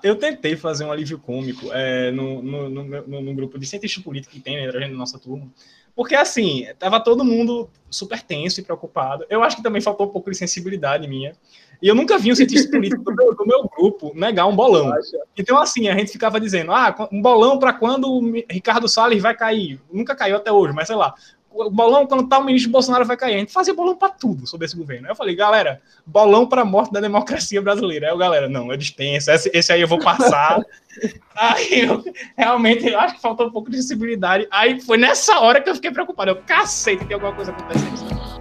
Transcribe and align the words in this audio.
Eu 0.00 0.14
tentei 0.14 0.56
fazer 0.56 0.84
um 0.84 0.92
alívio 0.92 1.18
cômico 1.18 1.72
é, 1.72 2.12
no, 2.12 2.40
no, 2.40 2.68
no, 2.68 3.20
no, 3.20 3.34
grupo 3.34 3.58
de 3.58 3.66
cientistas 3.66 4.02
políticos 4.02 4.36
que 4.36 4.40
tem 4.40 4.56
né, 4.56 4.70
na 4.86 4.96
nossa 4.96 5.18
turma. 5.18 5.48
Porque, 5.92 6.14
assim, 6.14 6.68
tava 6.78 7.00
todo 7.00 7.24
mundo 7.24 7.68
super 7.90 8.22
tenso 8.22 8.60
e 8.60 8.62
preocupado. 8.62 9.26
Eu 9.28 9.42
acho 9.42 9.56
que 9.56 9.62
também 9.62 9.82
faltou 9.82 10.06
um 10.06 10.10
pouco 10.10 10.30
de 10.30 10.36
sensibilidade 10.36 11.08
minha. 11.08 11.32
E 11.82 11.88
eu 11.88 11.96
nunca 11.96 12.16
vi 12.16 12.30
um 12.30 12.36
cientista 12.36 12.70
político 12.70 13.02
do 13.02 13.12
meu, 13.12 13.34
do 13.34 13.44
meu 13.44 13.68
grupo 13.68 14.12
negar 14.14 14.46
um 14.46 14.54
bolão. 14.54 14.92
Então, 15.36 15.58
assim, 15.58 15.88
a 15.88 15.96
gente 15.96 16.12
ficava 16.12 16.38
dizendo, 16.38 16.70
ah, 16.70 17.08
um 17.10 17.20
bolão 17.20 17.58
para 17.58 17.72
quando 17.72 18.08
o 18.08 18.32
Ricardo 18.48 18.86
Salles 18.86 19.20
vai 19.20 19.36
cair. 19.36 19.80
Nunca 19.92 20.14
caiu 20.14 20.36
até 20.36 20.52
hoje, 20.52 20.72
mas 20.72 20.86
sei 20.86 20.94
lá 20.94 21.12
o 21.50 21.70
bolão 21.70 22.06
quando 22.06 22.28
tá 22.28 22.38
o 22.38 22.44
ministro 22.44 22.70
Bolsonaro 22.70 23.04
vai 23.04 23.16
cair. 23.16 23.36
A 23.36 23.38
gente 23.38 23.52
fazia 23.52 23.74
bolão 23.74 23.96
para 23.96 24.10
tudo 24.10 24.46
sobre 24.46 24.66
esse 24.66 24.76
governo. 24.76 25.06
Aí 25.06 25.12
eu 25.12 25.16
falei, 25.16 25.34
galera, 25.34 25.80
bolão 26.06 26.46
para 26.46 26.62
a 26.62 26.64
morte 26.64 26.92
da 26.92 27.00
democracia 27.00 27.60
brasileira. 27.60 28.06
Aí 28.06 28.12
eu, 28.12 28.18
galera, 28.18 28.48
não, 28.48 28.70
eu 28.70 28.76
dispenso, 28.76 29.30
esse, 29.30 29.50
esse 29.54 29.72
aí 29.72 29.80
eu 29.80 29.88
vou 29.88 29.98
passar. 29.98 30.60
aí 31.34 31.80
eu 31.80 32.04
realmente 32.36 32.86
eu 32.86 32.98
acho 32.98 33.14
que 33.14 33.20
faltou 33.20 33.46
um 33.46 33.50
pouco 33.50 33.70
de 33.70 33.76
sensibilidade. 33.78 34.46
Aí 34.50 34.80
foi 34.80 34.98
nessa 34.98 35.40
hora 35.40 35.60
que 35.60 35.70
eu 35.70 35.74
fiquei 35.74 35.90
preocupado. 35.90 36.30
Eu, 36.30 36.36
cacete, 36.36 37.04
tem 37.06 37.14
alguma 37.14 37.34
coisa 37.34 37.50
acontecendo. 37.50 38.38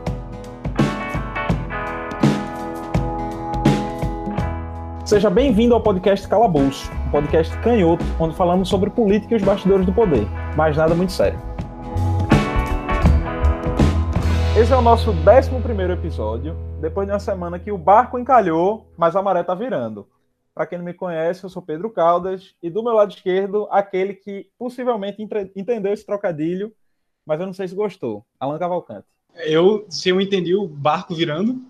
Seja 5.05 5.29
bem-vindo 5.29 5.73
ao 5.73 5.79
podcast 5.79 6.27
Calabouço, 6.27 6.91
um 7.07 7.11
podcast 7.11 7.57
canhoto, 7.59 8.03
onde 8.19 8.35
falamos 8.35 8.67
sobre 8.67 8.89
política 8.89 9.35
e 9.35 9.37
os 9.37 9.43
bastidores 9.43 9.85
do 9.85 9.93
poder, 9.93 10.27
mas 10.57 10.75
nada 10.75 10.93
muito 10.93 11.13
sério. 11.13 11.39
Esse 14.59 14.73
é 14.73 14.75
o 14.75 14.81
nosso 14.81 15.11
11 15.11 15.91
episódio, 15.93 16.57
depois 16.81 17.05
de 17.05 17.13
uma 17.13 17.19
semana 17.19 17.59
que 17.59 17.71
o 17.71 17.77
barco 17.77 18.17
encalhou, 18.17 18.87
mas 18.97 19.15
a 19.15 19.21
maré 19.21 19.43
tá 19.43 19.53
virando. 19.53 20.07
Para 20.51 20.65
quem 20.65 20.79
não 20.79 20.85
me 20.85 20.95
conhece, 20.95 21.43
eu 21.43 21.49
sou 21.49 21.61
Pedro 21.61 21.91
Caldas 21.91 22.55
e 22.61 22.67
do 22.67 22.81
meu 22.81 22.93
lado 22.93 23.13
esquerdo, 23.13 23.67
aquele 23.69 24.15
que 24.15 24.49
possivelmente 24.57 25.21
entendeu 25.55 25.93
esse 25.93 26.03
trocadilho, 26.03 26.73
mas 27.23 27.39
eu 27.39 27.45
não 27.45 27.53
sei 27.53 27.67
se 27.67 27.75
gostou, 27.75 28.25
Alan 28.39 28.57
Cavalcante. 28.57 29.05
Eu, 29.35 29.85
se 29.89 30.09
eu 30.09 30.19
entendi 30.19 30.55
o 30.55 30.67
barco 30.67 31.13
virando, 31.13 31.61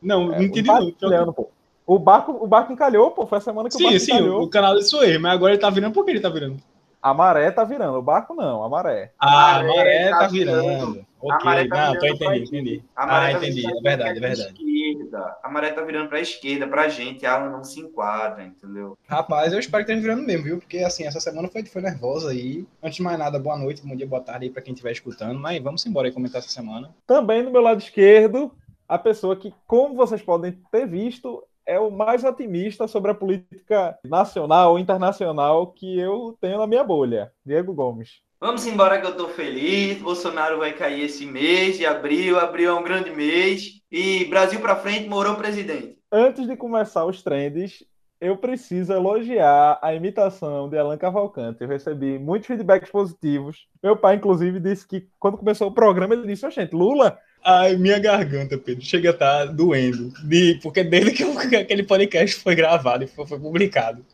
não, 0.00 0.32
é, 0.32 0.38
não 0.38 0.42
entendi 0.42 0.70
não. 1.02 1.34
Pô. 1.34 1.50
O 1.86 1.98
barco, 1.98 2.32
o 2.32 2.46
barco 2.46 2.72
encalhou, 2.72 3.10
pô, 3.10 3.26
foi 3.26 3.38
a 3.38 3.42
semana 3.42 3.68
que 3.68 3.74
sim, 3.74 3.84
o 3.84 3.86
barco 3.88 4.00
sim, 4.00 4.12
encalhou. 4.12 4.40
Sim, 4.40 4.46
o 4.46 4.50
canal 4.50 4.74
de 4.74 4.84
Suez, 4.84 5.20
mas 5.20 5.32
agora 5.34 5.52
ele 5.52 5.60
tá 5.60 5.68
virando, 5.68 5.92
por 5.92 6.02
que 6.02 6.12
ele 6.12 6.20
tá 6.20 6.30
virando? 6.30 6.56
A 7.02 7.12
maré 7.12 7.50
tá 7.50 7.62
virando, 7.62 7.98
o 7.98 8.02
barco 8.02 8.34
não, 8.34 8.64
a 8.64 8.70
maré. 8.70 9.12
Ah, 9.18 9.56
a 9.56 9.64
maré, 9.64 10.08
tá, 10.08 10.18
tá 10.20 10.26
virando. 10.28 10.62
virando. 10.62 11.11
Ok, 11.22 11.36
a 11.40 11.44
maré 11.44 11.68
tá 11.68 11.86
não, 11.86 11.98
tô 12.00 12.06
entendi, 12.06 12.42
entendi. 12.42 12.84
A 12.96 13.06
maré 13.06 13.32
ah, 13.32 13.38
tá 13.38 13.46
entendi, 13.46 13.64
é 13.64 13.80
verdade, 13.80 14.18
é 14.18 14.20
verdade. 14.20 14.54
Esquerda. 14.54 15.36
A 15.42 15.48
maré 15.48 15.70
tá 15.70 15.82
virando 15.82 16.08
pra 16.08 16.20
esquerda, 16.20 16.66
pra 16.66 16.88
gente, 16.88 17.24
ela 17.24 17.48
não 17.48 17.62
se 17.62 17.78
enquadra, 17.78 18.44
entendeu? 18.44 18.98
Rapaz, 19.06 19.52
eu 19.52 19.60
espero 19.60 19.84
que 19.84 19.92
esteja 19.92 20.08
virando 20.08 20.26
mesmo, 20.26 20.44
viu? 20.44 20.58
Porque, 20.58 20.78
assim, 20.78 21.04
essa 21.04 21.20
semana 21.20 21.48
foi, 21.48 21.64
foi 21.64 21.80
nervosa 21.80 22.30
aí. 22.30 22.66
Antes 22.82 22.96
de 22.96 23.02
mais 23.02 23.18
nada, 23.18 23.38
boa 23.38 23.56
noite, 23.56 23.86
bom 23.86 23.94
dia, 23.94 24.06
boa 24.06 24.20
tarde 24.20 24.46
aí 24.46 24.50
pra 24.50 24.60
quem 24.60 24.74
estiver 24.74 24.90
escutando. 24.90 25.38
Mas 25.38 25.62
vamos 25.62 25.86
embora 25.86 26.08
aí 26.08 26.12
comentar 26.12 26.40
essa 26.40 26.50
semana. 26.50 26.92
Também 27.06 27.44
do 27.44 27.52
meu 27.52 27.62
lado 27.62 27.80
esquerdo, 27.80 28.50
a 28.88 28.98
pessoa 28.98 29.36
que, 29.36 29.54
como 29.64 29.94
vocês 29.94 30.20
podem 30.20 30.58
ter 30.72 30.88
visto, 30.88 31.42
é 31.64 31.78
o 31.78 31.90
mais 31.90 32.24
otimista 32.24 32.88
sobre 32.88 33.12
a 33.12 33.14
política 33.14 33.96
nacional 34.04 34.72
ou 34.72 34.78
internacional 34.78 35.68
que 35.68 35.98
eu 35.98 36.36
tenho 36.40 36.58
na 36.58 36.66
minha 36.66 36.82
bolha, 36.82 37.32
Diego 37.46 37.72
Gomes. 37.72 38.22
Vamos 38.42 38.66
embora 38.66 39.00
que 39.00 39.06
eu 39.06 39.16
tô 39.16 39.28
feliz. 39.28 39.98
Bolsonaro 39.98 40.58
vai 40.58 40.72
cair 40.72 41.04
esse 41.04 41.24
mês 41.24 41.78
de 41.78 41.86
abril. 41.86 42.40
Abril 42.40 42.70
é 42.70 42.74
um 42.74 42.82
grande 42.82 43.12
mês. 43.12 43.80
E 43.88 44.24
Brasil 44.24 44.58
para 44.58 44.74
frente, 44.74 45.08
morou 45.08 45.36
presidente. 45.36 45.96
Antes 46.10 46.48
de 46.48 46.56
começar 46.56 47.04
os 47.04 47.22
trends, 47.22 47.84
eu 48.20 48.36
preciso 48.36 48.92
elogiar 48.92 49.78
a 49.80 49.94
imitação 49.94 50.68
de 50.68 50.76
Alan 50.76 50.98
Cavalcante. 50.98 51.58
Eu 51.60 51.68
recebi 51.68 52.18
muitos 52.18 52.48
feedbacks 52.48 52.90
positivos. 52.90 53.68
Meu 53.80 53.96
pai, 53.96 54.16
inclusive, 54.16 54.58
disse 54.58 54.88
que 54.88 55.06
quando 55.20 55.38
começou 55.38 55.68
o 55.68 55.72
programa, 55.72 56.12
ele 56.12 56.26
disse: 56.26 56.44
oh, 56.44 56.50
gente, 56.50 56.74
Lula 56.74 57.16
Ai, 57.44 57.76
minha 57.76 58.00
garganta, 58.00 58.58
Pedro, 58.58 58.84
chega 58.84 59.10
a 59.10 59.12
estar 59.12 59.46
tá 59.46 59.52
doendo. 59.52 60.12
De, 60.24 60.58
porque 60.60 60.82
desde 60.82 61.12
que 61.12 61.56
aquele 61.56 61.84
podcast 61.84 62.36
foi 62.36 62.56
gravado 62.56 63.04
e 63.04 63.06
foi, 63.06 63.24
foi 63.24 63.38
publicado, 63.38 64.04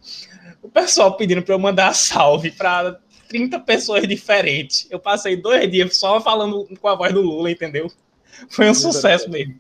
o 0.63 0.69
pessoal 0.69 1.17
pedindo 1.17 1.43
para 1.43 1.55
eu 1.55 1.59
mandar 1.59 1.95
salve 1.95 2.51
para 2.51 2.99
30 3.29 3.61
pessoas 3.61 4.07
diferentes. 4.09 4.87
Eu 4.91 4.99
passei 4.99 5.37
dois 5.37 5.71
dias 5.71 5.97
só 5.97 6.21
falando 6.21 6.67
com 6.81 6.89
a 6.89 6.95
voz 6.95 7.13
do 7.13 7.21
Lula, 7.21 7.51
entendeu? 7.51 7.91
Foi 8.51 8.69
um 8.69 8.75
sucesso 8.75 9.31
mesmo. 9.31 9.59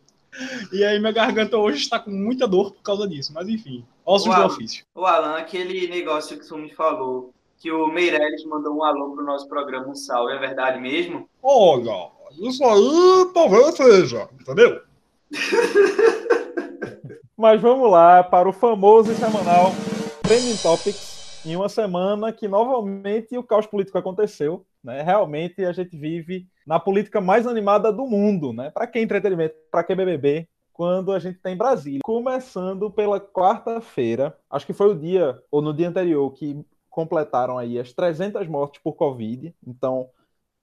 E 0.72 0.84
aí 0.84 0.98
minha 0.98 1.12
garganta 1.12 1.56
hoje 1.56 1.78
está 1.78 1.98
com 1.98 2.10
muita 2.10 2.46
dor 2.46 2.72
por 2.72 2.82
causa 2.82 3.08
disso, 3.08 3.32
mas 3.34 3.48
enfim, 3.48 3.84
ossos 4.04 4.34
do 4.34 4.42
ofício. 4.42 4.84
O 4.94 5.04
Alan, 5.04 5.36
aquele 5.36 5.88
negócio 5.88 6.38
que 6.38 6.54
o 6.54 6.58
me 6.58 6.72
falou, 6.72 7.32
que 7.58 7.72
o 7.72 7.88
Meirelles 7.88 8.44
mandou 8.44 8.76
um 8.76 8.84
alô 8.84 9.10
pro 9.10 9.24
nosso 9.24 9.48
programa, 9.48 9.88
um 9.88 9.94
salve, 9.94 10.34
é 10.34 10.38
verdade 10.38 10.80
mesmo? 10.80 11.28
Olha, 11.42 12.10
isso 12.40 12.64
aí 12.64 13.30
talvez 13.34 13.74
seja, 13.74 14.28
entendeu? 14.40 14.80
Mas 17.36 17.60
vamos 17.60 17.90
lá 17.90 18.22
para 18.22 18.48
o 18.48 18.52
famoso 18.52 19.14
semanal 19.14 19.72
Trending 20.22 20.56
Topics, 20.56 21.07
em 21.48 21.56
uma 21.56 21.68
semana 21.68 22.32
que 22.32 22.46
novamente 22.46 23.36
o 23.36 23.42
caos 23.42 23.66
político 23.66 23.96
aconteceu. 23.96 24.66
Né? 24.84 25.02
Realmente 25.02 25.64
a 25.64 25.72
gente 25.72 25.96
vive 25.96 26.46
na 26.66 26.78
política 26.78 27.20
mais 27.20 27.46
animada 27.46 27.90
do 27.90 28.06
mundo. 28.06 28.52
Né? 28.52 28.70
Para 28.70 28.86
que 28.86 29.00
entretenimento? 29.00 29.54
Para 29.70 29.82
que 29.82 29.94
BBB? 29.94 30.48
Quando 30.72 31.10
a 31.12 31.18
gente 31.18 31.38
tem 31.38 31.56
Brasília. 31.56 32.00
Começando 32.04 32.90
pela 32.90 33.18
quarta-feira, 33.18 34.36
acho 34.48 34.66
que 34.66 34.72
foi 34.72 34.88
o 34.88 34.94
dia, 34.94 35.42
ou 35.50 35.60
no 35.60 35.74
dia 35.74 35.88
anterior, 35.88 36.30
que 36.32 36.64
completaram 36.88 37.58
aí 37.58 37.78
as 37.78 37.92
300 37.92 38.46
mortes 38.46 38.80
por 38.80 38.94
Covid. 38.94 39.52
Então, 39.66 40.08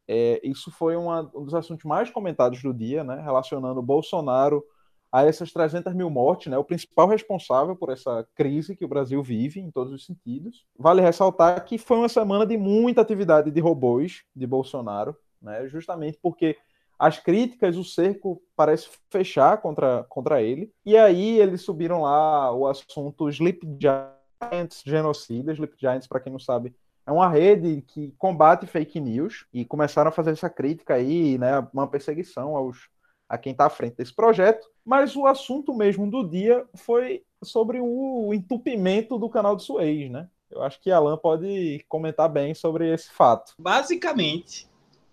é, 0.07 0.39
isso 0.43 0.71
foi 0.71 0.95
uma, 0.95 1.29
um 1.35 1.43
dos 1.43 1.53
assuntos 1.53 1.83
mais 1.83 2.09
comentados 2.09 2.61
do 2.61 2.73
dia, 2.73 3.03
né, 3.03 3.19
relacionando 3.21 3.81
Bolsonaro 3.81 4.63
a 5.11 5.23
essas 5.23 5.51
300 5.51 5.93
mil 5.93 6.09
mortes, 6.09 6.47
né, 6.47 6.57
o 6.57 6.63
principal 6.63 7.07
responsável 7.07 7.75
por 7.75 7.89
essa 7.89 8.27
crise 8.35 8.75
que 8.75 8.83
o 8.83 8.87
Brasil 8.87 9.21
vive 9.23 9.59
em 9.59 9.71
todos 9.71 9.93
os 9.93 10.05
sentidos. 10.05 10.65
Vale 10.77 11.01
ressaltar 11.01 11.63
que 11.63 11.77
foi 11.77 11.97
uma 11.97 12.09
semana 12.09 12.45
de 12.45 12.57
muita 12.57 13.01
atividade 13.01 13.49
de 13.49 13.61
robôs 13.61 14.23
de 14.35 14.45
Bolsonaro, 14.45 15.15
né, 15.41 15.67
justamente 15.67 16.19
porque 16.21 16.57
as 16.97 17.19
críticas, 17.19 17.77
o 17.77 17.83
cerco 17.83 18.41
parece 18.55 18.89
fechar 19.09 19.57
contra, 19.61 20.05
contra 20.05 20.41
ele. 20.41 20.71
E 20.85 20.97
aí 20.97 21.39
eles 21.39 21.61
subiram 21.61 22.01
lá 22.01 22.51
o 22.53 22.67
assunto 22.67 23.29
Sleep 23.29 23.67
Giants, 23.79 24.81
genocida. 24.85 25.51
Sleep 25.51 25.75
Giants, 25.77 26.07
para 26.07 26.21
quem 26.21 26.31
não 26.31 26.39
sabe, 26.39 26.73
é 27.05 27.11
uma 27.11 27.29
rede 27.29 27.81
que 27.81 28.13
combate 28.17 28.65
fake 28.65 28.99
news 28.99 29.45
e 29.53 29.63
começaram 29.65 30.09
a 30.09 30.11
fazer 30.11 30.31
essa 30.31 30.49
crítica 30.49 30.95
aí, 30.95 31.37
né, 31.37 31.67
uma 31.73 31.87
perseguição 31.87 32.55
aos 32.55 32.89
a 33.27 33.37
quem 33.37 33.51
está 33.51 33.65
à 33.65 33.69
frente 33.69 33.97
desse 33.97 34.13
projeto. 34.13 34.67
Mas 34.85 35.15
o 35.15 35.25
assunto 35.25 35.73
mesmo 35.73 36.09
do 36.09 36.23
dia 36.23 36.63
foi 36.75 37.23
sobre 37.43 37.79
o 37.81 38.31
entupimento 38.33 39.17
do 39.17 39.27
canal 39.27 39.55
de 39.55 39.63
Suez, 39.63 40.09
né? 40.11 40.27
Eu 40.49 40.61
acho 40.61 40.79
que 40.79 40.91
Alan 40.91 41.17
pode 41.17 41.83
comentar 41.89 42.29
bem 42.29 42.53
sobre 42.53 42.93
esse 42.93 43.11
fato. 43.11 43.53
Basicamente, 43.59 44.67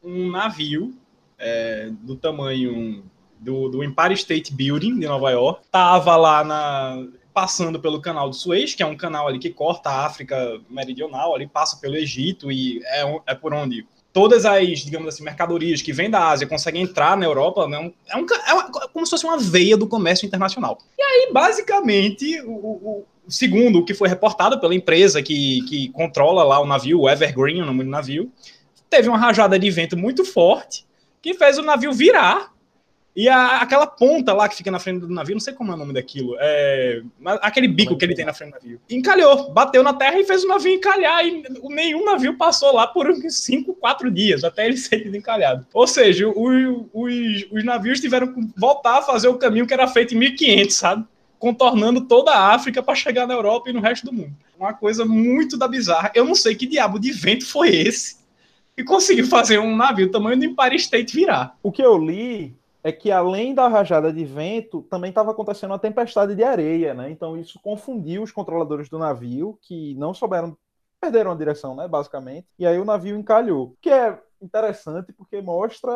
um 0.05 0.31
navio 0.31 0.95
é, 1.39 1.91
do 1.91 2.15
tamanho 2.17 3.03
do, 3.41 3.69
do 3.69 3.83
Empire 3.83 4.15
State 4.15 4.55
Building 4.55 5.01
de 5.01 5.07
Nova 5.07 5.31
York 5.31 5.63
estava 5.65 6.17
lá 6.17 6.45
na 6.45 7.09
passando 7.35 7.81
pelo 7.81 8.01
canal 8.01 8.29
do 8.29 8.37
Suez, 8.37 8.75
que 8.75 8.83
é 8.83 8.87
um 8.87 8.97
canal 8.97 9.27
ali 9.27 9.39
que 9.39 9.49
corta 9.49 9.89
a 9.89 10.05
África 10.05 10.61
Meridional, 10.69 11.35
ali 11.35 11.47
passa 11.47 11.79
pelo 11.81 11.97
Egito 11.97 12.53
e 12.53 12.83
é, 12.85 13.23
é 13.29 13.35
por 13.35 13.55
onde 13.55 13.87
todas 14.13 14.45
as, 14.45 14.81
digamos 14.81 15.09
assim, 15.09 15.25
mercadorias 15.25 15.81
que 15.81 15.93
vêm 15.93 16.11
da 16.11 16.29
Ásia 16.29 16.47
conseguem 16.47 16.83
entrar 16.83 17.17
na 17.17 17.25
Europa, 17.25 17.67
né? 17.67 17.93
é, 18.09 18.17
um, 18.17 18.27
é 18.47 18.53
uma, 18.53 18.71
como 18.89 19.07
se 19.07 19.11
fosse 19.11 19.25
uma 19.25 19.39
veia 19.39 19.77
do 19.77 19.89
comércio 19.89 20.27
internacional. 20.27 20.79
E 20.99 21.03
aí, 21.03 21.33
basicamente, 21.33 22.41
o, 22.43 22.51
o, 22.51 23.07
segundo 23.29 23.79
o 23.79 23.85
que 23.85 23.95
foi 23.95 24.09
reportado 24.09 24.61
pela 24.61 24.75
empresa 24.75 25.23
que, 25.23 25.63
que 25.63 25.89
controla 25.91 26.45
lá 26.45 26.61
o 26.61 26.67
navio, 26.67 27.01
o 27.01 27.09
Evergreen, 27.09 27.63
o 27.63 27.67
nome 27.67 27.85
do 27.85 27.91
navio, 27.91 28.31
teve 28.91 29.09
uma 29.09 29.19
rajada 29.19 29.59
de 29.59 29.71
vento 29.71 29.97
muito 29.97 30.25
forte 30.25 30.85
que 31.23 31.35
fez 31.35 31.57
o 31.57 31.63
navio 31.63 31.93
virar 31.93 32.53
e 33.15 33.29
a, 33.29 33.59
aquela 33.59 33.87
ponta 33.87 34.33
lá 34.33 34.49
que 34.49 34.57
fica 34.57 34.71
na 34.71 34.79
frente 34.79 35.01
do 35.01 35.09
navio, 35.09 35.35
não 35.35 35.41
sei 35.41 35.53
como 35.53 35.71
é 35.71 35.75
o 35.75 35.79
nome 35.79 35.93
daquilo, 35.93 36.35
é, 36.41 37.03
aquele 37.43 37.69
bico 37.69 37.97
que 37.97 38.05
ele 38.05 38.15
tem 38.15 38.25
na 38.25 38.33
frente 38.33 38.51
do 38.51 38.55
navio, 38.55 38.81
encalhou, 38.89 39.51
bateu 39.51 39.83
na 39.83 39.93
terra 39.93 40.19
e 40.19 40.25
fez 40.25 40.45
o 40.45 40.49
navio 40.49 40.73
encalhar. 40.73 41.25
E 41.27 41.43
nenhum 41.69 42.05
navio 42.05 42.39
passou 42.39 42.75
lá 42.75 42.87
por 42.87 43.11
uns 43.11 43.41
5, 43.41 43.75
4 43.75 44.11
dias, 44.11 44.45
até 44.45 44.67
ele 44.67 44.79
ser 44.79 45.05
desencalhado. 45.05 45.67
Ou 45.75 45.87
seja, 45.87 46.27
os, 46.27 46.87
os, 46.93 47.47
os 47.53 47.65
navios 47.65 48.01
tiveram 48.01 48.33
que 48.33 48.41
voltar 48.57 48.99
a 48.99 49.03
fazer 49.03 49.29
o 49.29 49.37
caminho 49.37 49.67
que 49.67 49.75
era 49.75 49.87
feito 49.87 50.15
em 50.15 50.19
1500, 50.19 50.75
sabe? 50.75 51.05
Contornando 51.39 52.03
toda 52.03 52.31
a 52.31 52.55
África 52.55 52.83
para 52.83 52.95
chegar 52.95 53.27
na 53.27 53.35
Europa 53.35 53.69
e 53.69 53.73
no 53.75 53.81
resto 53.81 54.07
do 54.07 54.13
mundo. 54.13 54.33
Uma 54.59 54.73
coisa 54.73 55.05
muito 55.05 55.59
da 55.59 55.69
bizarra. 55.69 56.11
Eu 56.15 56.25
não 56.25 56.35
sei 56.35 56.55
que 56.55 56.67
diabo 56.67 56.99
de 56.99 57.13
vento 57.13 57.45
foi 57.45 57.75
esse 57.75 58.23
que 58.75 58.85
conseguiu 58.85 59.27
fazer 59.27 59.59
um 59.59 59.77
navio 59.77 60.11
tamanho 60.11 60.39
do 60.39 60.45
Empire 60.47 60.77
State 60.77 61.15
virar. 61.15 61.59
O 61.63 61.71
que 61.71 61.83
eu 61.83 61.99
li 61.99 62.57
é 62.83 62.91
que 62.91 63.11
além 63.11 63.55
da 63.55 63.69
rajada 63.69 64.13
de 64.13 64.25
vento, 64.25 64.83
também 64.83 65.11
estava 65.11 65.31
acontecendo 65.31 65.71
uma 65.71 65.79
tempestade 65.79 66.35
de 66.35 66.43
areia, 66.43 66.95
né? 66.95 67.11
Então 67.11 67.37
isso 67.37 67.61
confundiu 67.63 68.23
os 68.23 68.33
controladores 68.33 68.89
do 68.89 68.99
navio, 68.99 69.59
que 69.63 69.95
não 69.95 70.13
souberam, 70.13 70.57
perderam 71.01 71.31
a 71.31 71.37
direção, 71.37 71.77
né? 71.77 71.87
Basicamente. 71.87 72.47
E 72.59 72.67
aí 72.67 72.79
o 72.79 72.85
navio 72.85 73.17
encalhou. 73.17 73.77
Que 73.81 73.91
é 73.91 74.19
interessante 74.41 75.13
porque 75.13 75.41
mostra 75.41 75.93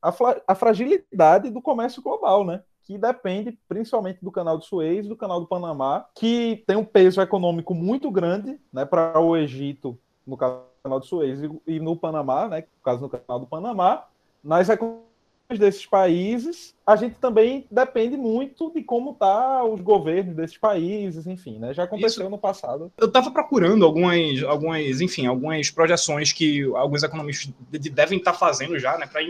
a, 0.00 0.14
a 0.46 0.54
fragilidade 0.54 1.50
do 1.50 1.60
comércio 1.60 2.02
global, 2.02 2.44
né? 2.44 2.62
que 2.84 2.98
depende 2.98 3.56
principalmente 3.68 4.18
do 4.22 4.32
canal 4.32 4.58
de 4.58 4.66
Suez, 4.66 5.06
do 5.06 5.16
canal 5.16 5.40
do 5.40 5.46
Panamá, 5.46 6.04
que 6.14 6.64
tem 6.66 6.76
um 6.76 6.84
peso 6.84 7.20
econômico 7.20 7.74
muito 7.74 8.10
grande 8.10 8.58
né, 8.72 8.84
para 8.84 9.20
o 9.20 9.36
Egito, 9.36 9.96
no 10.26 10.36
canal 10.36 11.00
de 11.00 11.06
Suez, 11.06 11.40
e, 11.64 11.78
no 11.78 11.96
Panamá, 11.96 12.48
né, 12.48 12.62
no 12.62 12.82
caso 12.82 13.00
no 13.00 13.08
canal 13.08 13.38
do 13.38 13.46
Panamá, 13.46 14.04
nas 14.42 14.68
economias 14.68 15.11
desses 15.58 15.86
países, 15.86 16.74
a 16.86 16.96
gente 16.96 17.16
também 17.16 17.66
depende 17.70 18.16
muito 18.16 18.72
de 18.72 18.82
como 18.82 19.14
tá 19.14 19.64
os 19.64 19.80
governos 19.80 20.34
desses 20.34 20.58
países, 20.58 21.26
enfim, 21.26 21.58
né? 21.58 21.72
Já 21.72 21.84
aconteceu 21.84 22.22
Isso. 22.22 22.30
no 22.30 22.38
passado. 22.38 22.92
Eu 22.98 23.06
estava 23.06 23.30
procurando 23.30 23.84
algumas, 23.84 24.42
algumas, 24.42 25.00
enfim, 25.00 25.26
algumas 25.26 25.70
projeções 25.70 26.32
que 26.32 26.62
alguns 26.74 27.02
economistas 27.02 27.52
devem 27.92 28.18
estar 28.18 28.32
tá 28.32 28.38
fazendo 28.38 28.78
já, 28.78 28.98
né, 28.98 29.06
para 29.06 29.22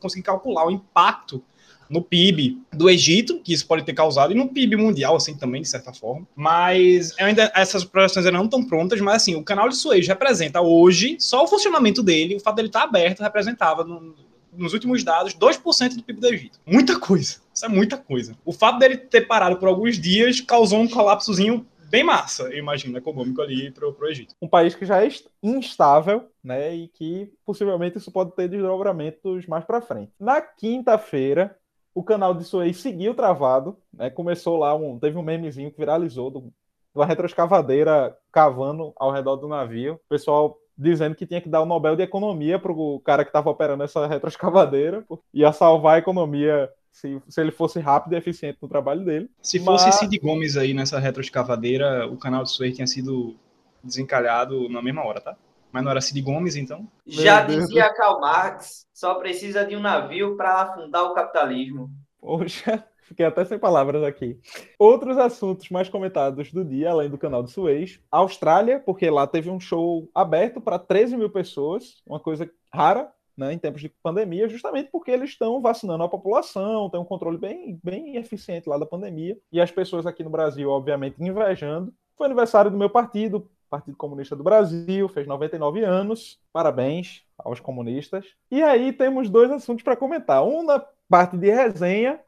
conseguir 0.00 0.22
calcular 0.22 0.66
o 0.66 0.70
impacto 0.70 1.42
no 1.88 2.02
PIB 2.02 2.60
do 2.72 2.90
Egito, 2.90 3.40
que 3.40 3.52
isso 3.52 3.66
pode 3.66 3.82
ter 3.82 3.94
causado, 3.94 4.32
e 4.32 4.36
no 4.36 4.48
PIB 4.48 4.76
mundial, 4.76 5.16
assim, 5.16 5.34
também, 5.34 5.62
de 5.62 5.68
certa 5.68 5.92
forma. 5.92 6.26
Mas 6.36 7.14
ainda 7.18 7.50
essas 7.54 7.84
projeções 7.84 8.26
ainda 8.26 8.36
não 8.36 8.44
estão 8.44 8.62
prontas, 8.62 9.00
mas 9.00 9.16
assim, 9.16 9.34
o 9.34 9.42
canal 9.42 9.68
de 9.68 9.76
Suez 9.76 10.06
representa 10.06 10.60
hoje, 10.60 11.16
só 11.18 11.44
o 11.44 11.46
funcionamento 11.46 12.02
dele, 12.02 12.36
o 12.36 12.40
fato 12.40 12.56
dele 12.56 12.68
estar 12.68 12.82
aberto, 12.82 13.22
representava 13.22 13.84
no, 13.84 14.14
nos 14.58 14.72
últimos 14.72 15.02
dados, 15.04 15.34
2% 15.34 15.96
do 15.96 16.02
PIB 16.02 16.20
do 16.20 16.26
Egito. 16.26 16.60
Muita 16.66 16.98
coisa. 16.98 17.36
Isso 17.54 17.64
é 17.64 17.68
muita 17.68 17.96
coisa. 17.96 18.36
O 18.44 18.52
fato 18.52 18.78
dele 18.78 18.96
ter 18.96 19.22
parado 19.22 19.56
por 19.56 19.68
alguns 19.68 19.98
dias 19.98 20.40
causou 20.40 20.80
um 20.80 20.88
colapsozinho 20.88 21.66
bem 21.88 22.04
massa, 22.04 22.44
eu 22.44 22.58
imagino, 22.58 22.98
econômico 22.98 23.40
ali 23.40 23.70
para 23.70 23.88
o 23.88 24.06
Egito. 24.06 24.34
Um 24.40 24.48
país 24.48 24.74
que 24.74 24.84
já 24.84 25.02
é 25.02 25.08
instável, 25.42 26.28
né, 26.44 26.74
e 26.74 26.88
que 26.88 27.32
possivelmente 27.46 27.96
isso 27.96 28.12
pode 28.12 28.32
ter 28.32 28.48
desdobramentos 28.48 29.46
mais 29.46 29.64
para 29.64 29.80
frente. 29.80 30.12
Na 30.20 30.40
quinta-feira, 30.40 31.56
o 31.94 32.02
canal 32.02 32.34
de 32.34 32.44
Suez 32.44 32.76
seguiu 32.76 33.14
travado, 33.14 33.76
né? 33.92 34.08
Começou 34.08 34.56
lá 34.56 34.74
um, 34.74 34.98
teve 34.98 35.18
um 35.18 35.22
memezinho 35.22 35.70
que 35.70 35.78
viralizou 35.78 36.30
do, 36.30 36.52
uma 36.94 37.06
retroescavadeira 37.06 38.16
cavando 38.30 38.92
ao 38.96 39.10
redor 39.10 39.36
do 39.36 39.48
navio. 39.48 39.94
O 39.94 40.08
pessoal 40.08 40.56
dizendo 40.78 41.16
que 41.16 41.26
tinha 41.26 41.40
que 41.40 41.48
dar 41.48 41.60
o 41.60 41.66
Nobel 41.66 41.96
de 41.96 42.04
Economia 42.04 42.58
para 42.58 42.70
o 42.70 43.00
cara 43.00 43.24
que 43.24 43.30
estava 43.30 43.50
operando 43.50 43.82
essa 43.82 44.06
retroescavadeira, 44.06 45.04
ia 45.34 45.52
salvar 45.52 45.96
a 45.96 45.98
economia 45.98 46.70
se, 46.92 47.20
se 47.28 47.40
ele 47.40 47.50
fosse 47.50 47.80
rápido 47.80 48.12
e 48.12 48.16
eficiente 48.16 48.58
no 48.62 48.68
trabalho 48.68 49.04
dele. 49.04 49.28
Se 49.42 49.58
Mas... 49.58 49.82
fosse 49.82 49.98
Cid 49.98 50.18
Gomes 50.18 50.56
aí 50.56 50.72
nessa 50.72 50.98
retroescavadeira, 50.98 52.06
o 52.06 52.16
canal 52.16 52.44
de 52.44 52.50
Suez 52.50 52.74
tinha 52.74 52.86
sido 52.86 53.36
desencalhado 53.82 54.68
na 54.68 54.80
mesma 54.80 55.04
hora, 55.04 55.20
tá? 55.20 55.36
Mas 55.72 55.84
não 55.84 55.90
era 55.90 56.00
Cid 56.00 56.20
Gomes, 56.22 56.56
então? 56.56 56.88
Já 57.06 57.42
dizia 57.42 57.92
Karl 57.92 58.20
Marx, 58.20 58.86
só 58.92 59.14
precisa 59.16 59.64
de 59.64 59.76
um 59.76 59.80
navio 59.80 60.36
para 60.36 60.62
afundar 60.62 61.04
o 61.04 61.14
capitalismo. 61.14 61.90
Poxa, 62.20 62.84
fiquei 63.08 63.26
até 63.26 63.44
sem 63.44 63.58
palavras 63.58 64.02
aqui. 64.04 64.38
Outros 64.78 65.16
assuntos 65.18 65.68
mais 65.70 65.88
comentados 65.88 66.52
do 66.52 66.64
dia, 66.64 66.90
além 66.90 67.08
do 67.08 67.18
canal 67.18 67.42
de 67.42 67.50
Suez. 67.50 68.00
Austrália, 68.10 68.78
porque 68.78 69.08
lá 69.10 69.26
teve 69.26 69.50
um 69.50 69.58
show 69.58 70.08
aberto 70.14 70.60
para 70.60 70.78
13 70.78 71.16
mil 71.16 71.30
pessoas, 71.30 72.02
uma 72.06 72.20
coisa 72.20 72.48
rara, 72.72 73.10
né, 73.36 73.52
em 73.52 73.58
tempos 73.58 73.80
de 73.80 73.88
pandemia, 74.02 74.48
justamente 74.48 74.90
porque 74.90 75.10
eles 75.10 75.30
estão 75.30 75.60
vacinando 75.60 76.02
a 76.02 76.08
população, 76.08 76.90
tem 76.90 77.00
um 77.00 77.04
controle 77.04 77.38
bem, 77.38 77.78
bem 77.82 78.16
eficiente 78.16 78.68
lá 78.68 78.76
da 78.76 78.84
pandemia, 78.84 79.38
e 79.50 79.60
as 79.60 79.70
pessoas 79.70 80.06
aqui 80.06 80.24
no 80.24 80.30
Brasil, 80.30 80.68
obviamente, 80.68 81.16
invejando. 81.20 81.94
Foi 82.16 82.26
aniversário 82.26 82.70
do 82.70 82.76
meu 82.76 82.90
partido, 82.90 83.48
Partido 83.68 83.96
Comunista 83.96 84.34
do 84.34 84.42
Brasil, 84.42 85.08
fez 85.08 85.26
99 85.26 85.84
anos. 85.84 86.40
Parabéns 86.52 87.22
aos 87.38 87.60
comunistas. 87.60 88.26
E 88.50 88.62
aí 88.62 88.92
temos 88.92 89.28
dois 89.28 89.50
assuntos 89.50 89.84
para 89.84 89.96
comentar. 89.96 90.42
Um 90.42 90.64
na 90.64 90.84
parte 91.08 91.36
de 91.36 91.50
resenha 91.50 92.18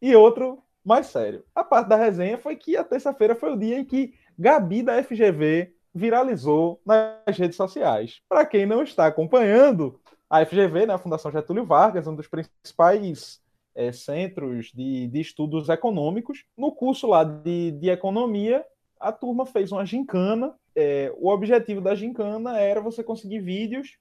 e 0.00 0.14
outro 0.14 0.62
mais 0.84 1.06
sério. 1.06 1.44
A 1.54 1.62
parte 1.62 1.88
da 1.88 1.96
resenha 1.96 2.38
foi 2.38 2.56
que 2.56 2.76
a 2.76 2.84
terça-feira 2.84 3.34
foi 3.34 3.52
o 3.52 3.56
dia 3.56 3.78
em 3.78 3.84
que 3.84 4.14
Gabi 4.38 4.82
da 4.82 5.02
FGV 5.02 5.72
viralizou 5.94 6.80
nas 6.84 7.36
redes 7.36 7.56
sociais. 7.56 8.20
Para 8.28 8.46
quem 8.46 8.64
não 8.64 8.82
está 8.82 9.06
acompanhando, 9.06 10.00
a 10.30 10.44
FGV, 10.44 10.86
né, 10.86 10.94
a 10.94 10.98
Fundação 10.98 11.32
Getúlio 11.32 11.64
Vargas, 11.64 12.06
um 12.06 12.14
dos 12.14 12.28
principais 12.28 13.40
é, 13.74 13.90
centros 13.92 14.72
de, 14.72 15.08
de, 15.08 15.20
estudos 15.20 15.68
econômicos, 15.68 16.44
no 16.56 16.72
curso 16.72 17.06
lá 17.06 17.24
de, 17.24 17.72
de 17.72 17.90
economia, 17.90 18.64
a 19.00 19.12
turma 19.12 19.46
fez 19.46 19.72
uma 19.72 19.84
gincana 19.84 20.54
é, 20.78 21.12
o 21.16 21.28
objetivo 21.28 21.80
da 21.80 21.92
gincana 21.96 22.56
era 22.56 22.80
você 22.80 23.02
conseguir 23.02 23.40
vídeos 23.40 23.98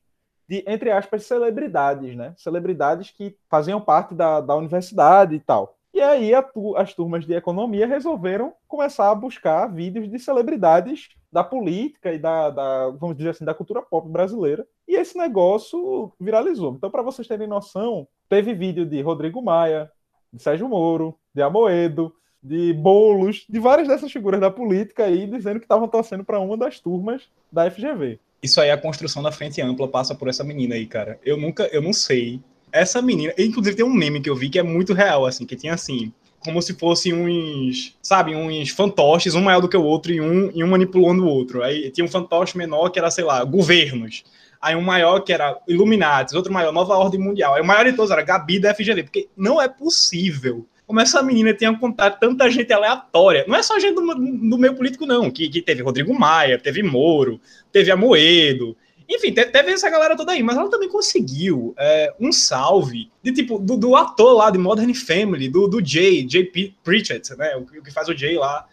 de, 0.47 0.63
entre 0.67 0.91
aspas, 0.91 1.25
celebridades, 1.25 2.15
né? 2.15 2.35
Celebridades 2.37 3.09
que 3.09 3.35
faziam 3.49 3.81
parte 3.81 4.13
da, 4.13 4.39
da 4.39 4.55
universidade 4.55 5.35
e 5.35 5.39
tal. 5.39 5.75
E 5.97 5.99
aí 5.99 6.31
as 6.75 6.93
turmas 6.93 7.25
de 7.25 7.33
economia 7.33 7.87
resolveram 7.87 8.53
começar 8.67 9.09
a 9.09 9.15
buscar 9.15 9.65
vídeos 9.65 10.07
de 10.07 10.19
celebridades 10.19 11.09
da 11.31 11.43
política 11.43 12.13
e 12.13 12.19
da, 12.19 12.51
da, 12.51 12.89
vamos 12.91 13.17
dizer 13.17 13.31
assim, 13.31 13.43
da 13.43 13.55
cultura 13.55 13.81
pop 13.81 14.07
brasileira. 14.07 14.63
E 14.87 14.95
esse 14.95 15.17
negócio 15.17 16.13
viralizou. 16.19 16.75
Então, 16.75 16.91
para 16.91 17.01
vocês 17.01 17.27
terem 17.27 17.47
noção, 17.47 18.07
teve 18.29 18.53
vídeo 18.53 18.85
de 18.85 19.01
Rodrigo 19.01 19.41
Maia, 19.41 19.91
de 20.31 20.39
Sérgio 20.39 20.69
Moro, 20.69 21.17
de 21.33 21.41
Amoedo, 21.41 22.13
de 22.43 22.73
bolos, 22.73 23.47
de 23.49 23.59
várias 23.59 23.87
dessas 23.87 24.11
figuras 24.11 24.39
da 24.39 24.51
política 24.51 25.05
aí, 25.05 25.25
dizendo 25.25 25.59
que 25.59 25.65
estavam 25.65 25.87
torcendo 25.87 26.23
para 26.23 26.39
uma 26.39 26.55
das 26.55 26.79
turmas 26.79 27.23
da 27.51 27.71
FGV. 27.71 28.19
Isso 28.43 28.61
aí, 28.61 28.69
a 28.69 28.77
construção 28.77 29.23
da 29.23 29.31
frente 29.31 29.59
ampla 29.63 29.87
passa 29.87 30.13
por 30.13 30.27
essa 30.27 30.43
menina 30.43 30.75
aí, 30.75 30.85
cara. 30.85 31.19
Eu 31.25 31.37
nunca, 31.37 31.63
eu 31.73 31.81
não 31.81 31.91
sei. 31.91 32.39
Essa 32.79 33.01
menina, 33.01 33.33
inclusive 33.37 33.75
tem 33.75 33.85
um 33.85 33.93
meme 33.93 34.21
que 34.21 34.29
eu 34.29 34.35
vi 34.35 34.49
que 34.49 34.59
é 34.59 34.63
muito 34.63 34.93
real, 34.93 35.25
assim, 35.25 35.45
que 35.45 35.55
tinha 35.55 35.73
assim, 35.73 36.11
como 36.39 36.61
se 36.61 36.73
fossem 36.73 37.13
uns, 37.13 37.95
sabe, 38.01 38.35
uns 38.35 38.69
fantoches, 38.69 39.35
um 39.35 39.41
maior 39.41 39.59
do 39.59 39.69
que 39.69 39.77
o 39.77 39.83
outro 39.83 40.11
e 40.11 40.21
um, 40.21 40.51
e 40.53 40.63
um 40.63 40.67
manipulando 40.67 41.23
o 41.23 41.27
outro. 41.27 41.63
Aí 41.63 41.89
tinha 41.91 42.05
um 42.05 42.09
fantoche 42.09 42.57
menor 42.57 42.89
que 42.89 42.99
era, 42.99 43.11
sei 43.11 43.23
lá, 43.23 43.43
governos. 43.43 44.23
Aí 44.61 44.75
um 44.75 44.81
maior 44.81 45.19
que 45.19 45.33
era 45.33 45.57
Illuminati, 45.67 46.35
outro 46.35 46.51
maior, 46.51 46.71
Nova 46.71 46.95
Ordem 46.95 47.19
Mundial. 47.19 47.55
Aí 47.55 47.61
o 47.61 47.65
maior 47.65 47.85
de 47.85 47.93
todos 47.93 48.11
era 48.11 48.21
Gabi 48.21 48.59
da 48.59 48.73
FGV, 48.73 49.03
porque 49.03 49.27
não 49.35 49.61
é 49.61 49.67
possível 49.67 50.65
como 50.87 51.01
essa 51.01 51.21
menina 51.21 51.53
tinha 51.53 51.77
contato 51.77 52.17
tanta 52.17 52.49
gente 52.49 52.71
aleatória. 52.71 53.43
Não 53.45 53.55
é 53.57 53.61
só 53.61 53.77
gente 53.77 53.93
do, 53.93 54.05
do 54.15 54.57
meio 54.57 54.73
político, 54.73 55.05
não, 55.05 55.29
que, 55.29 55.49
que 55.49 55.61
teve 55.61 55.83
Rodrigo 55.83 56.17
Maia, 56.17 56.57
teve 56.57 56.81
Moro, 56.81 57.41
teve 57.73 57.91
Amoedo. 57.91 58.75
Enfim, 59.09 59.33
teve 59.33 59.71
essa 59.71 59.89
galera 59.89 60.17
toda 60.17 60.33
aí, 60.33 60.43
mas 60.43 60.57
ela 60.57 60.69
também 60.69 60.89
conseguiu 60.89 61.73
é, 61.77 62.13
um 62.19 62.31
salve 62.31 63.09
de 63.23 63.31
tipo 63.31 63.57
do, 63.57 63.77
do, 63.77 63.95
ator 63.95 64.35
lá 64.35 64.51
de 64.51 64.57
Modern 64.57 64.93
Family, 64.93 65.47
do, 65.47 65.67
do 65.67 65.85
Jay, 65.85 66.27
Jay 66.29 66.43
Pritchett, 66.83 67.35
né? 67.37 67.55
O, 67.55 67.61
o 67.61 67.83
que 67.83 67.91
faz 67.91 68.09
o 68.09 68.17
Jay 68.17 68.37
lá 68.37 68.67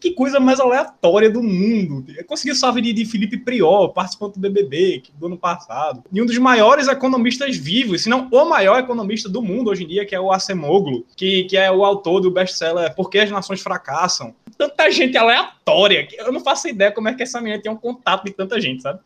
que 0.00 0.12
coisa 0.12 0.38
mais 0.38 0.60
aleatória 0.60 1.30
do 1.30 1.42
mundo. 1.42 2.04
Conseguiu 2.26 2.54
salve 2.54 2.80
de, 2.80 2.92
de 2.92 3.04
Felipe 3.04 3.38
Priol, 3.38 3.90
participante 3.90 4.38
do 4.38 4.40
BBB 4.40 5.02
do 5.14 5.26
ano 5.26 5.38
passado. 5.38 6.02
E 6.12 6.20
um 6.20 6.26
dos 6.26 6.36
maiores 6.38 6.88
economistas 6.88 7.56
vivos, 7.56 8.02
se 8.02 8.08
não 8.08 8.28
o 8.30 8.44
maior 8.44 8.78
economista 8.78 9.28
do 9.28 9.42
mundo 9.42 9.70
hoje 9.70 9.84
em 9.84 9.86
dia, 9.86 10.04
que 10.04 10.14
é 10.14 10.20
o 10.20 10.32
Acemoglu, 10.32 11.06
que, 11.16 11.44
que 11.44 11.56
é 11.56 11.70
o 11.70 11.84
autor 11.84 12.20
do 12.20 12.30
best-seller 12.30 12.94
Por 12.94 13.08
que 13.08 13.18
as 13.18 13.30
Nações 13.30 13.60
Fracassam. 13.60 14.34
Tanta 14.56 14.90
gente 14.90 15.16
aleatória, 15.16 16.06
que 16.06 16.20
eu 16.20 16.32
não 16.32 16.40
faço 16.40 16.68
ideia 16.68 16.92
como 16.92 17.08
é 17.08 17.14
que 17.14 17.22
essa 17.22 17.40
menina 17.40 17.62
tem 17.62 17.72
um 17.72 17.76
contato 17.76 18.24
de 18.24 18.32
tanta 18.32 18.60
gente, 18.60 18.82
sabe? 18.82 19.00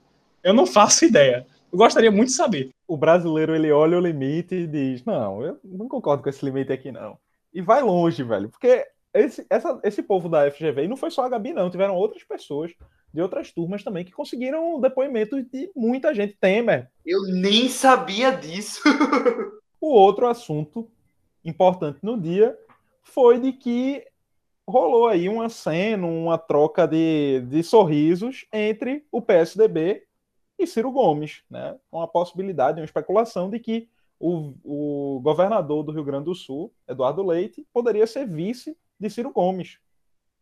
Eu 0.44 0.52
não 0.52 0.66
faço 0.66 1.06
ideia. 1.06 1.46
Eu 1.72 1.78
gostaria 1.78 2.10
muito 2.10 2.28
de 2.28 2.34
saber. 2.34 2.70
O 2.86 2.98
brasileiro, 2.98 3.56
ele 3.56 3.72
olha 3.72 3.96
o 3.96 4.00
limite 4.00 4.54
e 4.54 4.66
diz, 4.66 5.02
não, 5.04 5.42
eu 5.42 5.58
não 5.64 5.88
concordo 5.88 6.22
com 6.22 6.28
esse 6.28 6.44
limite 6.44 6.70
aqui, 6.70 6.92
não. 6.92 7.18
E 7.52 7.62
vai 7.62 7.82
longe, 7.82 8.22
velho. 8.22 8.50
Porque 8.50 8.86
esse, 9.14 9.46
essa, 9.48 9.80
esse 9.82 10.02
povo 10.02 10.28
da 10.28 10.50
FGV, 10.50 10.84
e 10.84 10.88
não 10.88 10.98
foi 10.98 11.10
só 11.10 11.24
a 11.24 11.28
Gabi, 11.28 11.54
não, 11.54 11.70
tiveram 11.70 11.96
outras 11.96 12.22
pessoas 12.22 12.72
de 13.12 13.22
outras 13.22 13.52
turmas 13.52 13.82
também 13.82 14.04
que 14.04 14.12
conseguiram 14.12 14.78
depoimentos 14.80 15.42
de 15.50 15.70
muita 15.74 16.14
gente. 16.14 16.36
Temer. 16.38 16.90
Eu 17.06 17.22
nem 17.22 17.68
sabia 17.68 18.30
disso. 18.32 18.82
o 19.80 19.88
outro 19.88 20.26
assunto 20.26 20.90
importante 21.42 22.00
no 22.02 22.20
dia 22.20 22.58
foi 23.02 23.38
de 23.38 23.52
que 23.52 24.04
rolou 24.66 25.08
aí 25.08 25.28
uma 25.28 25.48
cena, 25.48 26.06
uma 26.06 26.36
troca 26.36 26.86
de, 26.86 27.40
de 27.48 27.62
sorrisos 27.62 28.46
entre 28.52 29.06
o 29.10 29.22
PSDB 29.22 30.02
e 30.58 30.66
Ciro 30.66 30.90
Gomes, 30.90 31.42
né? 31.50 31.76
Uma 31.90 32.06
possibilidade, 32.06 32.80
uma 32.80 32.84
especulação 32.84 33.50
de 33.50 33.58
que 33.58 33.88
o, 34.18 34.54
o 34.64 35.20
governador 35.20 35.82
do 35.82 35.92
Rio 35.92 36.04
Grande 36.04 36.26
do 36.26 36.34
Sul, 36.34 36.72
Eduardo 36.88 37.22
Leite, 37.22 37.66
poderia 37.72 38.06
ser 38.06 38.26
vice 38.26 38.76
de 38.98 39.10
Ciro 39.10 39.32
Gomes. 39.32 39.78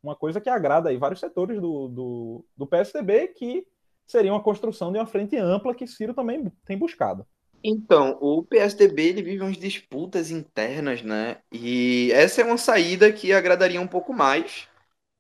Uma 0.03 0.17
coisa 0.17 0.41
que 0.41 0.51
agrada 0.51 0.89
aí 0.89 0.97
vários 0.97 1.21
setores 1.21 1.61
do, 1.61 1.89
do, 1.89 2.45
do 2.57 2.67
PSDB, 2.67 3.29
que 3.29 3.67
seria 4.07 4.33
uma 4.33 4.43
construção 4.43 4.93
de 4.93 4.99
uma 4.99 5.07
frente 5.07 5.37
ampla 5.37 5.75
que 5.75 5.87
Ciro 5.87 6.13
também 6.13 6.51
tem 6.67 6.77
buscado. 6.77 7.27
Então, 7.65 8.19
o 8.21 8.43
PSDB 8.43 9.09
ele 9.09 9.23
vive 9.23 9.43
umas 9.43 9.57
disputas 9.57 10.31
internas, 10.33 11.03
né? 11.03 11.39
E 11.53 12.11
essa 12.13 12.41
é 12.41 12.45
uma 12.45 12.59
saída 12.59 13.13
que 13.13 13.33
agradaria 13.33 13.81
um 13.81 13.87
pouco 13.87 14.13
mais, 14.13 14.67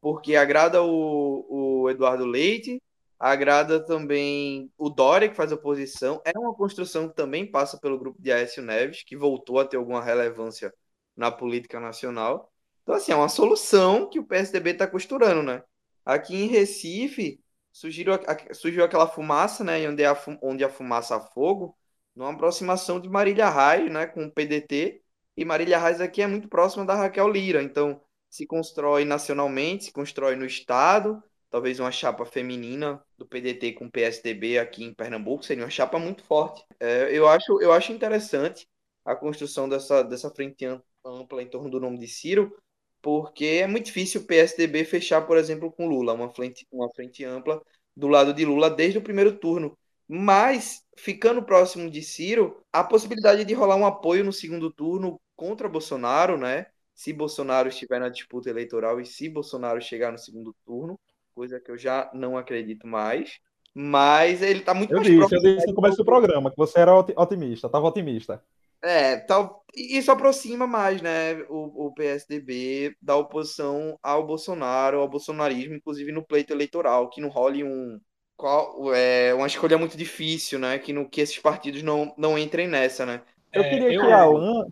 porque 0.01 0.35
agrada 0.35 0.83
o, 0.83 1.83
o 1.85 1.91
Eduardo 1.91 2.27
Leite, 2.27 2.83
agrada 3.23 3.79
também 3.85 4.69
o 4.76 4.91
Dória, 4.91 5.29
que 5.29 5.37
faz 5.37 5.52
oposição. 5.52 6.21
É 6.25 6.37
uma 6.37 6.52
construção 6.55 7.09
que 7.09 7.14
também 7.14 7.49
passa 7.49 7.79
pelo 7.79 7.97
grupo 7.97 8.21
de 8.21 8.33
Aécio 8.33 8.62
Neves, 8.62 9.05
que 9.05 9.17
voltou 9.17 9.61
a 9.61 9.64
ter 9.64 9.76
alguma 9.76 10.02
relevância 10.02 10.75
na 11.17 11.31
política 11.31 11.79
nacional. 11.79 12.52
Então, 12.83 12.97
assim, 12.97 13.12
é 13.12 13.17
uma 13.17 13.29
solução 13.29 14.11
que 14.11 14.19
o 14.19 14.25
PSDB 14.26 14.71
está 14.71 14.88
costurando, 14.88 15.41
né? 15.43 15.62
Aqui 16.05 16.35
em 16.35 16.49
Recife, 16.49 17.41
surgiu, 17.71 18.12
surgiu 18.52 18.85
aquela 18.85 19.07
fumaça, 19.07 19.62
né? 19.62 19.88
Onde 19.88 20.05
a, 20.05 20.21
onde 20.43 20.64
a 20.64 20.69
fumaça 20.69 21.14
a 21.17 21.21
fogo 21.21 21.76
numa 22.14 22.33
aproximação 22.33 23.00
de 23.00 23.09
Marília 23.09 23.49
Reis, 23.49 23.91
né, 23.91 24.07
com 24.07 24.25
o 24.26 24.31
PDT, 24.31 25.00
e 25.37 25.45
Marília 25.45 25.79
Reis 25.79 26.00
aqui 26.00 26.23
é 26.23 26.26
muito 26.26 26.49
próxima 26.49 26.85
da 26.85 26.95
Raquel 26.95 27.29
Lira, 27.29 27.62
então 27.62 28.00
se 28.29 28.47
constrói 28.47 29.05
nacionalmente, 29.05 29.85
se 29.85 29.93
constrói 29.93 30.37
no 30.37 30.45
estado, 30.45 31.23
talvez 31.53 31.79
uma 31.79 31.93
chapa 31.93 32.25
feminina 32.25 33.05
do 33.19 33.27
PDT 33.27 33.75
com 33.75 33.85
o 33.85 33.91
PSDB 33.91 34.59
aqui 34.59 34.85
em 34.85 34.95
Pernambuco 34.95 35.45
seria 35.45 35.63
uma 35.63 35.71
chapa 35.71 35.99
muito 35.99 36.25
forte. 36.25 36.65
É, 36.81 37.15
eu, 37.17 37.29
acho, 37.29 37.61
eu 37.61 37.71
acho 37.71 37.93
interessante 37.93 38.67
a 39.05 39.15
construção 39.15 39.69
dessa, 39.69 40.03
dessa 40.03 40.31
frente 40.31 40.65
ampla 41.05 41.43
em 41.43 41.47
torno 41.47 41.69
do 41.69 41.79
nome 41.79 41.99
de 41.99 42.09
Ciro, 42.09 42.57
porque 43.03 43.45
é 43.45 43.67
muito 43.67 43.85
difícil 43.87 44.23
o 44.23 44.25
PSDB 44.25 44.83
fechar, 44.87 45.27
por 45.27 45.37
exemplo, 45.37 45.71
com 45.71 45.87
Lula, 45.87 46.15
uma 46.15 46.31
frente, 46.31 46.67
uma 46.73 46.89
frente 46.95 47.23
ampla 47.23 47.63
do 47.95 48.09
lado 48.09 48.33
de 48.33 48.47
Lula 48.47 48.71
desde 48.71 48.99
o 48.99 49.03
primeiro 49.03 49.39
turno. 49.39 49.77
Mas, 50.09 50.83
ficando 50.97 51.43
próximo 51.45 51.91
de 51.91 52.01
Ciro, 52.03 52.65
a 52.73 52.83
possibilidade 52.83 53.45
de 53.45 53.53
rolar 53.53 53.77
um 53.77 53.85
apoio 53.87 54.25
no 54.25 54.33
segundo 54.33 54.73
turno 54.73 55.21
contra 55.37 55.69
Bolsonaro, 55.69 56.39
né? 56.39 56.67
Se 56.95 57.13
Bolsonaro 57.13 57.69
estiver 57.69 58.01
na 58.01 58.09
disputa 58.09 58.49
eleitoral 58.49 59.01
e 59.01 59.05
se 59.05 59.29
Bolsonaro 59.29 59.81
chegar 59.83 60.13
no 60.13 60.19
segundo 60.19 60.55
turno, 60.65 60.99
coisa 61.35 61.61
que 61.61 61.71
eu 61.71 61.79
já 61.79 62.11
não 62.15 62.37
acredito 62.37 62.87
mais. 62.87 63.39
Mas 63.75 64.43
ele 64.43 64.61
está 64.61 64.75
muito 64.75 64.93
eu 64.93 64.97
mais 64.97 65.07
disse, 65.07 65.19
próximo. 65.19 65.41
Eu 65.41 65.55
disse 65.55 65.67
no 65.67 65.75
começo 65.75 65.97
do 65.97 66.05
programa 66.05 66.51
que 66.51 66.57
você 66.57 66.79
era 66.79 66.95
otimista, 66.95 67.67
estava 67.67 67.87
otimista. 67.87 68.43
É, 68.85 69.17
tal, 69.17 69.65
isso 69.75 70.11
aproxima 70.11 70.67
mais, 70.67 71.01
né, 71.01 71.35
o, 71.49 71.87
o 71.87 71.95
PSDB 71.95 72.97
da 73.01 73.17
oposição 73.17 73.97
ao 74.03 74.27
Bolsonaro, 74.27 74.99
ao 74.99 75.09
bolsonarismo, 75.09 75.77
inclusive 75.77 76.11
no 76.11 76.27
pleito 76.27 76.53
eleitoral, 76.53 77.09
que 77.09 77.21
não 77.21 77.29
role 77.29 77.62
um, 77.62 78.01
qual, 78.43 78.93
é 78.93 79.33
uma 79.33 79.47
escolha 79.47 79.79
muito 79.79 79.97
difícil, 79.97 80.59
né? 80.59 80.77
Que, 80.77 80.93
no, 80.93 81.09
que 81.09 81.21
esses 81.21 81.39
partidos 81.39 81.81
não, 81.83 82.12
não 82.19 82.37
entrem 82.37 82.67
nessa, 82.67 83.07
né? 83.07 83.23
Eu 83.53 83.62
queria 83.62 83.93
é, 83.93 83.97
eu... 83.97 84.01
que 84.01 84.12
Alan 84.12 84.67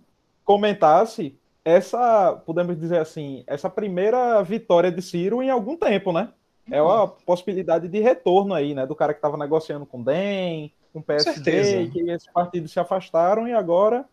comentasse 0.45 1.39
essa, 1.65 2.33
podemos 2.45 2.77
dizer 2.77 2.99
assim, 2.99 3.45
essa 3.47 3.71
primeira 3.71 4.43
vitória 4.43 4.91
de 4.91 5.01
Ciro 5.01 5.41
em 5.41 5.51
algum 5.51 5.77
tempo, 5.77 6.13
né? 6.13 6.33
É 6.71 6.81
uma 6.81 7.09
possibilidade 7.09 7.89
de 7.89 8.01
retorno 8.01 8.55
aí, 8.55 8.75
né? 8.75 8.87
Do 8.87 8.95
cara 8.95 9.13
que 9.13 9.19
estava 9.19 9.37
negociando 9.37 9.85
com 9.85 10.01
o 10.01 10.05
DEM, 10.05 10.73
com 10.93 11.01
o 11.01 11.03
PSD, 11.03 11.89
que 11.89 12.11
esses 12.11 12.31
partidos 12.33 12.73
se 12.73 12.81
afastaram 12.81 13.47
e 13.47 13.53
agora 13.53 14.05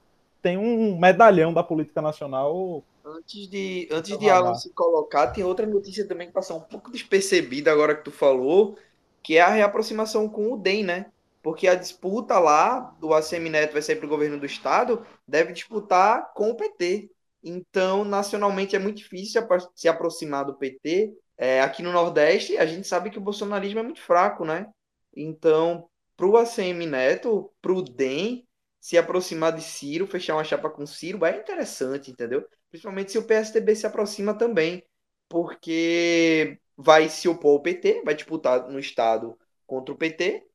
tem 0.42 0.58
um 0.58 0.98
medalhão 0.98 1.54
da 1.54 1.64
política 1.64 2.02
nacional. 2.02 2.84
Antes 3.06 3.48
de, 3.48 3.88
antes 3.92 4.18
de 4.18 4.30
Alan 4.30 4.54
se 4.54 4.70
colocar, 4.74 5.28
tem 5.28 5.44
outra 5.44 5.66
notícia 5.66 6.06
também 6.06 6.28
que 6.28 6.34
passou 6.34 6.58
um 6.58 6.62
pouco 6.62 6.92
despercebida 6.92 7.72
agora 7.72 7.96
que 7.96 8.04
tu 8.04 8.12
falou, 8.12 8.78
que 9.24 9.38
é 9.38 9.42
a 9.42 9.50
reaproximação 9.50 10.28
com 10.28 10.54
o 10.54 10.58
DEM, 10.58 10.84
né? 10.84 11.06
Porque 11.42 11.68
a 11.68 11.76
disputa 11.76 12.38
lá 12.40 12.96
do 13.00 13.14
ACM 13.14 13.50
Neto 13.50 13.74
vai 13.74 13.82
sair 13.82 13.96
para 13.96 14.06
o 14.06 14.10
governo 14.10 14.40
do 14.40 14.46
estado, 14.46 15.06
deve 15.28 15.54
disputar 15.54 16.34
com 16.34 16.50
o 16.50 16.56
PT. 16.56 17.10
Então, 17.44 18.04
nacionalmente 18.04 18.76
é 18.76 18.80
muito 18.80 18.98
difícil 18.98 19.42
se 19.74 19.88
aproximar 19.88 20.44
do 20.44 20.56
PT. 20.56 21.14
É, 21.38 21.62
aqui 21.62 21.84
no 21.84 21.91
Nordeste, 21.91 22.58
a 22.58 22.65
gente 22.65 22.88
sabe 22.88 23.10
que 23.10 23.17
o 23.17 23.22
bolsonarismo 23.22 23.79
é 23.79 23.84
muito 23.84 24.01
fraco, 24.01 24.44
né? 24.44 24.67
Então, 25.15 25.89
para 26.15 26.25
o 26.25 26.38
ACM 26.38 26.86
Neto, 26.88 27.53
para 27.62 27.74
o 27.74 27.82
DEM, 27.82 28.48
se 28.79 28.98
aproximar 28.98 29.53
de 29.53 29.62
Ciro, 29.62 30.08
fechar 30.08 30.36
uma 30.36 30.44
chapa 30.44 30.70
com 30.70 30.86
Ciro, 30.86 31.24
é 31.25 31.38
interessante, 31.38 32.10
entendeu? 32.12 32.48
Principalmente 32.70 33.12
se 33.12 33.17
o 33.17 33.24
PSDB 33.24 33.75
se 33.75 33.86
aproxima 33.86 34.34
também, 34.34 34.84
porque 35.29 36.60
vai 36.75 37.10
se 37.10 37.27
opor 37.27 37.53
ao 37.53 37.62
PT, 37.62 38.01
vai 38.03 38.15
disputar 38.15 38.67
no 38.70 38.79
Estado 38.79 39.38
contra 39.65 39.94
o 39.94 39.98
PT, 39.98 40.48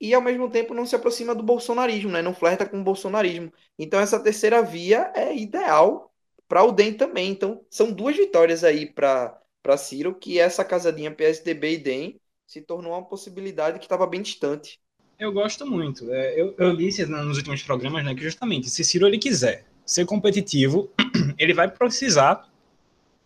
e 0.00 0.14
ao 0.14 0.22
mesmo 0.22 0.50
tempo 0.50 0.74
não 0.74 0.86
se 0.86 0.94
aproxima 0.94 1.34
do 1.34 1.42
bolsonarismo, 1.42 2.10
né? 2.10 2.22
não 2.22 2.34
flerta 2.34 2.68
com 2.68 2.80
o 2.80 2.84
bolsonarismo. 2.84 3.52
Então 3.78 3.98
essa 4.00 4.22
terceira 4.22 4.62
via 4.62 5.12
é 5.14 5.34
ideal 5.34 6.12
para 6.46 6.62
o 6.62 6.72
DEM 6.72 6.94
também. 6.94 7.30
Então 7.30 7.64
são 7.70 7.92
duas 7.92 8.16
vitórias 8.16 8.62
aí 8.64 8.86
para 8.86 9.36
Ciro, 9.76 10.14
que 10.14 10.38
essa 10.38 10.64
casadinha 10.64 11.10
PSDB 11.10 11.74
e 11.74 11.78
DEM 11.78 12.20
se 12.46 12.62
tornou 12.62 12.92
uma 12.92 13.04
possibilidade 13.04 13.78
que 13.78 13.84
estava 13.84 14.06
bem 14.06 14.22
distante. 14.22 14.80
Eu 15.18 15.32
gosto 15.32 15.66
muito. 15.66 16.10
É, 16.10 16.40
eu, 16.40 16.54
eu 16.56 16.76
disse 16.76 17.04
nos 17.04 17.36
últimos 17.36 17.62
programas 17.62 18.04
né, 18.04 18.14
que 18.14 18.22
justamente 18.22 18.70
se 18.70 18.84
Ciro 18.84 19.06
ele 19.06 19.18
quiser 19.18 19.66
ser 19.84 20.06
competitivo, 20.06 20.90
ele 21.38 21.52
vai 21.52 21.68
precisar 21.68 22.48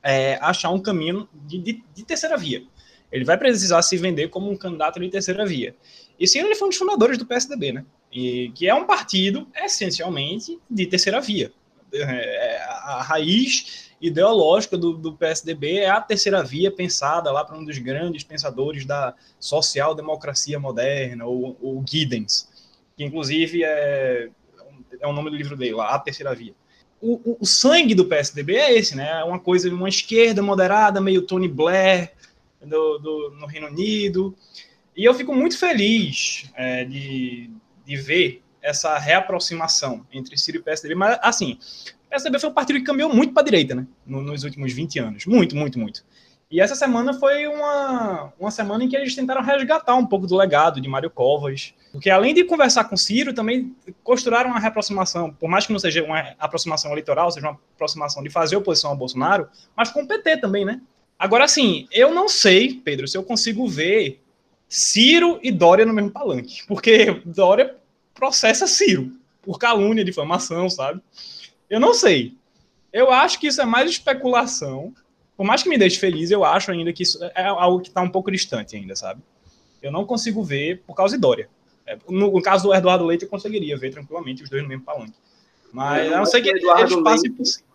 é, 0.03 0.39
achar 0.41 0.71
um 0.71 0.81
caminho 0.81 1.29
de, 1.33 1.59
de, 1.59 1.85
de, 1.95 2.05
terceira 2.05 2.37
via. 2.37 2.63
Ele 3.11 3.25
vai 3.25 3.37
precisar 3.37 3.83
se 3.83 3.97
vender 3.97 4.29
como 4.29 4.51
um 4.51 4.57
candidato 4.57 4.99
de 4.99 5.09
terceira 5.11 5.45
via. 5.45 5.77
E 6.19 6.27
sim, 6.27 6.41
ele 6.41 6.55
foi 6.55 6.67
um 6.67 6.71
dos 6.71 6.79
fundadores 6.79 7.19
do 7.19 7.27
PSDB, 7.27 7.73
né? 7.73 7.85
E, 8.11 8.51
que 8.55 8.67
é 8.67 8.75
um 8.75 8.87
partido 8.87 9.47
essencialmente 9.55 10.59
de 10.69 10.87
terceira 10.87 11.21
via. 11.21 11.53
É, 11.93 12.63
a 12.63 13.03
raiz 13.03 13.92
ideológica 14.03 14.77
do, 14.77 14.95
do, 14.95 15.13
PSDB 15.13 15.79
é 15.79 15.89
a 15.89 16.01
terceira 16.01 16.43
via 16.43 16.71
pensada 16.71 17.31
lá 17.31 17.45
para 17.45 17.57
um 17.57 17.65
dos 17.65 17.79
grandes 17.79 18.25
pensadores 18.25 18.85
da 18.85 19.15
social-democracia 19.39 20.59
moderna, 20.59 21.25
o, 21.25 21.57
o 21.61 21.85
Giddens, 21.89 22.49
que 22.97 23.05
inclusive 23.05 23.63
é, 23.65 24.29
é 25.01 25.07
o 25.07 25.13
nome 25.13 25.31
do 25.31 25.37
livro 25.37 25.57
dele 25.57 25.75
lá, 25.75 25.95
A 25.95 25.99
Terceira 25.99 26.35
Via 26.35 26.55
o, 27.03 27.37
o, 27.41 27.45
sangue 27.45 27.97
do 27.97 28.05
PSDB 28.05 28.55
é 28.55 28.79
esse, 28.79 28.97
né? 28.97 29.11
É 29.21 29.25
uma 29.25 29.41
coisa, 29.41 29.69
uma 29.69 29.89
esquerda 29.89 30.41
moderada, 30.41 31.01
meio 31.01 31.23
Tony 31.23 31.49
Blair 31.49 32.13
do, 32.61 32.99
do 32.99 33.31
no 33.41 33.47
Reino 33.47 33.67
Unido. 33.67 34.37
E 34.97 35.05
eu 35.05 35.13
fico 35.13 35.35
muito 35.35 35.59
feliz 35.59 36.49
é, 36.55 36.85
de, 36.85 37.51
de 37.85 37.97
ver 37.97 38.43
essa 38.63 38.97
reaproximação 38.99 40.07
entre 40.13 40.39
Ciro 40.39 40.59
e 40.59 40.63
PSDB. 40.63 40.95
Mas, 40.95 41.19
assim, 41.23 41.59
o 42.02 42.02
PSDB 42.13 42.39
foi 42.39 42.51
um 42.51 42.53
partido 42.53 42.79
que 42.79 42.85
caminhou 42.85 43.13
muito 43.13 43.33
para 43.33 43.43
a 43.43 43.45
direita, 43.45 43.75
né? 43.75 43.87
Nos 44.07 44.45
últimos 44.45 44.73
20 44.73 44.99
anos. 44.99 45.27
Muito, 45.27 45.57
muito, 45.57 45.79
muito. 45.79 46.05
E 46.51 46.61
essa 46.61 46.75
semana 46.75 47.15
foi 47.15 47.47
uma, 47.47 48.31
uma 48.39 48.51
semana 48.51 48.85
em 48.85 48.89
que 48.89 48.95
eles 48.95 49.15
tentaram 49.15 49.43
resgatar 49.43 49.95
um 49.95 50.05
pouco 50.05 50.27
do 50.27 50.37
legado 50.37 50.83
de 50.83 50.87
Mário 50.87 51.09
Covas. 51.09 51.73
Porque 51.91 52.11
além 52.11 52.35
de 52.35 52.45
conversar 52.45 52.85
com 52.85 52.97
Ciro, 52.99 53.33
também 53.33 53.75
costuraram 54.05 54.51
uma 54.51 54.61
reaproximação, 54.61 55.33
por 55.33 55.49
mais 55.49 55.67
que 55.67 55.73
não 55.73 55.79
seja 55.79 56.05
uma 56.05 56.35
aproximação 56.39 56.93
eleitoral, 56.93 57.31
seja 57.31 57.49
uma 57.49 57.59
aproximação 57.75 58.23
de 58.23 58.29
fazer 58.29 58.57
oposição 58.57 58.91
ao 58.91 58.97
Bolsonaro, 58.97 59.49
mas 59.75 59.89
com 59.89 60.03
o 60.03 60.07
PT 60.07 60.37
também, 60.37 60.67
né? 60.67 60.83
Agora, 61.19 61.45
assim, 61.45 61.89
eu 61.91 62.13
não 62.13 62.29
sei, 62.29 62.75
Pedro, 62.75 63.09
se 63.09 63.17
eu 63.17 63.23
consigo 63.23 63.67
ver 63.67 64.21
Ciro 64.69 65.41
e 65.43 65.51
Dória 65.51 65.87
no 65.87 65.95
mesmo 65.95 66.11
palanque. 66.11 66.67
Porque 66.67 67.23
Dória 67.25 67.77
processa 68.13 68.67
Ciro 68.67 69.13
por 69.41 69.59
calúnia, 69.59 70.05
difamação, 70.05 70.69
sabe? 70.69 71.01
Eu 71.73 71.81
não 71.81 71.95
sei. 71.95 72.37
Eu 72.93 73.11
acho 73.11 73.41
que 73.41 73.47
isso 73.47 73.61
é 73.61 73.65
mais 73.65 73.91
especulação 73.91 74.95
por 75.37 75.47
mais 75.47 75.63
que 75.63 75.69
me 75.69 75.79
deixe 75.79 75.99
feliz, 75.99 76.31
eu 76.31 76.45
acho 76.45 76.71
ainda 76.71 76.93
que 76.93 77.03
isso 77.03 77.19
é 77.35 77.47
algo 77.47 77.81
que 77.81 77.89
está 77.89 78.01
um 78.01 78.09
pouco 78.09 78.31
distante 78.31 78.77
ainda, 78.77 78.95
sabe? 78.95 79.21
Eu 79.83 79.91
não 79.91 80.05
consigo 80.05 80.43
ver 80.45 80.83
por 80.87 80.95
causa 80.95 81.17
de 81.17 81.21
Dória. 81.21 81.49
É, 81.85 81.99
no, 82.09 82.41
caso 82.41 82.69
do 82.69 82.75
Eduardo 82.75 83.05
Leite, 83.05 83.25
eu 83.25 83.29
conseguiria 83.29 83.77
ver 83.77 83.91
tranquilamente 83.91 84.45
os 84.45 84.49
dois 84.49 84.63
no 84.63 84.69
mesmo 84.69 84.85
palanque. 84.85 85.15
Mas 85.73 86.11
eu 86.11 86.17
não 86.17 86.27
sei 86.27 86.43
que 86.43 86.49
eles 86.49 86.63
passem 87.03 87.33
por 87.33 87.45
cima. 87.45 87.67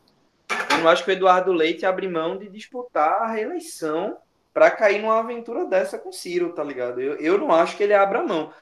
Eu 0.71 0.77
não 0.77 0.87
acho 0.87 1.03
que 1.03 1.11
o 1.11 1.13
Eduardo 1.13 1.51
Leite 1.51 1.85
abre 1.85 2.07
mão 2.07 2.37
de 2.37 2.47
disputar 2.47 3.23
a 3.23 3.33
reeleição 3.33 4.15
para 4.53 4.71
cair 4.71 5.01
numa 5.01 5.19
aventura 5.19 5.65
dessa 5.65 5.97
com 5.97 6.09
Ciro, 6.09 6.53
tá 6.53 6.63
ligado? 6.63 7.01
Eu, 7.01 7.15
eu 7.15 7.37
não 7.37 7.51
acho 7.51 7.75
que 7.75 7.83
ele 7.83 7.93
abra 7.93 8.25
mão. 8.25 8.53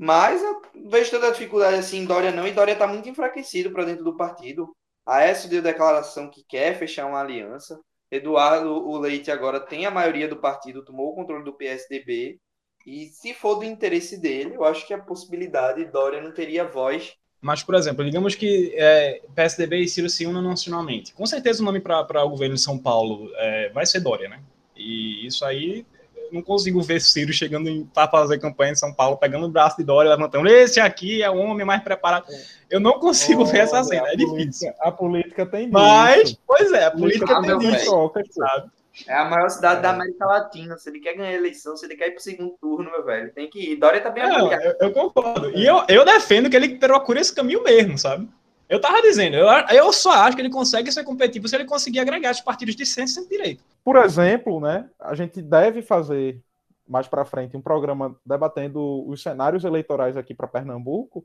Mas 0.00 0.40
eu 0.40 0.62
vejo 0.88 1.10
toda 1.10 1.26
a 1.26 1.32
dificuldade 1.32 1.74
assim 1.74 2.04
Dória 2.04 2.30
não, 2.30 2.46
e 2.46 2.52
Dória 2.52 2.72
está 2.72 2.86
muito 2.86 3.08
enfraquecido 3.08 3.72
para 3.72 3.84
dentro 3.84 4.04
do 4.04 4.16
partido. 4.16 4.72
Aécio 5.04 5.50
deu 5.50 5.60
declaração 5.60 6.30
que 6.30 6.44
quer 6.44 6.78
fechar 6.78 7.06
uma 7.06 7.20
aliança. 7.20 7.80
Eduardo 8.08 8.70
o 8.70 8.96
Leite 8.96 9.28
agora 9.28 9.58
tem 9.58 9.86
a 9.86 9.90
maioria 9.90 10.28
do 10.28 10.36
partido, 10.36 10.84
tomou 10.84 11.08
o 11.08 11.14
controle 11.16 11.44
do 11.44 11.52
PSDB. 11.52 12.38
E 12.86 13.06
se 13.06 13.34
for 13.34 13.56
do 13.56 13.64
interesse 13.64 14.20
dele, 14.20 14.54
eu 14.54 14.64
acho 14.64 14.86
que 14.86 14.94
a 14.94 15.02
possibilidade 15.02 15.84
Dória 15.86 16.22
não 16.22 16.32
teria 16.32 16.64
voz. 16.64 17.14
Mas, 17.40 17.64
por 17.64 17.74
exemplo, 17.74 18.04
digamos 18.04 18.36
que 18.36 18.72
é, 18.76 19.20
PSDB 19.34 19.78
e 19.78 19.88
Ciro 19.88 20.08
se 20.08 20.24
unam 20.26 20.42
nacionalmente. 20.42 21.12
Com 21.12 21.26
certeza 21.26 21.60
o 21.60 21.64
nome 21.64 21.80
para 21.80 22.24
o 22.24 22.30
governo 22.30 22.54
de 22.54 22.60
São 22.60 22.78
Paulo 22.78 23.28
é, 23.34 23.68
vai 23.70 23.84
ser 23.84 23.98
Dória, 23.98 24.28
né? 24.28 24.40
E 24.76 25.26
isso 25.26 25.44
aí 25.44 25.84
não 26.32 26.42
consigo 26.42 26.80
ver 26.82 27.00
Ciro 27.00 27.32
chegando 27.32 27.88
para 27.92 28.10
fazer 28.10 28.38
campanha 28.38 28.72
em 28.72 28.76
São 28.76 28.92
Paulo, 28.92 29.16
pegando 29.16 29.46
o 29.46 29.50
braço 29.50 29.76
de 29.76 29.84
Dória, 29.84 30.10
levantando, 30.10 30.48
esse 30.48 30.80
aqui 30.80 31.22
é 31.22 31.30
o 31.30 31.36
homem 31.36 31.66
mais 31.66 31.82
preparado. 31.82 32.26
Eu 32.70 32.80
não 32.80 32.98
consigo 32.98 33.44
ver 33.44 33.60
essa 33.60 33.82
cena, 33.84 34.08
é 34.08 34.16
difícil. 34.16 34.72
A 34.80 34.90
política 34.90 35.46
tem 35.46 35.68
Mas, 35.68 36.38
pois 36.46 36.72
é, 36.72 36.86
a 36.86 36.90
política 36.90 37.40
tem 37.42 37.58
disso, 37.58 38.12
sabe? 38.30 38.70
É 39.06 39.14
a 39.14 39.24
maior 39.26 39.48
cidade 39.48 39.78
é. 39.78 39.82
da 39.82 39.90
América 39.90 40.26
Latina. 40.26 40.76
Se 40.76 40.90
ele 40.90 40.98
quer 40.98 41.14
ganhar 41.14 41.30
a 41.30 41.34
eleição, 41.34 41.76
se 41.76 41.86
ele 41.86 41.96
quer 41.96 42.08
ir 42.08 42.12
pro 42.12 42.22
segundo 42.22 42.56
turno, 42.60 42.90
meu 42.90 43.04
velho, 43.04 43.32
tem 43.32 43.48
que 43.48 43.72
ir. 43.72 43.76
Dória 43.76 44.00
tá 44.00 44.10
bem 44.10 44.24
é, 44.24 44.66
eu, 44.66 44.76
eu, 44.80 44.92
concordo. 44.92 45.50
E 45.50 45.64
eu, 45.64 45.84
eu 45.88 46.04
defendo 46.04 46.50
que 46.50 46.56
ele 46.56 46.78
procure 46.78 47.20
esse 47.20 47.34
caminho 47.34 47.62
mesmo, 47.62 47.96
sabe? 47.96 48.28
Eu 48.68 48.80
tava 48.80 49.00
dizendo, 49.00 49.34
eu, 49.36 49.46
eu 49.72 49.92
só 49.92 50.12
acho 50.12 50.36
que 50.36 50.42
ele 50.42 50.50
consegue 50.50 50.92
ser 50.92 51.02
competitivo 51.02 51.48
se 51.48 51.56
ele 51.56 51.64
conseguir 51.64 52.00
agregar 52.00 52.32
os 52.32 52.40
partidos 52.40 52.76
de 52.76 52.84
centro 52.84 53.10
e 53.10 53.14
centro-direita. 53.14 53.62
Por 53.82 53.96
exemplo, 53.96 54.60
né, 54.60 54.88
a 55.00 55.14
gente 55.14 55.40
deve 55.40 55.80
fazer 55.80 56.40
mais 56.86 57.06
para 57.06 57.24
frente 57.24 57.56
um 57.56 57.62
programa 57.62 58.14
debatendo 58.24 59.08
os 59.08 59.22
cenários 59.22 59.64
eleitorais 59.64 60.16
aqui 60.16 60.34
para 60.34 60.46
Pernambuco, 60.46 61.24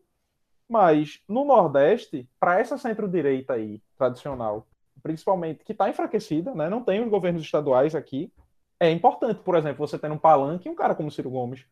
mas 0.69 1.21
no 1.27 1.43
Nordeste, 1.43 2.27
para 2.39 2.59
essa 2.59 2.77
centro-direita 2.77 3.53
aí, 3.53 3.81
tradicional, 3.97 4.65
principalmente 5.01 5.63
que 5.65 5.73
está 5.73 5.89
enfraquecida, 5.89 6.55
né, 6.55 6.69
não 6.69 6.81
tem 6.81 7.03
os 7.03 7.09
governos 7.09 7.41
estaduais 7.41 7.93
aqui, 7.93 8.31
é 8.79 8.89
importante, 8.89 9.41
por 9.41 9.55
exemplo, 9.55 9.85
você 9.85 9.97
ter 9.97 10.11
um 10.11 10.17
palanque 10.17 10.69
um 10.69 10.75
cara 10.75 10.95
como 10.95 11.11
Ciro 11.11 11.29
Gomes. 11.29 11.65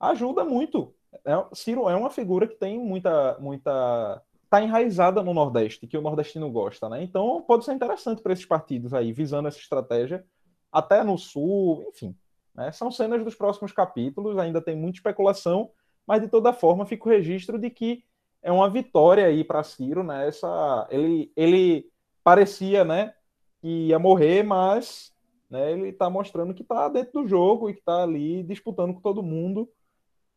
Ajuda 0.00 0.44
muito. 0.44 0.94
É, 1.24 1.32
Ciro 1.52 1.88
é 1.88 1.96
uma 1.96 2.10
figura 2.10 2.46
que 2.46 2.56
tem 2.56 2.78
muita, 2.78 3.38
muita 3.38 4.22
está 4.48 4.62
enraizada 4.62 5.22
no 5.22 5.34
Nordeste, 5.34 5.86
que 5.86 5.96
o 5.96 6.00
nordestino 6.00 6.50
gosta, 6.50 6.88
né? 6.88 7.02
Então 7.02 7.44
pode 7.46 7.66
ser 7.66 7.74
interessante 7.74 8.22
para 8.22 8.32
esses 8.32 8.46
partidos 8.46 8.94
aí, 8.94 9.12
visando 9.12 9.46
essa 9.46 9.58
estratégia, 9.58 10.24
até 10.72 11.04
no 11.04 11.18
Sul, 11.18 11.84
enfim. 11.88 12.16
Né? 12.54 12.72
São 12.72 12.90
cenas 12.90 13.22
dos 13.22 13.34
próximos 13.34 13.72
capítulos, 13.72 14.38
ainda 14.38 14.60
tem 14.60 14.74
muita 14.74 14.96
especulação, 14.96 15.70
mas 16.06 16.22
de 16.22 16.28
toda 16.28 16.52
forma 16.52 16.86
fica 16.86 17.06
o 17.06 17.12
registro 17.12 17.58
de 17.58 17.68
que 17.68 18.02
é 18.42 18.50
uma 18.50 18.70
vitória 18.70 19.26
aí 19.26 19.44
para 19.44 19.62
Ciro, 19.62 20.02
né? 20.02 20.26
Essa, 20.26 20.86
ele, 20.90 21.30
ele 21.36 21.90
parecia, 22.24 22.84
né, 22.84 23.12
que 23.60 23.88
ia 23.88 23.98
morrer, 23.98 24.42
mas 24.42 25.12
né, 25.50 25.72
ele 25.72 25.88
está 25.88 26.08
mostrando 26.08 26.54
que 26.54 26.62
está 26.62 26.88
dentro 26.88 27.20
do 27.22 27.28
jogo 27.28 27.68
e 27.68 27.74
que 27.74 27.80
está 27.80 28.02
ali 28.02 28.42
disputando 28.42 28.94
com 28.94 29.00
todo 29.00 29.22
mundo 29.22 29.68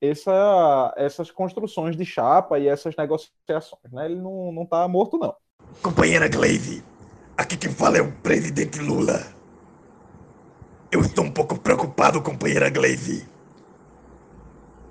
essa, 0.02 0.94
essas 0.98 1.30
construções 1.30 1.96
de 1.96 2.04
chapa 2.04 2.58
e 2.58 2.68
essas 2.68 2.96
negociações. 2.96 3.92
Né? 3.92 4.06
Ele 4.06 4.16
não, 4.16 4.52
não 4.52 4.66
tá 4.66 4.88
morto, 4.88 5.18
não. 5.18 5.36
Companheira 5.84 6.28
Glaze, 6.28 6.84
aqui 7.38 7.56
quem 7.56 7.72
fala 7.72 8.00
é 8.00 8.02
o 8.02 8.12
presidente 8.12 8.80
Lula. 8.80 9.22
Eu 10.92 11.02
estou 11.02 11.24
um 11.24 11.32
pouco 11.32 11.58
preocupado, 11.58 12.22
companheira 12.22 12.70
Glaze, 12.70 13.28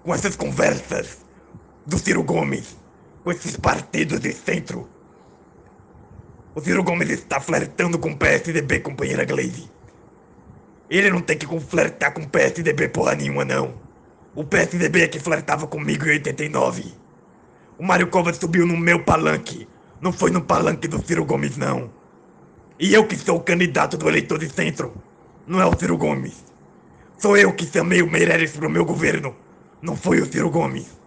com 0.05 0.15
essas 0.15 0.37
conversas 0.37 1.27
do 1.85 1.99
Ciro 1.99 2.23
Gomes, 2.23 2.79
com 3.25 3.33
esses 3.33 3.57
partidos 3.57 4.21
de 4.21 4.33
centro. 4.33 4.89
O 6.55 6.61
Ciro 6.61 6.83
Gomes 6.83 7.11
está 7.11 7.41
flertando 7.41 7.99
com 7.99 8.13
o 8.13 8.17
PSDB, 8.17 8.81
companheira 8.81 9.25
Glaze. 9.25 9.71
Ele 10.89 11.11
não 11.11 11.21
tem 11.21 11.37
que 11.37 11.47
flertar 11.61 12.15
com 12.15 12.23
o 12.23 12.29
PSDB 12.29 12.89
porra 12.89 13.15
nenhuma, 13.15 13.45
não. 13.45 13.90
O 14.41 14.45
PSDB 14.45 15.03
é 15.03 15.07
que 15.07 15.21
flertava 15.21 15.67
comigo 15.67 16.07
em 16.07 16.13
89. 16.13 16.95
O 17.79 17.85
Mário 17.85 18.07
Covas 18.07 18.39
subiu 18.39 18.67
no 18.67 18.75
meu 18.75 19.05
palanque. 19.05 19.69
Não 20.01 20.15
foi 20.15 20.31
no 20.31 20.41
palanque 20.41 20.89
do 20.89 20.99
Ciro 21.05 21.27
Gomes, 21.27 21.59
não. 21.59 21.91
E 22.79 22.95
eu 22.95 23.07
que 23.07 23.17
sou 23.17 23.37
o 23.37 23.43
candidato 23.43 23.99
do 23.99 24.09
eleitor 24.09 24.39
de 24.39 24.49
centro. 24.49 24.95
Não 25.47 25.61
é 25.61 25.67
o 25.67 25.79
Ciro 25.79 25.99
Gomes. 25.99 26.43
Sou 27.19 27.37
eu 27.37 27.53
que 27.53 27.67
chamei 27.67 28.01
o 28.01 28.11
Meireles 28.11 28.57
pro 28.57 28.71
meu 28.71 28.87
governo. 28.87 29.37
Não 29.83 29.95
foi 29.95 30.23
o 30.23 30.33
Ciro 30.33 30.49
Gomes. 30.49 30.99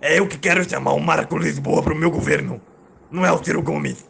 É 0.00 0.18
eu 0.18 0.26
que 0.26 0.36
quero 0.36 0.68
chamar 0.68 0.94
o 0.94 1.00
Marco 1.00 1.38
Lisboa 1.38 1.80
pro 1.80 1.94
meu 1.94 2.10
governo. 2.10 2.60
Não 3.08 3.24
é 3.24 3.30
o 3.30 3.38
Ciro 3.38 3.62
Gomes. 3.62 4.04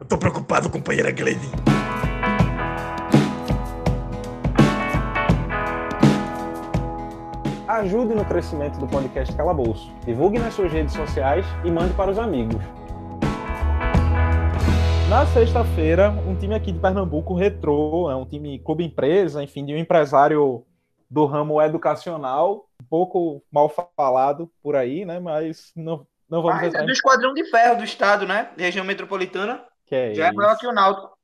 Eu 0.00 0.06
tô 0.06 0.18
preocupado, 0.18 0.68
companheira 0.68 1.12
Gleisi. 1.12 1.52
Ajude 7.76 8.14
no 8.14 8.24
crescimento 8.24 8.78
do 8.78 8.86
podcast 8.86 9.34
Calabouço. 9.36 9.92
Divulgue 10.06 10.38
nas 10.38 10.54
suas 10.54 10.72
redes 10.72 10.94
sociais 10.94 11.44
e 11.62 11.70
mande 11.70 11.92
para 11.92 12.10
os 12.10 12.18
amigos. 12.18 12.62
Na 15.10 15.26
sexta-feira, 15.26 16.10
um 16.26 16.34
time 16.34 16.54
aqui 16.54 16.72
de 16.72 16.78
Pernambuco 16.78 17.34
retrô, 17.34 18.10
é 18.10 18.16
um 18.16 18.24
time 18.24 18.58
clube 18.60 18.82
empresa, 18.82 19.42
enfim, 19.42 19.64
de 19.64 19.74
um 19.74 19.78
empresário 19.78 20.64
do 21.08 21.26
ramo 21.26 21.60
educacional, 21.60 22.66
um 22.80 22.86
pouco 22.86 23.42
mal 23.52 23.70
falado 23.94 24.50
por 24.62 24.74
aí, 24.74 25.04
né? 25.04 25.20
Mas 25.20 25.70
não, 25.76 26.06
não 26.30 26.42
vamos 26.42 26.74
ah, 26.74 26.78
É 26.78 26.82
do 26.82 26.90
Esquadrão 26.90 27.34
de 27.34 27.44
Ferro 27.44 27.76
do 27.76 27.84
Estado, 27.84 28.26
né? 28.26 28.50
Região 28.56 28.84
metropolitana. 28.86 29.62
Que 29.84 29.94
é 29.94 30.14
Já 30.14 30.24
isso. 30.24 30.32
é 30.32 30.32
maior 30.32 30.56
que 30.56 30.66
o 30.66 30.72
Náutico. 30.72 31.16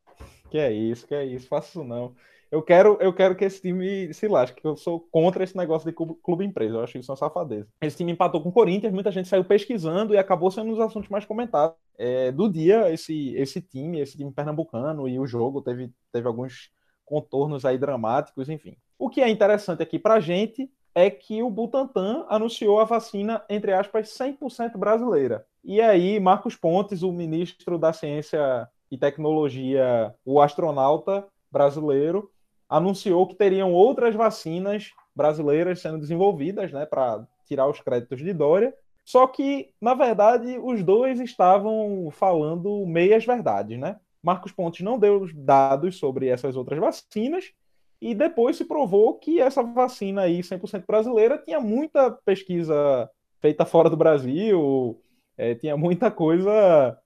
Que 0.50 0.58
é 0.58 0.70
isso, 0.70 1.06
que 1.06 1.14
é 1.14 1.24
isso. 1.24 1.48
Faço 1.48 1.68
isso 1.68 1.84
não. 1.84 2.14
Eu 2.52 2.60
quero, 2.60 2.98
eu 3.00 3.14
quero 3.14 3.34
que 3.34 3.46
esse 3.46 3.62
time 3.62 4.12
se 4.12 4.28
lasque, 4.28 4.60
que 4.60 4.66
eu 4.66 4.76
sou 4.76 5.00
contra 5.10 5.42
esse 5.42 5.56
negócio 5.56 5.88
de 5.88 5.96
clube, 5.96 6.14
clube 6.22 6.44
empresa. 6.44 6.74
Eu 6.74 6.82
acho 6.82 6.98
isso 6.98 7.10
uma 7.10 7.16
safadeza. 7.16 7.66
Esse 7.80 7.96
time 7.96 8.12
empatou 8.12 8.42
com 8.42 8.50
o 8.50 8.52
Corinthians, 8.52 8.92
muita 8.92 9.10
gente 9.10 9.26
saiu 9.26 9.42
pesquisando 9.42 10.12
e 10.12 10.18
acabou 10.18 10.50
sendo 10.50 10.66
um 10.66 10.74
dos 10.74 10.80
assuntos 10.80 11.08
mais 11.08 11.24
comentados 11.24 11.74
é, 11.96 12.30
do 12.30 12.50
dia. 12.50 12.92
Esse, 12.92 13.34
esse 13.36 13.62
time, 13.62 14.00
esse 14.00 14.18
time 14.18 14.30
pernambucano 14.30 15.08
e 15.08 15.18
o 15.18 15.26
jogo 15.26 15.62
teve, 15.62 15.90
teve 16.12 16.28
alguns 16.28 16.70
contornos 17.06 17.64
aí 17.64 17.78
dramáticos, 17.78 18.50
enfim. 18.50 18.76
O 18.98 19.08
que 19.08 19.22
é 19.22 19.30
interessante 19.30 19.82
aqui 19.82 19.98
pra 19.98 20.20
gente 20.20 20.70
é 20.94 21.08
que 21.08 21.42
o 21.42 21.48
Butantan 21.48 22.26
anunciou 22.28 22.80
a 22.80 22.84
vacina, 22.84 23.42
entre 23.48 23.72
aspas, 23.72 24.10
100% 24.10 24.76
brasileira. 24.76 25.46
E 25.64 25.80
aí, 25.80 26.20
Marcos 26.20 26.54
Pontes, 26.54 27.02
o 27.02 27.12
ministro 27.12 27.78
da 27.78 27.94
Ciência 27.94 28.68
e 28.90 28.98
Tecnologia, 28.98 30.14
o 30.22 30.38
astronauta 30.38 31.26
brasileiro, 31.50 32.30
anunciou 32.72 33.26
que 33.26 33.34
teriam 33.34 33.70
outras 33.70 34.14
vacinas 34.14 34.92
brasileiras 35.14 35.80
sendo 35.80 35.98
desenvolvidas, 35.98 36.72
né, 36.72 36.86
para 36.86 37.22
tirar 37.46 37.68
os 37.68 37.78
créditos 37.80 38.20
de 38.20 38.32
Dória. 38.32 38.74
Só 39.04 39.26
que, 39.26 39.70
na 39.78 39.92
verdade, 39.92 40.58
os 40.58 40.82
dois 40.82 41.20
estavam 41.20 42.08
falando 42.10 42.86
meias 42.86 43.26
verdades, 43.26 43.78
né? 43.78 43.96
Marcos 44.22 44.52
Pontes 44.52 44.80
não 44.82 44.98
deu 44.98 45.28
dados 45.34 45.98
sobre 45.98 46.28
essas 46.28 46.56
outras 46.56 46.78
vacinas 46.78 47.52
e 48.00 48.14
depois 48.14 48.56
se 48.56 48.64
provou 48.64 49.18
que 49.18 49.38
essa 49.40 49.62
vacina 49.62 50.22
aí 50.22 50.40
100% 50.40 50.86
brasileira 50.86 51.36
tinha 51.36 51.60
muita 51.60 52.10
pesquisa 52.24 53.10
feita 53.40 53.66
fora 53.66 53.90
do 53.90 53.96
Brasil, 53.96 54.98
é, 55.36 55.54
tinha 55.56 55.76
muita 55.76 56.10
coisa 56.10 56.96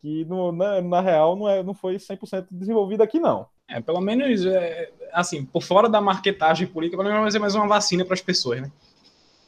que 0.00 0.24
no, 0.26 0.52
na, 0.52 0.82
na, 0.82 1.00
real 1.00 1.36
não, 1.36 1.48
é, 1.48 1.62
não 1.62 1.72
foi 1.72 1.96
100% 1.96 2.48
desenvolvida 2.50 3.04
aqui 3.04 3.18
não. 3.20 3.46
É, 3.68 3.80
pelo 3.80 4.00
menos, 4.00 4.44
é, 4.44 4.90
assim, 5.12 5.44
por 5.44 5.62
fora 5.62 5.88
da 5.88 6.00
marketagem 6.00 6.66
política, 6.66 6.96
pelo 6.96 7.08
menos 7.08 7.22
vai 7.22 7.30
ser 7.30 7.38
mais 7.38 7.54
uma 7.54 7.66
vacina 7.66 8.04
para 8.04 8.14
as 8.14 8.20
pessoas, 8.20 8.60
né? 8.60 8.70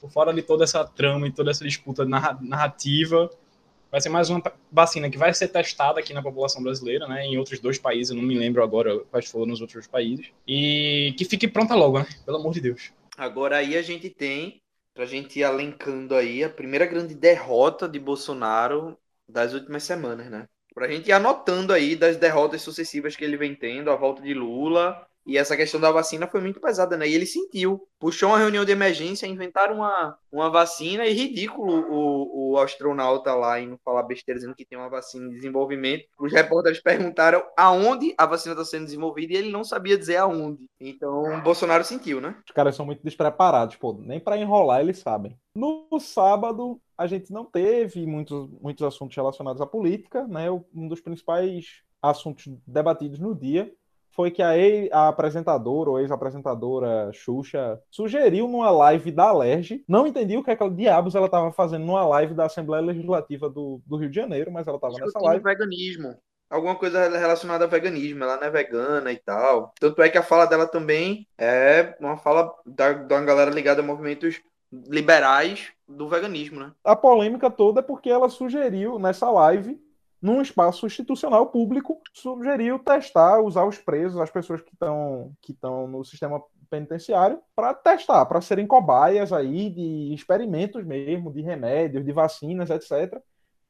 Por 0.00 0.10
fora 0.10 0.32
de 0.32 0.42
toda 0.42 0.64
essa 0.64 0.84
trama 0.84 1.28
e 1.28 1.32
toda 1.32 1.50
essa 1.50 1.64
disputa 1.64 2.04
narrativa, 2.04 3.30
vai 3.90 4.00
ser 4.00 4.08
mais 4.08 4.30
uma 4.30 4.42
vacina 4.70 5.10
que 5.10 5.18
vai 5.18 5.32
ser 5.34 5.48
testada 5.48 6.00
aqui 6.00 6.12
na 6.12 6.22
população 6.22 6.62
brasileira, 6.62 7.06
né? 7.06 7.26
Em 7.26 7.38
outros 7.38 7.60
dois 7.60 7.78
países, 7.78 8.10
eu 8.10 8.16
não 8.16 8.22
me 8.22 8.36
lembro 8.36 8.62
agora 8.62 8.98
quais 9.10 9.30
foram 9.30 9.46
nos 9.46 9.60
outros 9.60 9.86
países. 9.86 10.26
E 10.46 11.14
que 11.16 11.24
fique 11.24 11.48
pronta 11.48 11.74
logo, 11.74 11.98
né? 11.98 12.06
Pelo 12.24 12.38
amor 12.38 12.52
de 12.52 12.60
Deus. 12.60 12.92
Agora 13.16 13.56
aí 13.58 13.76
a 13.76 13.82
gente 13.82 14.10
tem, 14.10 14.60
pra 14.94 15.06
gente 15.06 15.38
ir 15.38 15.44
alencando 15.44 16.14
aí, 16.14 16.42
a 16.42 16.50
primeira 16.50 16.86
grande 16.86 17.14
derrota 17.14 17.88
de 17.88 17.98
Bolsonaro 17.98 18.96
das 19.28 19.52
últimas 19.54 19.82
semanas, 19.82 20.30
né? 20.30 20.46
Pra 20.76 20.88
gente 20.88 21.08
ir 21.08 21.12
anotando 21.12 21.72
aí 21.72 21.96
das 21.96 22.18
derrotas 22.18 22.60
sucessivas 22.60 23.16
que 23.16 23.24
ele 23.24 23.38
vem 23.38 23.54
tendo, 23.54 23.90
a 23.90 23.96
volta 23.96 24.20
de 24.20 24.34
Lula. 24.34 25.06
E 25.24 25.38
essa 25.38 25.56
questão 25.56 25.80
da 25.80 25.90
vacina 25.90 26.26
foi 26.26 26.38
muito 26.42 26.60
pesada, 26.60 26.98
né? 26.98 27.08
E 27.08 27.14
ele 27.14 27.24
sentiu. 27.24 27.88
Puxou 27.98 28.28
uma 28.28 28.38
reunião 28.38 28.62
de 28.62 28.72
emergência, 28.72 29.26
inventaram 29.26 29.76
uma, 29.76 30.18
uma 30.30 30.50
vacina 30.50 31.06
e 31.06 31.14
ridículo 31.14 31.72
o, 31.90 32.52
o 32.52 32.58
astronauta 32.58 33.34
lá 33.34 33.58
indo 33.58 33.80
falar 33.82 34.02
besteira 34.02 34.38
dizendo 34.38 34.54
que 34.54 34.66
tem 34.66 34.76
uma 34.78 34.90
vacina 34.90 35.26
em 35.26 35.30
desenvolvimento. 35.30 36.04
Os 36.18 36.30
repórteres 36.30 36.78
perguntaram 36.78 37.42
aonde 37.56 38.14
a 38.18 38.26
vacina 38.26 38.52
está 38.52 38.64
sendo 38.66 38.84
desenvolvida 38.84 39.32
e 39.32 39.36
ele 39.36 39.50
não 39.50 39.64
sabia 39.64 39.96
dizer 39.96 40.18
aonde. 40.18 40.68
Então, 40.78 41.40
Bolsonaro 41.40 41.84
sentiu, 41.84 42.20
né? 42.20 42.36
Os 42.46 42.52
caras 42.52 42.76
são 42.76 42.84
muito 42.84 43.02
despreparados, 43.02 43.76
pô. 43.76 43.94
Nem 43.98 44.20
para 44.20 44.36
enrolar 44.36 44.82
eles 44.82 44.98
sabem. 44.98 45.34
No 45.54 45.88
sábado, 45.98 46.78
a 46.96 47.06
gente 47.06 47.32
não 47.32 47.44
teve 47.44 48.06
muitos, 48.06 48.48
muitos 48.60 48.86
assuntos 48.86 49.16
relacionados 49.16 49.60
à 49.60 49.66
política, 49.66 50.26
né? 50.26 50.50
Um 50.50 50.88
dos 50.88 51.00
principais 51.00 51.82
assuntos 52.02 52.48
debatidos 52.66 53.18
no 53.18 53.34
dia 53.34 53.72
foi 54.16 54.30
que 54.30 54.42
a, 54.42 54.52
a 54.92 55.08
apresentadora 55.08 55.90
ou 55.90 56.00
ex-apresentadora 56.00 57.10
Xuxa 57.12 57.78
sugeriu 57.90 58.48
numa 58.48 58.70
live 58.70 59.12
da 59.12 59.24
Alerj, 59.28 59.84
não 59.86 60.06
entendi 60.06 60.38
o 60.38 60.42
que 60.42 60.50
é 60.50 60.56
que 60.56 60.70
diabos 60.70 61.14
ela 61.14 61.26
estava 61.26 61.52
fazendo 61.52 61.84
numa 61.84 62.04
live 62.06 62.32
da 62.32 62.46
Assembleia 62.46 62.82
Legislativa 62.82 63.50
do, 63.50 63.82
do 63.86 63.98
Rio 63.98 64.08
de 64.08 64.16
Janeiro, 64.16 64.50
mas 64.50 64.66
ela 64.66 64.78
estava 64.78 64.94
nessa 64.94 65.18
live. 65.18 65.44
veganismo. 65.44 66.16
alguma 66.48 66.74
coisa 66.76 67.10
relacionada 67.18 67.64
ao 67.64 67.70
veganismo. 67.70 68.24
Ela 68.24 68.38
não 68.38 68.44
é 68.44 68.50
vegana 68.50 69.12
e 69.12 69.18
tal. 69.18 69.74
Tanto 69.78 70.00
é 70.00 70.08
que 70.08 70.16
a 70.16 70.22
fala 70.22 70.46
dela 70.46 70.66
também 70.66 71.28
é 71.36 71.94
uma 72.00 72.16
fala 72.16 72.54
da, 72.64 72.94
da 72.94 73.20
galera 73.20 73.50
ligada 73.50 73.82
a 73.82 73.84
movimentos 73.84 74.40
liberais 74.86 75.72
do 75.88 76.08
veganismo, 76.08 76.60
né? 76.60 76.72
A 76.84 76.96
polêmica 76.96 77.50
toda 77.50 77.80
é 77.80 77.82
porque 77.82 78.10
ela 78.10 78.28
sugeriu 78.28 78.98
nessa 78.98 79.30
live 79.30 79.80
num 80.20 80.40
espaço 80.40 80.86
institucional 80.86 81.46
público, 81.46 82.00
sugeriu 82.12 82.78
testar, 82.78 83.40
usar 83.40 83.64
os 83.64 83.78
presos, 83.78 84.20
as 84.20 84.30
pessoas 84.30 84.60
que 84.62 84.72
estão 84.72 85.32
que 85.40 85.52
estão 85.52 85.86
no 85.86 86.04
sistema 86.04 86.42
penitenciário, 86.68 87.40
para 87.54 87.72
testar, 87.74 88.26
para 88.26 88.40
serem 88.40 88.66
cobaias 88.66 89.32
aí 89.32 89.70
de 89.70 90.12
experimentos 90.12 90.84
mesmo, 90.84 91.32
de 91.32 91.40
remédios, 91.40 92.04
de 92.04 92.12
vacinas, 92.12 92.70
etc., 92.70 93.20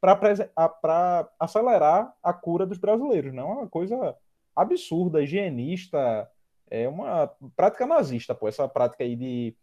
para 0.01 1.29
acelerar 1.39 2.15
a 2.23 2.33
cura 2.33 2.65
dos 2.65 2.79
brasileiros. 2.79 3.35
Não 3.35 3.51
é 3.51 3.55
uma 3.55 3.69
coisa 3.69 4.17
absurda, 4.55 5.23
higienista, 5.23 6.31
é 6.71 6.89
uma 6.89 7.31
prática 7.55 7.87
nazista, 7.87 8.35
pô, 8.35 8.49
essa 8.49 8.69
prática 8.69 9.05
aí 9.05 9.15
de 9.17 9.57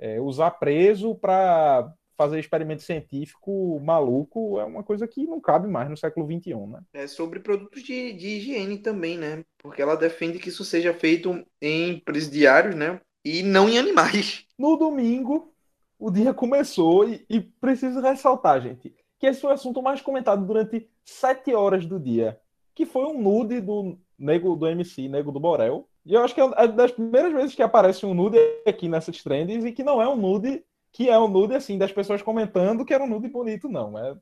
é, 0.00 0.18
usar 0.18 0.52
preso 0.52 1.14
para 1.14 1.92
fazer 2.16 2.38
experimento 2.38 2.82
científico 2.82 3.80
maluco 3.80 4.58
é 4.58 4.64
uma 4.64 4.82
coisa 4.82 5.06
que 5.06 5.26
não 5.26 5.40
cabe 5.40 5.68
mais 5.68 5.88
no 5.88 5.96
século 5.96 6.26
XXI, 6.26 6.54
né? 6.66 6.80
É 6.92 7.06
sobre 7.06 7.40
produtos 7.40 7.82
de, 7.82 8.12
de 8.12 8.26
higiene 8.26 8.78
também, 8.78 9.16
né? 9.16 9.44
Porque 9.58 9.80
ela 9.80 9.96
defende 9.96 10.38
que 10.38 10.48
isso 10.48 10.64
seja 10.64 10.92
feito 10.92 11.42
em 11.62 11.98
presidiários, 12.00 12.74
né? 12.74 13.00
E 13.24 13.42
não 13.42 13.68
em 13.68 13.78
animais. 13.78 14.44
No 14.60 14.76
domingo, 14.76 15.54
o 15.98 16.10
dia 16.10 16.34
começou 16.34 17.08
e, 17.08 17.24
e 17.30 17.40
preciso 17.40 17.98
ressaltar, 18.02 18.60
gente, 18.60 18.94
que 19.18 19.26
esse 19.26 19.40
foi 19.40 19.48
o 19.48 19.54
assunto 19.54 19.80
mais 19.80 20.02
comentado 20.02 20.44
durante 20.44 20.86
sete 21.02 21.54
horas 21.54 21.86
do 21.86 21.98
dia, 21.98 22.38
que 22.74 22.84
foi 22.84 23.06
um 23.06 23.18
nude 23.18 23.58
do 23.62 23.98
nego 24.18 24.54
do 24.54 24.66
MC, 24.66 25.08
nego 25.08 25.32
do 25.32 25.40
Borel. 25.40 25.88
E 26.04 26.14
eu 26.14 26.22
acho 26.22 26.34
que 26.34 26.40
é 26.40 26.68
das 26.68 26.92
primeiras 26.92 27.32
vezes 27.32 27.54
que 27.54 27.62
aparece 27.62 28.06
um 28.06 28.14
nude 28.14 28.38
aqui 28.66 28.88
nessas 28.88 29.22
trends 29.22 29.64
e 29.64 29.72
que 29.72 29.82
não 29.82 30.00
é 30.00 30.08
um 30.08 30.16
nude 30.16 30.64
que 30.92 31.08
é 31.08 31.18
um 31.18 31.28
nude, 31.28 31.54
assim, 31.54 31.78
das 31.78 31.92
pessoas 31.92 32.20
comentando 32.20 32.84
que 32.84 32.92
era 32.92 33.04
um 33.04 33.08
nude 33.08 33.28
bonito, 33.28 33.68
não. 33.68 33.98
É... 33.98 34.16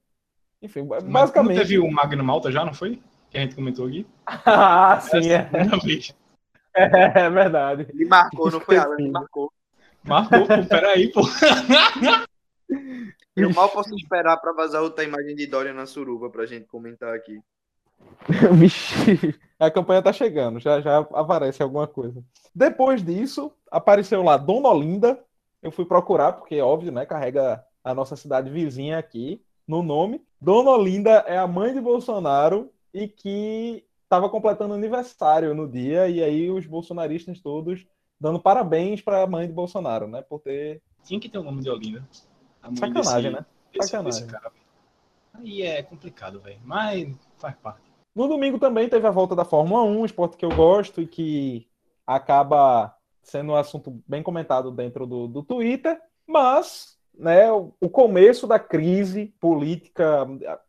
Enfim, 0.61 0.83
Mas 0.83 1.05
basicamente. 1.05 1.59
Você 1.59 1.65
viu 1.65 1.85
o 1.85 1.91
Magno 1.91 2.25
Malta 2.25 2.51
já, 2.51 2.65
não 2.65 2.75
foi? 2.75 3.01
Que 3.31 3.39
a 3.39 3.41
gente 3.41 3.55
comentou 3.55 3.87
aqui. 3.87 4.07
ah, 4.27 5.01
sim, 5.01 5.31
é. 5.31 5.49
É, 6.75 7.23
é 7.23 7.31
verdade. 7.31 7.89
Ele 7.93 8.05
marcou, 8.05 8.51
não 8.53 8.61
foi 8.61 8.77
ela, 8.77 8.95
ele 8.97 9.11
marcou. 9.11 9.53
Marcou, 10.05 10.47
pô, 10.47 10.65
peraí, 10.69 11.11
pô. 11.11 11.23
Eu 13.35 13.53
mal 13.53 13.69
posso 13.69 13.95
esperar 13.97 14.37
para 14.37 14.53
vazar 14.53 14.83
outra 14.83 15.03
imagem 15.03 15.35
de 15.35 15.47
Dória 15.47 15.73
na 15.73 15.87
suruba 15.87 16.31
pra 16.31 16.47
gente 16.47 16.67
comentar 16.67 17.13
aqui. 17.15 17.41
Vixe, 18.55 19.35
a 19.59 19.71
campanha 19.71 20.03
tá 20.03 20.13
chegando, 20.13 20.61
já, 20.61 20.81
já 20.81 20.99
aparece 20.99 21.63
alguma 21.63 21.87
coisa. 21.87 22.23
Depois 22.55 23.03
disso, 23.03 23.53
apareceu 23.71 24.23
lá 24.23 24.37
Dona 24.37 24.69
Olinda, 24.69 25.23
eu 25.63 25.71
fui 25.71 25.85
procurar, 25.85 26.33
porque, 26.33 26.61
óbvio, 26.61 26.93
né, 26.93 27.07
carrega 27.07 27.65
a 27.83 27.95
nossa 27.95 28.17
cidade 28.17 28.51
vizinha 28.51 28.99
aqui 28.99 29.43
no 29.67 29.83
nome. 29.83 30.23
Dona 30.41 30.71
Olinda 30.71 31.25
é 31.27 31.39
a 31.39 31.47
mãe 31.47 31.73
de 31.75 31.81
Bolsonaro 31.81 32.71
e 32.93 33.09
que 33.09 33.85
estava 34.05 34.29
completando 34.29 34.75
aniversário 34.75 35.55
no 35.55 35.69
dia, 35.69 36.09
e 36.09 36.23
aí 36.23 36.51
os 36.51 36.67
bolsonaristas 36.67 37.41
todos 37.41 37.87
dando 38.21 38.41
parabéns 38.41 39.01
para 39.01 39.23
a 39.23 39.27
mãe 39.27 39.47
de 39.47 39.53
Bolsonaro, 39.53 40.09
né, 40.09 40.23
por 40.23 40.41
ter... 40.41 40.83
Tinha 41.05 41.21
que 41.21 41.29
ter 41.29 41.39
o 41.39 41.43
nome 41.43 41.63
de 41.63 41.71
Olinda. 41.71 42.05
Sacanagem, 42.75 43.31
desse, 43.31 43.31
né? 43.31 43.47
Desse, 43.73 43.89
Sacanagem. 43.89 44.27
Desse. 44.27 44.39
Aí 45.35 45.63
é 45.63 45.83
complicado, 45.83 46.41
velho, 46.41 46.59
mas 46.65 47.17
faz 47.37 47.55
parte. 47.57 47.88
No 48.15 48.27
domingo 48.27 48.59
também 48.59 48.89
teve 48.89 49.07
a 49.07 49.11
volta 49.11 49.37
da 49.37 49.45
Fórmula 49.45 49.83
1, 49.85 50.05
esporte 50.05 50.37
que 50.37 50.45
eu 50.45 50.55
gosto 50.55 51.01
e 51.01 51.07
que 51.07 51.69
acaba 52.07 52.95
sendo 53.23 53.53
um 53.53 53.57
assunto 53.57 54.03
bem 54.07 54.23
comentado 54.23 54.71
dentro 54.71 55.07
do, 55.07 55.29
do 55.29 55.43
Twitter, 55.43 56.01
mas 56.27 56.99
né, 57.19 57.51
o 57.53 57.89
começo 57.91 58.47
da 58.47 58.59
crise 58.59 59.35
política, 59.41 60.27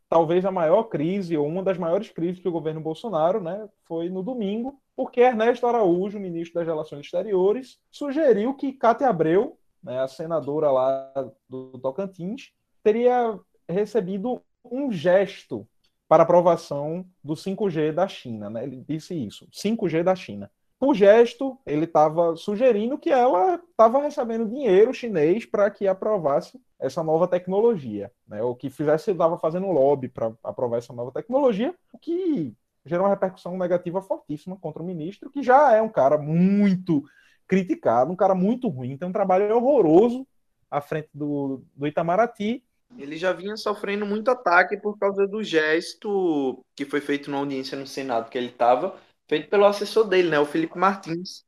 talvez 0.09 0.43
a 0.43 0.51
maior 0.51 0.83
crise, 0.85 1.37
ou 1.37 1.47
uma 1.47 1.63
das 1.63 1.77
maiores 1.77 2.09
crises 2.09 2.41
que 2.41 2.47
o 2.47 2.51
governo 2.51 2.81
Bolsonaro, 2.81 3.39
né, 3.39 3.69
foi 3.85 4.09
no 4.09 4.23
domingo, 4.23 4.79
porque 4.95 5.21
Ernesto 5.21 5.67
Araújo, 5.67 6.19
ministro 6.19 6.55
das 6.55 6.67
Relações 6.67 7.05
Exteriores, 7.05 7.79
sugeriu 7.91 8.55
que 8.55 8.73
Cátia 8.73 9.07
Abreu, 9.07 9.57
né, 9.81 9.99
a 9.99 10.07
senadora 10.07 10.71
lá 10.71 11.13
do 11.47 11.77
Tocantins, 11.79 12.51
teria 12.83 13.39
recebido 13.67 14.41
um 14.65 14.91
gesto 14.91 15.67
para 16.09 16.23
aprovação 16.23 17.05
do 17.23 17.35
5G 17.35 17.93
da 17.93 18.07
China. 18.07 18.49
Né? 18.49 18.63
Ele 18.63 18.83
disse 18.85 19.13
isso, 19.15 19.47
5G 19.53 20.03
da 20.03 20.15
China 20.15 20.51
por 20.79 20.95
gesto, 20.95 21.59
ele 21.65 21.83
estava 21.83 22.37
sugerindo 22.37 22.97
que 22.97 23.09
ela 23.09 23.55
estava 23.55 24.01
recebendo 24.01 24.47
dinheiro 24.47 24.93
chinês 24.93 25.45
para 25.45 25.69
que 25.69 25.85
aprovasse 25.85 26.59
essa 26.79 27.03
nova 27.03 27.27
tecnologia, 27.27 28.09
né? 28.25 28.41
ou 28.41 28.55
que 28.55 28.69
fizesse, 28.69 29.11
estava 29.11 29.37
fazendo 29.37 29.67
lobby 29.67 30.07
para 30.07 30.31
aprovar 30.41 30.77
essa 30.77 30.93
nova 30.93 31.11
tecnologia, 31.11 31.75
o 31.91 31.99
que 31.99 32.55
gerou 32.85 33.05
uma 33.05 33.13
repercussão 33.13 33.57
negativa 33.57 34.01
fortíssima 34.01 34.55
contra 34.55 34.81
o 34.81 34.85
ministro, 34.85 35.29
que 35.29 35.43
já 35.43 35.73
é 35.73 35.81
um 35.81 35.89
cara 35.89 36.17
muito 36.17 37.03
criticado, 37.45 38.13
um 38.13 38.15
cara 38.15 38.33
muito 38.33 38.69
ruim, 38.69 38.95
tem 38.95 39.09
um 39.09 39.11
trabalho 39.11 39.53
horroroso 39.53 40.25
à 40.71 40.79
frente 40.79 41.09
do, 41.13 41.61
do 41.75 41.87
Itamaraty. 41.87 42.63
Ele 42.97 43.17
já 43.17 43.31
vinha 43.33 43.55
sofrendo 43.55 44.05
muito 44.05 44.29
ataque 44.29 44.77
por 44.77 44.97
causa 44.97 45.25
do 45.27 45.43
gesto 45.43 46.63
que 46.75 46.85
foi 46.85 46.99
feito 47.01 47.31
na 47.31 47.37
audiência 47.37 47.77
no 47.77 47.87
Senado 47.87 48.29
que 48.29 48.37
ele 48.37 48.47
estava, 48.49 48.99
feito 49.27 49.49
pelo 49.49 49.65
assessor 49.65 50.05
dele, 50.07 50.29
né, 50.29 50.39
o 50.39 50.45
Felipe 50.45 50.77
Martins. 50.77 51.45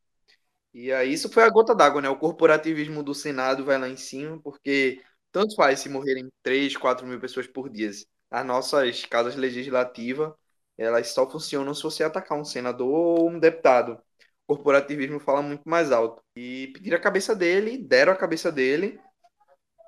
E 0.74 0.92
aí 0.92 1.14
isso 1.14 1.30
foi 1.32 1.44
a 1.44 1.50
gota 1.50 1.76
d'água, 1.76 2.02
né? 2.02 2.10
O 2.10 2.18
corporativismo 2.18 3.04
do 3.04 3.14
Senado 3.14 3.66
vai 3.66 3.78
lá 3.78 3.90
em 3.90 3.98
cima, 3.98 4.40
porque 4.42 5.02
tanto 5.32 5.56
faz 5.56 5.80
se 5.82 5.90
morrerem 5.90 6.30
3, 6.44 6.78
4 6.78 7.06
mil 7.06 7.20
pessoas 7.20 7.48
por 7.48 7.70
dia. 7.70 7.90
As 8.30 8.46
nossas 8.46 9.06
casas 9.06 9.36
legislativas, 9.36 10.34
elas 10.78 11.10
só 11.10 11.30
funcionam 11.30 11.74
se 11.74 11.84
você 11.84 12.04
atacar 12.04 12.38
um 12.40 12.46
senador 12.46 12.90
ou 12.90 13.30
um 13.30 13.40
deputado. 13.40 14.02
O 14.48 14.56
corporativismo 14.56 15.20
fala 15.20 15.42
muito 15.42 15.68
mais 15.70 15.92
alto. 15.92 16.24
E 16.36 16.72
pediram 16.74 16.98
a 16.98 17.02
cabeça 17.02 17.36
dele, 17.36 17.78
deram 17.78 18.14
a 18.14 18.16
cabeça 18.16 18.52
dele. 18.52 19.00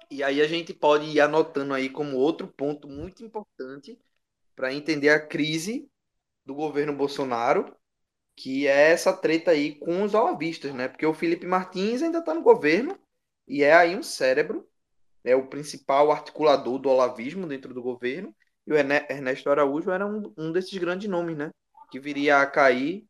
E 0.10 0.24
aí 0.24 0.42
a 0.42 0.48
gente 0.48 0.74
pode 0.74 1.06
ir 1.06 1.20
anotando 1.20 1.74
aí 1.74 1.90
como 1.90 2.18
outro 2.18 2.48
ponto 2.48 2.88
muito 2.88 3.24
importante 3.24 4.00
para 4.56 4.74
entender 4.74 5.10
a 5.10 5.26
crise 5.26 5.90
do 6.46 6.54
governo 6.54 6.96
Bolsonaro 6.96 7.76
que 8.36 8.68
é 8.68 8.92
essa 8.92 9.14
treta 9.14 9.52
aí 9.52 9.76
com 9.76 10.04
os 10.04 10.14
olavistas, 10.14 10.74
né? 10.74 10.88
Porque 10.88 11.06
o 11.06 11.14
Felipe 11.14 11.46
Martins 11.46 12.02
ainda 12.02 12.20
está 12.20 12.34
no 12.34 12.42
governo 12.42 12.98
e 13.48 13.64
é 13.64 13.74
aí 13.74 13.96
um 13.96 14.04
cérebro, 14.04 14.68
é 15.24 15.36
o 15.36 15.48
principal 15.48 16.12
articulador 16.12 16.80
do 16.80 16.90
olavismo 16.90 17.48
dentro 17.48 17.74
do 17.74 17.82
governo, 17.82 18.36
e 18.66 18.72
o 18.72 18.76
Ernesto 18.76 19.50
Araújo 19.50 19.92
era 19.92 20.06
um, 20.06 20.34
um 20.38 20.52
desses 20.52 20.78
grandes 20.78 21.10
nomes, 21.10 21.38
né? 21.38 21.52
Que 21.92 22.00
viria 22.00 22.42
a 22.42 22.48
cair 22.48 23.06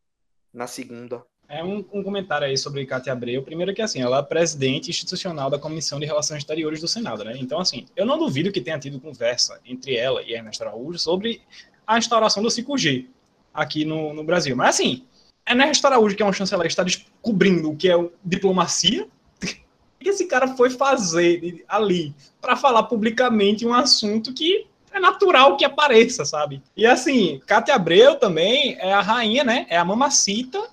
na 0.51 0.67
segunda. 0.67 1.25
É 1.53 1.63
um, 1.63 1.85
um 1.93 2.01
comentário 2.01 2.47
aí 2.47 2.57
sobre 2.57 2.83
Cátia 2.83 3.13
Abreu. 3.13 3.43
Primeiro 3.43 3.75
que, 3.75 3.81
assim, 3.83 4.01
ela 4.01 4.17
é 4.17 4.23
presidente 4.23 4.89
institucional 4.89 5.51
da 5.51 5.59
Comissão 5.59 5.99
de 5.99 6.05
Relações 6.07 6.39
Exteriores 6.39 6.81
do 6.81 6.87
Senado, 6.87 7.23
né? 7.23 7.37
Então, 7.39 7.59
assim, 7.59 7.85
eu 7.95 8.07
não 8.07 8.17
duvido 8.17 8.51
que 8.51 8.59
tenha 8.59 8.79
tido 8.79 8.99
conversa 8.99 9.59
entre 9.63 9.95
ela 9.95 10.23
e 10.23 10.33
Ernesto 10.33 10.63
Araújo 10.63 10.97
sobre 10.97 11.41
a 11.85 11.99
instauração 11.99 12.41
do 12.41 12.49
5G 12.49 13.05
aqui 13.53 13.85
no, 13.85 14.15
no 14.15 14.23
Brasil. 14.23 14.55
Mas, 14.55 14.69
assim, 14.69 15.03
Ernesto 15.47 15.85
Araújo, 15.85 16.15
que 16.15 16.23
é 16.23 16.25
um 16.25 16.33
chanceler, 16.33 16.65
está 16.65 16.81
descobrindo 16.81 17.69
o 17.69 17.75
que 17.75 17.87
é 17.87 18.09
diplomacia. 18.25 19.05
O 19.05 19.45
que 20.01 20.09
esse 20.09 20.25
cara 20.25 20.55
foi 20.55 20.71
fazer 20.71 21.63
ali 21.67 22.15
para 22.41 22.55
falar 22.55 22.83
publicamente 22.83 23.63
um 23.63 23.75
assunto 23.75 24.33
que 24.33 24.65
é 24.91 24.99
natural 24.99 25.55
que 25.55 25.63
apareça, 25.63 26.25
sabe? 26.25 26.63
E 26.75 26.87
assim, 26.87 27.39
Cátia 27.45 27.75
Abreu 27.75 28.15
também 28.15 28.75
é 28.79 28.91
a 28.91 29.01
rainha, 29.01 29.43
né? 29.43 29.67
É 29.69 29.77
a 29.77 29.85
mamacita 29.85 30.72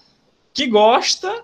que 0.60 0.66
gosta 0.66 1.42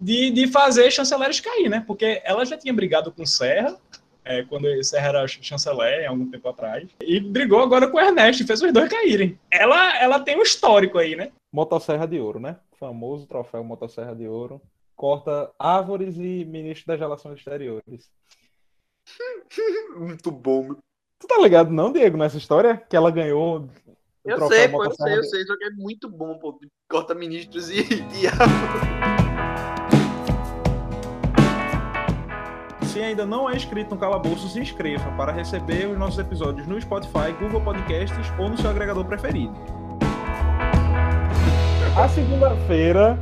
de, 0.00 0.30
de 0.30 0.48
fazer 0.48 0.90
chanceleres 0.90 1.38
cair, 1.38 1.68
né? 1.68 1.84
Porque 1.86 2.20
ela 2.24 2.44
já 2.44 2.58
tinha 2.58 2.74
brigado 2.74 3.12
com 3.12 3.24
Serra, 3.24 3.78
é, 4.24 4.42
quando 4.42 4.82
Serra 4.82 5.08
era 5.10 5.28
chanceler, 5.28 6.04
há 6.04 6.10
algum 6.10 6.28
tempo 6.28 6.48
atrás, 6.48 6.88
e 7.00 7.20
brigou 7.20 7.60
agora 7.60 7.86
com 7.86 7.96
o 7.96 8.00
Ernesto 8.00 8.42
e 8.42 8.46
fez 8.46 8.60
os 8.60 8.72
dois 8.72 8.90
caírem. 8.90 9.38
Ela, 9.52 10.02
ela 10.02 10.18
tem 10.18 10.36
um 10.36 10.42
histórico 10.42 10.98
aí, 10.98 11.14
né? 11.14 11.30
Motosserra 11.52 12.08
de 12.08 12.18
Ouro, 12.18 12.40
né? 12.40 12.56
famoso 12.78 13.26
troféu 13.26 13.64
Motosserra 13.64 14.14
de 14.14 14.26
Ouro, 14.26 14.60
corta 14.94 15.50
árvores 15.58 16.16
e 16.16 16.44
ministro 16.44 16.88
das 16.88 16.98
Relações 16.98 17.38
Exteriores. 17.38 18.10
Muito 19.96 20.30
bom. 20.30 20.74
Tu 21.18 21.26
tá 21.26 21.38
ligado 21.38 21.70
não, 21.70 21.92
Diego, 21.92 22.18
nessa 22.18 22.36
história? 22.36 22.76
Que 22.76 22.96
ela 22.96 23.10
ganhou 23.10 23.70
eu 24.26 24.48
sei, 24.48 24.68
pô, 24.68 24.84
eu 24.84 24.90
sei, 24.90 25.18
eu 25.18 25.22
sei, 25.22 25.44
só 25.44 25.56
que 25.56 25.64
é 25.64 25.70
muito 25.70 26.10
bom, 26.10 26.36
pô. 26.36 26.58
Corta 26.90 27.14
ministros 27.14 27.70
e, 27.70 27.80
e 28.12 28.26
Se 32.86 33.00
ainda 33.00 33.24
não 33.24 33.48
é 33.48 33.54
inscrito 33.54 33.94
no 33.94 34.00
Calabouço, 34.00 34.48
se 34.48 34.58
inscreva 34.58 35.08
para 35.16 35.30
receber 35.30 35.86
os 35.86 35.96
nossos 35.96 36.18
episódios 36.18 36.66
no 36.66 36.80
Spotify, 36.80 37.32
Google 37.40 37.60
Podcasts 37.60 38.26
ou 38.36 38.48
no 38.48 38.58
seu 38.58 38.70
agregador 38.70 39.04
preferido. 39.04 39.54
A 41.96 42.08
segunda-feira, 42.08 43.16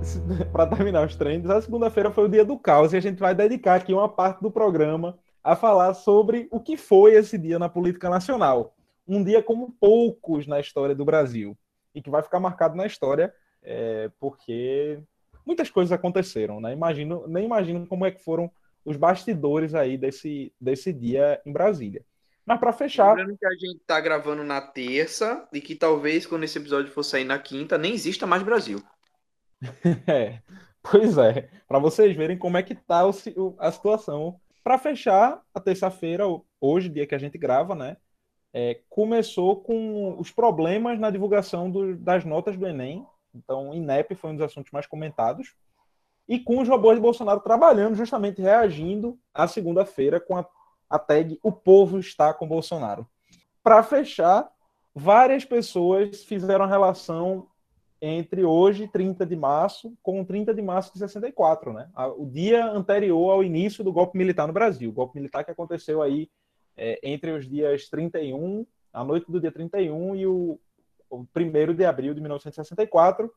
para 0.52 0.66
terminar 0.66 1.06
os 1.06 1.16
treinos, 1.16 1.48
a 1.48 1.62
segunda-feira 1.62 2.10
foi 2.10 2.24
o 2.24 2.28
dia 2.28 2.44
do 2.44 2.58
caos 2.58 2.92
e 2.92 2.98
a 2.98 3.00
gente 3.00 3.18
vai 3.18 3.34
dedicar 3.34 3.76
aqui 3.76 3.94
uma 3.94 4.08
parte 4.08 4.42
do 4.42 4.50
programa 4.50 5.18
a 5.42 5.56
falar 5.56 5.94
sobre 5.94 6.48
o 6.50 6.60
que 6.60 6.76
foi 6.76 7.14
esse 7.14 7.38
dia 7.38 7.58
na 7.58 7.68
política 7.68 8.10
nacional. 8.10 8.74
Um 9.10 9.24
dia 9.24 9.42
como 9.42 9.72
poucos 9.80 10.46
na 10.46 10.60
história 10.60 10.94
do 10.94 11.04
Brasil 11.04 11.58
e 11.94 12.00
que 12.00 12.10
vai 12.10 12.22
ficar 12.22 12.38
marcado 12.38 12.76
na 12.76 12.86
história 12.86 13.34
é, 13.62 14.10
porque 14.18 15.00
muitas 15.44 15.70
coisas 15.70 15.92
aconteceram, 15.92 16.60
né? 16.60 16.72
Imagino, 16.72 17.26
nem 17.26 17.44
imagino 17.44 17.86
como 17.86 18.06
é 18.06 18.10
que 18.10 18.22
foram 18.22 18.50
os 18.84 18.96
bastidores 18.96 19.74
aí 19.74 19.98
desse, 19.98 20.52
desse 20.60 20.92
dia 20.92 21.40
em 21.44 21.52
Brasília. 21.52 22.04
Mas 22.44 22.58
para 22.58 22.72
fechar. 22.72 23.14
Lembrando 23.14 23.38
que 23.38 23.46
a 23.46 23.50
gente 23.50 23.80
tá 23.86 24.00
gravando 24.00 24.42
na 24.42 24.60
terça 24.60 25.46
e 25.52 25.60
que 25.60 25.74
talvez 25.74 26.26
quando 26.26 26.44
esse 26.44 26.58
episódio 26.58 26.90
for 26.90 27.02
sair 27.02 27.24
na 27.24 27.38
quinta 27.38 27.76
nem 27.76 27.92
exista 27.92 28.26
mais 28.26 28.42
Brasil. 28.42 28.82
é, 30.06 30.40
pois 30.82 31.18
é. 31.18 31.50
Para 31.68 31.78
vocês 31.78 32.16
verem 32.16 32.38
como 32.38 32.56
é 32.56 32.62
que 32.62 32.74
tá 32.74 33.06
o, 33.06 33.56
a 33.58 33.70
situação. 33.70 34.40
Para 34.64 34.78
fechar, 34.78 35.40
a 35.54 35.60
terça-feira, 35.60 36.24
hoje, 36.60 36.88
dia 36.88 37.06
que 37.06 37.14
a 37.14 37.18
gente 37.18 37.38
grava, 37.38 37.74
né? 37.74 37.96
É, 38.52 38.80
começou 38.88 39.56
com 39.56 40.18
os 40.18 40.30
problemas 40.30 40.98
na 40.98 41.10
divulgação 41.10 41.70
do, 41.70 41.96
das 41.96 42.24
notas 42.24 42.56
do 42.56 42.66
Enem. 42.66 43.06
Então, 43.34 43.74
INEP 43.74 44.14
foi 44.14 44.30
um 44.30 44.36
dos 44.36 44.44
assuntos 44.44 44.72
mais 44.72 44.86
comentados. 44.86 45.54
E 46.28 46.38
com 46.38 46.60
os 46.60 46.68
robôs 46.68 46.96
de 46.96 47.02
Bolsonaro 47.02 47.40
trabalhando, 47.40 47.96
justamente 47.96 48.40
reagindo 48.40 49.18
à 49.32 49.46
segunda-feira 49.46 50.20
com 50.20 50.36
a 50.36 50.44
a 50.90 50.98
tag 50.98 51.38
O 51.40 51.52
Povo 51.52 52.00
Está 52.00 52.34
com 52.34 52.48
Bolsonaro. 52.48 53.06
Para 53.62 53.82
fechar, 53.84 54.50
várias 54.92 55.44
pessoas 55.44 56.24
fizeram 56.24 56.66
relação 56.66 57.46
entre 58.02 58.44
hoje, 58.44 58.88
30 58.88 59.24
de 59.24 59.36
março, 59.36 59.96
com 60.02 60.24
30 60.24 60.54
de 60.54 60.62
março 60.62 60.92
de 60.92 60.98
64, 60.98 61.72
né? 61.72 61.88
O 62.16 62.26
dia 62.26 62.64
anterior 62.66 63.30
ao 63.30 63.44
início 63.44 63.84
do 63.84 63.92
golpe 63.92 64.18
militar 64.18 64.46
no 64.46 64.54
Brasil. 64.54 64.90
O 64.90 64.94
golpe 64.94 65.16
militar 65.16 65.44
que 65.44 65.50
aconteceu 65.50 66.02
aí 66.02 66.28
é, 66.80 66.98
entre 67.02 67.32
os 67.32 67.48
dias 67.48 67.88
31, 67.88 68.66
a 68.92 69.04
noite 69.04 69.30
do 69.30 69.40
dia 69.40 69.52
31 69.52 70.16
e 70.16 70.26
o, 70.26 70.58
o 71.08 71.26
1 71.36 71.74
de 71.74 71.84
abril 71.84 72.14
de 72.14 72.20
1964, 72.20 73.32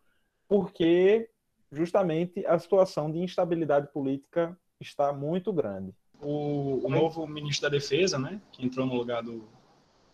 porque 0.48 1.30
justamente 1.72 2.46
a 2.46 2.58
situação 2.58 3.12
de 3.12 3.20
instabilidade 3.20 3.88
política 3.92 4.58
está 4.80 5.12
muito 5.12 5.52
grande 5.52 5.94
o, 6.24 6.82
o 6.86 6.90
novo 6.90 7.28
ministro 7.28 7.70
da 7.70 7.78
Defesa, 7.78 8.18
né, 8.18 8.40
que 8.52 8.66
entrou 8.66 8.86
no 8.86 8.96
lugar 8.96 9.22
do 9.22 9.44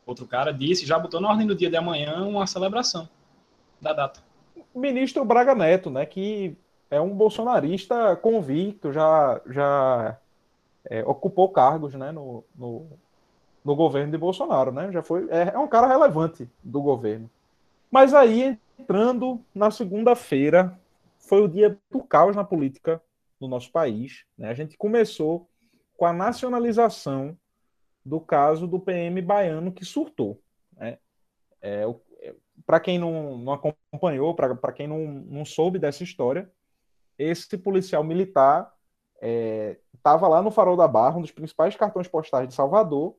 outro 0.06 0.26
cara, 0.26 0.52
disse, 0.52 0.86
já 0.86 0.98
botou 0.98 1.22
na 1.22 1.30
ordem 1.30 1.46
do 1.46 1.56
dia 1.56 1.70
de 1.70 1.78
amanhã 1.78 2.26
uma 2.26 2.48
celebração 2.48 3.08
da 3.80 3.94
data. 3.94 4.22
O 4.74 4.80
ministro 4.80 5.24
Braga 5.24 5.54
Neto, 5.54 5.90
né, 5.90 6.06
que 6.06 6.58
é 6.90 7.00
um 7.00 7.16
bolsonarista 7.16 8.16
convicto, 8.16 8.92
já, 8.92 9.40
já 9.48 10.18
é, 10.86 11.04
ocupou 11.04 11.50
cargos 11.50 11.94
né, 11.94 12.12
no, 12.12 12.44
no, 12.56 12.88
no, 13.70 13.76
governo 13.76 14.12
de 14.12 14.18
Bolsonaro, 14.18 14.72
né? 14.72 14.92
Já 14.92 15.04
foi, 15.04 15.28
é, 15.30 15.52
é 15.54 15.58
um 15.58 15.68
cara 15.68 15.88
relevante 15.88 16.50
do 16.64 16.82
governo. 16.82 17.30
Mas 17.92 18.14
aí, 18.14 18.58
entrando 18.78 19.40
na 19.54 19.72
segunda-feira, 19.72 20.78
foi 21.18 21.42
o 21.42 21.48
dia 21.48 21.78
do 21.92 22.02
caos 22.04 22.36
na 22.36 22.44
política 22.44 23.02
no 23.40 23.48
nosso 23.48 23.72
país. 23.72 24.26
Né? 24.38 24.50
A 24.50 24.54
gente 24.54 24.78
começou 24.78 25.48
com 25.98 26.06
a 26.06 26.14
nacionalização 26.14 27.38
do 28.06 28.20
caso 28.20 28.68
do 28.68 28.80
PM 28.80 29.22
baiano 29.22 29.72
que 29.72 29.86
surtou. 29.86 30.40
Né? 30.76 30.98
É, 31.62 31.86
é, 32.22 32.36
para 32.66 32.80
quem 32.80 32.98
não, 32.98 33.38
não 33.38 33.54
acompanhou, 33.54 34.34
para 34.34 34.74
quem 34.74 34.88
não, 34.88 35.06
não 35.08 35.46
soube 35.46 35.80
dessa 35.80 36.04
história, 36.04 36.50
esse 37.18 37.58
policial 37.58 38.04
militar 38.04 38.74
estava 39.94 40.26
é, 40.26 40.30
lá 40.30 40.42
no 40.42 40.52
Farol 40.52 40.78
da 40.78 40.88
Barra, 40.88 41.18
um 41.18 41.22
dos 41.22 41.32
principais 41.32 41.76
cartões 41.76 42.08
postais 42.08 42.48
de 42.48 42.54
Salvador, 42.54 43.16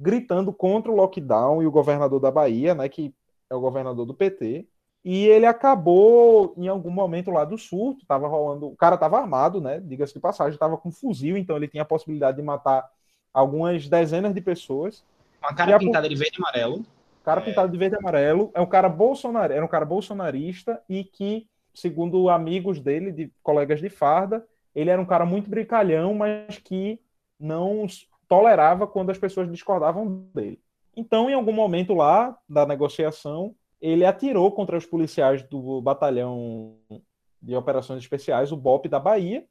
gritando 0.00 0.52
contra 0.52 0.90
o 0.90 0.96
lockdown 0.96 1.62
e 1.62 1.66
o 1.66 1.70
governador 1.70 2.18
da 2.18 2.30
Bahia, 2.30 2.74
né, 2.74 2.88
que 2.88 3.14
é 3.50 3.54
o 3.54 3.60
governador 3.60 4.06
do 4.06 4.14
PT, 4.14 4.66
e 5.04 5.26
ele 5.26 5.46
acabou, 5.46 6.54
em 6.56 6.68
algum 6.68 6.90
momento 6.90 7.30
lá 7.30 7.44
do 7.44 7.56
surto, 7.56 8.04
tava 8.06 8.28
rolando. 8.28 8.66
O 8.66 8.76
cara 8.76 8.96
estava 8.96 9.18
armado, 9.18 9.58
né? 9.58 9.80
Diga-se 9.80 10.12
de 10.12 10.20
passagem, 10.20 10.52
estava 10.52 10.76
com 10.76 10.90
um 10.90 10.92
fuzil, 10.92 11.38
então 11.38 11.56
ele 11.56 11.68
tinha 11.68 11.82
a 11.82 11.86
possibilidade 11.86 12.36
de 12.36 12.42
matar 12.42 12.86
algumas 13.32 13.88
dezenas 13.88 14.34
de 14.34 14.42
pessoas. 14.42 15.02
Uma 15.40 15.54
cara 15.54 15.78
pintada 15.78 16.06
de 16.06 16.14
verde 16.14 16.36
e 16.36 16.42
amarelo. 16.42 16.84
Cara 17.24 17.40
é... 17.40 17.44
pintado 17.44 17.72
de 17.72 17.78
verde 17.78 17.96
e 17.96 17.98
amarelo. 17.98 18.50
É 18.54 18.60
um 18.60 18.66
cara 18.66 18.90
bolsonar... 18.90 19.50
Era 19.50 19.64
um 19.64 19.68
cara 19.68 19.86
bolsonarista 19.86 20.82
e 20.86 21.02
que, 21.02 21.46
segundo 21.74 22.28
amigos 22.28 22.78
dele, 22.78 23.10
de 23.10 23.32
colegas 23.42 23.80
de 23.80 23.88
farda, 23.88 24.46
ele 24.74 24.90
era 24.90 25.00
um 25.00 25.06
cara 25.06 25.24
muito 25.24 25.48
brincalhão, 25.48 26.12
mas 26.12 26.58
que 26.58 27.00
não 27.38 27.86
tolerava 28.30 28.86
quando 28.86 29.10
as 29.10 29.18
pessoas 29.18 29.50
discordavam 29.50 30.24
dele. 30.32 30.62
Então, 30.96 31.28
em 31.28 31.34
algum 31.34 31.52
momento 31.52 31.92
lá 31.92 32.38
da 32.48 32.64
negociação, 32.64 33.56
ele 33.80 34.04
atirou 34.04 34.52
contra 34.52 34.78
os 34.78 34.86
policiais 34.86 35.42
do 35.42 35.82
batalhão 35.82 36.76
de 37.42 37.56
operações 37.56 37.98
especiais, 37.98 38.52
o 38.52 38.56
BOP 38.56 38.88
da 38.88 39.00
Bahia. 39.00 39.44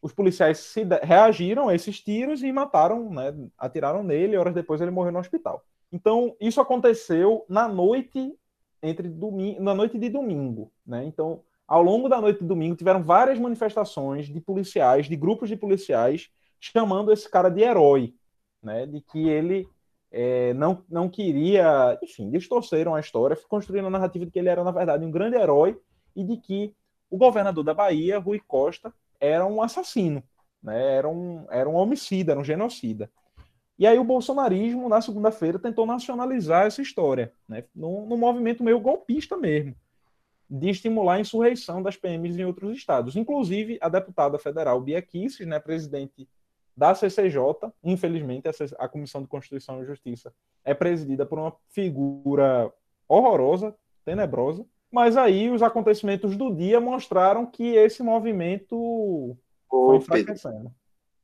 Os 0.00 0.12
policiais 0.12 0.58
se 0.58 0.86
reagiram 1.02 1.68
a 1.68 1.74
esses 1.74 2.00
tiros 2.00 2.40
e 2.44 2.52
mataram, 2.52 3.10
né, 3.10 3.34
atiraram 3.58 4.04
nele, 4.04 4.36
horas 4.36 4.54
depois 4.54 4.80
ele 4.80 4.92
morreu 4.92 5.10
no 5.10 5.18
hospital. 5.18 5.64
Então, 5.90 6.36
isso 6.40 6.60
aconteceu 6.60 7.44
na 7.48 7.66
noite 7.66 8.32
entre 8.80 9.08
domingo, 9.08 9.60
na 9.60 9.74
noite 9.74 9.98
de 9.98 10.08
domingo, 10.08 10.70
né? 10.86 11.04
Então, 11.04 11.40
ao 11.66 11.82
longo 11.82 12.08
da 12.08 12.20
noite 12.20 12.40
de 12.40 12.46
domingo 12.46 12.76
tiveram 12.76 13.02
várias 13.02 13.40
manifestações 13.40 14.26
de 14.28 14.40
policiais, 14.40 15.08
de 15.08 15.16
grupos 15.16 15.48
de 15.48 15.56
policiais 15.56 16.30
chamando 16.60 17.12
esse 17.12 17.28
cara 17.30 17.48
de 17.48 17.62
herói, 17.62 18.14
né? 18.62 18.86
De 18.86 19.00
que 19.00 19.28
ele 19.28 19.68
é, 20.16 20.54
não, 20.54 20.84
não 20.88 21.08
queria, 21.08 21.98
enfim, 22.00 22.30
distorceram 22.30 22.94
a 22.94 23.00
história, 23.00 23.36
construindo 23.48 23.86
a 23.86 23.90
narrativa 23.90 24.24
de 24.24 24.30
que 24.30 24.38
ele 24.38 24.48
era, 24.48 24.62
na 24.62 24.70
verdade, 24.70 25.04
um 25.04 25.10
grande 25.10 25.36
herói 25.36 25.76
e 26.14 26.22
de 26.22 26.36
que 26.36 26.72
o 27.10 27.18
governador 27.18 27.64
da 27.64 27.74
Bahia, 27.74 28.18
Rui 28.18 28.40
Costa, 28.46 28.94
era 29.20 29.44
um 29.44 29.60
assassino, 29.60 30.22
né? 30.62 30.96
era, 30.96 31.08
um, 31.08 31.46
era 31.50 31.68
um 31.68 31.74
homicida, 31.74 32.30
era 32.32 32.40
um 32.40 32.44
genocida. 32.44 33.10
E 33.76 33.88
aí 33.88 33.98
o 33.98 34.04
bolsonarismo, 34.04 34.88
na 34.88 35.00
segunda-feira, 35.00 35.58
tentou 35.58 35.84
nacionalizar 35.84 36.66
essa 36.66 36.80
história, 36.80 37.32
né? 37.48 37.64
num, 37.74 38.06
num 38.06 38.16
movimento 38.16 38.62
meio 38.62 38.78
golpista 38.78 39.36
mesmo, 39.36 39.74
de 40.48 40.70
estimular 40.70 41.14
a 41.14 41.20
insurreição 41.20 41.82
das 41.82 41.96
PMs 41.96 42.38
em 42.38 42.44
outros 42.44 42.76
estados. 42.76 43.16
Inclusive, 43.16 43.78
a 43.80 43.88
deputada 43.88 44.38
federal 44.38 44.80
Bia 44.80 45.04
né, 45.44 45.58
presidente 45.58 46.28
da 46.76 46.94
CCJ, 46.94 47.38
infelizmente, 47.82 48.48
a 48.78 48.88
Comissão 48.88 49.22
de 49.22 49.28
Constituição 49.28 49.82
e 49.82 49.86
Justiça 49.86 50.32
é 50.64 50.74
presidida 50.74 51.24
por 51.24 51.38
uma 51.38 51.54
figura 51.70 52.72
horrorosa, 53.08 53.74
tenebrosa, 54.04 54.66
mas 54.90 55.16
aí 55.16 55.50
os 55.50 55.62
acontecimentos 55.62 56.36
do 56.36 56.54
dia 56.54 56.80
mostraram 56.80 57.46
que 57.46 57.74
esse 57.74 58.02
movimento 58.02 59.36
Ô, 59.70 59.86
foi 59.86 59.96
enfraquecendo. 59.96 60.72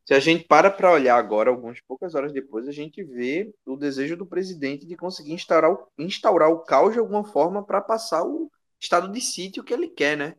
Se 0.05 0.15
a 0.15 0.19
gente 0.19 0.45
para 0.45 0.71
para 0.71 0.93
olhar 0.93 1.17
agora, 1.17 1.51
algumas 1.51 1.81
poucas 1.81 2.15
horas 2.15 2.33
depois, 2.33 2.67
a 2.67 2.73
gente 2.73 3.03
vê 3.03 3.55
o 3.65 3.77
desejo 3.77 4.17
do 4.17 4.27
presidente 4.27 4.85
de 4.85 4.97
conseguir 4.97 5.33
instaurar 5.33 5.71
o, 5.73 5.87
instaurar 5.99 6.51
o 6.51 6.61
caos 6.61 6.95
de 6.95 6.99
alguma 6.99 7.23
forma 7.23 7.65
para 7.65 7.81
passar 7.81 8.25
o 8.25 8.51
estado 8.81 9.11
de 9.13 9.21
sítio 9.21 9.63
que 9.63 9.73
ele 9.73 9.89
quer, 9.89 10.17
né? 10.17 10.35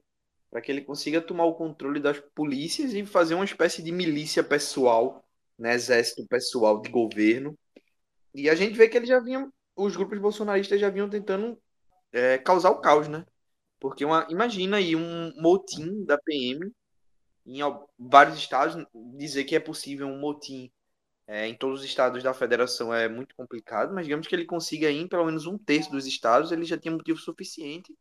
Para 0.52 0.62
que 0.62 0.70
ele 0.72 0.82
consiga 0.82 1.22
tomar 1.22 1.46
o 1.46 1.56
controle 1.56 2.00
das 2.00 2.20
polícias 2.20 2.94
e 2.94 3.06
fazer 3.06 3.36
uma 3.36 3.46
espécie 3.46 3.82
de 3.82 3.92
milícia 3.92 4.44
pessoal, 4.44 5.26
né, 5.58 5.74
exército 5.74 6.28
pessoal 6.28 6.82
de 6.82 6.90
governo. 6.90 7.58
E 8.36 8.50
a 8.50 8.56
gente 8.56 8.76
vê 8.78 8.90
que 8.90 8.98
ele 8.98 9.06
já 9.06 9.20
vinha, 9.20 9.50
os 9.76 9.96
grupos 9.96 10.20
bolsonaristas 10.20 10.80
já 10.80 10.90
vinham 10.90 11.10
tentando 11.10 11.58
é, 12.12 12.38
causar 12.38 12.72
o 12.72 12.82
caos, 12.82 13.08
né? 13.08 13.26
Porque 13.80 14.04
uma, 14.06 14.28
imagina 14.30 14.78
aí 14.78 14.96
um 14.96 15.34
motim 15.42 16.04
da 16.06 16.18
PM 16.18 16.72
em 17.46 17.60
vários 17.98 18.38
estados, 18.38 18.86
dizer 19.18 19.46
que 19.46 19.56
é 19.56 19.60
possível 19.60 20.08
um 20.08 20.20
motim 20.20 20.72
é, 21.26 21.48
em 21.48 21.56
todos 21.56 21.80
os 21.80 21.86
estados 21.86 22.22
da 22.22 22.34
federação 22.34 22.94
é 22.94 23.08
muito 23.08 23.34
complicado, 23.36 23.94
mas 23.94 24.06
digamos 24.06 24.28
que 24.28 24.36
ele 24.36 24.46
consiga 24.46 24.92
ir 24.92 25.02
em 25.02 25.08
pelo 25.08 25.26
menos 25.26 25.46
um 25.46 25.58
terço 25.58 25.90
dos 25.90 26.06
estados, 26.06 26.52
ele 26.52 26.66
já 26.66 26.78
tinha 26.78 26.92
motivo 26.92 27.18
suficiente 27.18 27.96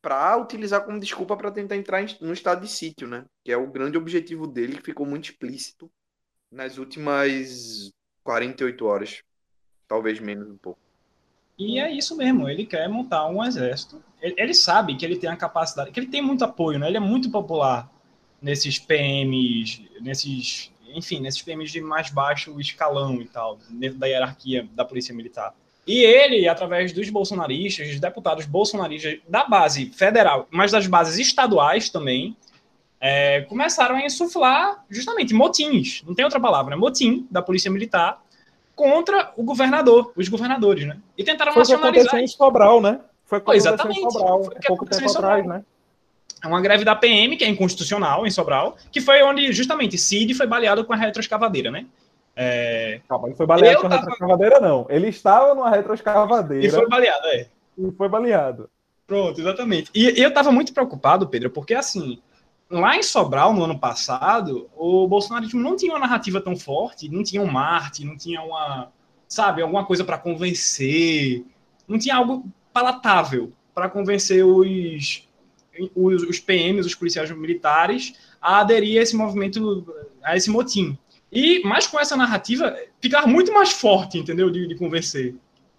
para 0.00 0.36
utilizar 0.36 0.84
como 0.84 1.00
desculpa 1.00 1.36
para 1.36 1.50
tentar 1.50 1.76
entrar 1.76 2.04
no 2.20 2.32
estado 2.32 2.60
de 2.60 2.68
sítio, 2.68 3.08
né? 3.08 3.24
Que 3.44 3.52
é 3.52 3.56
o 3.56 3.70
grande 3.70 3.98
objetivo 3.98 4.46
dele, 4.46 4.76
que 4.76 4.84
ficou 4.84 5.06
muito 5.06 5.30
explícito 5.30 5.90
nas 6.50 6.78
últimas 6.78 7.90
48 8.22 8.86
horas, 8.86 9.22
talvez 9.88 10.20
menos 10.20 10.48
um 10.48 10.56
pouco. 10.56 10.80
E 11.58 11.78
é 11.78 11.90
isso 11.90 12.16
mesmo, 12.16 12.48
ele 12.48 12.66
quer 12.66 12.88
montar 12.88 13.26
um 13.28 13.42
exército. 13.42 14.02
Ele, 14.20 14.34
ele, 14.36 14.54
sabe 14.54 14.94
que 14.96 15.04
ele 15.04 15.16
tem 15.16 15.30
a 15.30 15.36
capacidade, 15.36 15.90
que 15.90 15.98
ele 15.98 16.08
tem 16.08 16.20
muito 16.20 16.44
apoio, 16.44 16.78
né? 16.78 16.86
Ele 16.86 16.98
é 16.98 17.00
muito 17.00 17.30
popular 17.30 17.90
nesses 18.40 18.78
PMs, 18.78 19.88
nesses, 20.00 20.70
enfim, 20.94 21.20
nesses 21.20 21.40
PMs 21.40 21.72
de 21.72 21.80
mais 21.80 22.10
baixo 22.10 22.60
escalão 22.60 23.22
e 23.22 23.26
tal, 23.26 23.58
dentro 23.70 23.98
da 23.98 24.06
hierarquia 24.06 24.68
da 24.74 24.84
polícia 24.84 25.14
militar. 25.14 25.54
E 25.86 26.04
ele, 26.04 26.48
através 26.48 26.92
dos 26.92 27.08
bolsonaristas, 27.10 27.88
dos 27.88 28.00
deputados 28.00 28.44
bolsonaristas 28.44 29.18
da 29.28 29.44
base 29.44 29.86
federal, 29.90 30.48
mas 30.50 30.72
das 30.72 30.86
bases 30.86 31.18
estaduais 31.18 31.88
também, 31.88 32.36
é, 33.00 33.42
começaram 33.42 33.94
a 33.96 34.04
insuflar 34.04 34.84
justamente 34.90 35.32
motins, 35.32 36.02
não 36.04 36.14
tem 36.14 36.24
outra 36.24 36.40
palavra, 36.40 36.74
né? 36.74 36.76
motim 36.76 37.26
da 37.30 37.40
polícia 37.40 37.70
militar 37.70 38.20
contra 38.74 39.32
o 39.36 39.44
governador, 39.44 40.12
os 40.16 40.28
governadores, 40.28 40.86
né? 40.86 40.98
E 41.16 41.24
tentaram 41.24 41.52
Foi 41.52 41.60
nacionalizar. 41.60 42.08
aconteceu 42.08 42.20
em 42.20 42.26
Sobral, 42.26 42.80
né? 42.80 43.00
Foi 43.24 43.38
o 43.38 43.40
que 43.40 43.46
Foi, 43.46 43.56
aconteceu 43.56 43.72
exatamente. 43.74 44.00
em 44.00 44.10
Sobral, 44.10 44.44
Foi 44.44 44.54
um 44.54 44.60
pouco 44.66 44.86
tempo 44.86 45.10
atrás, 45.10 45.46
né? 45.46 45.64
É 46.44 46.46
uma 46.46 46.60
greve 46.60 46.84
da 46.84 46.94
PM, 46.94 47.36
que 47.36 47.44
é 47.44 47.48
inconstitucional 47.48 48.26
em 48.26 48.30
Sobral, 48.30 48.76
que 48.92 49.00
foi 49.00 49.22
onde 49.22 49.50
justamente 49.52 49.96
Cid 49.96 50.34
foi 50.34 50.46
baleado 50.46 50.84
com 50.84 50.92
a 50.92 50.96
retroescavadeira, 50.96 51.70
né? 51.70 51.86
É, 52.38 53.00
Calma, 53.08 53.28
ele 53.28 53.36
foi 53.36 53.46
baleado 53.46 53.80
com 53.80 53.86
a 53.86 53.90
tava- 53.90 54.02
retroescavadeira, 54.02 54.60
não. 54.60 54.86
Ele 54.90 55.08
estava 55.08 55.54
numa 55.54 55.70
retroescavadeira 55.70 56.66
e 56.66 56.70
foi 56.70 56.86
baleado, 56.86 57.26
é. 57.28 57.48
e 57.78 57.90
foi 57.92 58.08
baleado. 58.08 58.70
Pronto, 59.06 59.40
exatamente. 59.40 59.90
E 59.94 60.20
eu 60.20 60.32
tava 60.34 60.52
muito 60.52 60.74
preocupado, 60.74 61.28
Pedro, 61.28 61.48
porque 61.48 61.72
assim, 61.72 62.20
lá 62.70 62.96
em 62.96 63.02
Sobral, 63.02 63.54
no 63.54 63.64
ano 63.64 63.78
passado, 63.78 64.68
o 64.76 65.06
bolsonarismo 65.08 65.60
não 65.60 65.76
tinha 65.76 65.92
uma 65.92 66.00
narrativa 66.00 66.40
tão 66.40 66.56
forte, 66.56 67.08
não 67.08 67.22
tinha 67.22 67.40
um 67.40 67.46
Marte, 67.46 68.04
não 68.04 68.16
tinha 68.16 68.42
uma, 68.42 68.90
sabe, 69.28 69.62
alguma 69.62 69.86
coisa 69.86 70.04
para 70.04 70.18
convencer, 70.18 71.44
não 71.88 71.98
tinha 71.98 72.16
algo 72.16 72.44
palatável 72.72 73.52
para 73.72 73.88
convencer 73.88 74.44
os, 74.44 75.26
os, 75.94 76.22
os 76.22 76.40
PMs, 76.40 76.86
os 76.86 76.94
policiais 76.94 77.30
militares, 77.30 78.14
a 78.40 78.58
aderir 78.60 78.98
a 78.98 79.02
esse 79.02 79.16
movimento, 79.16 79.86
a 80.22 80.36
esse 80.36 80.50
motim. 80.50 80.98
E, 81.38 81.60
mas 81.62 81.86
com 81.86 82.00
essa 82.00 82.16
narrativa, 82.16 82.74
ficar 82.98 83.26
muito 83.26 83.52
mais 83.52 83.70
forte, 83.70 84.16
entendeu? 84.16 84.48
De, 84.48 84.66
de 84.66 84.74
convencer 84.74 85.34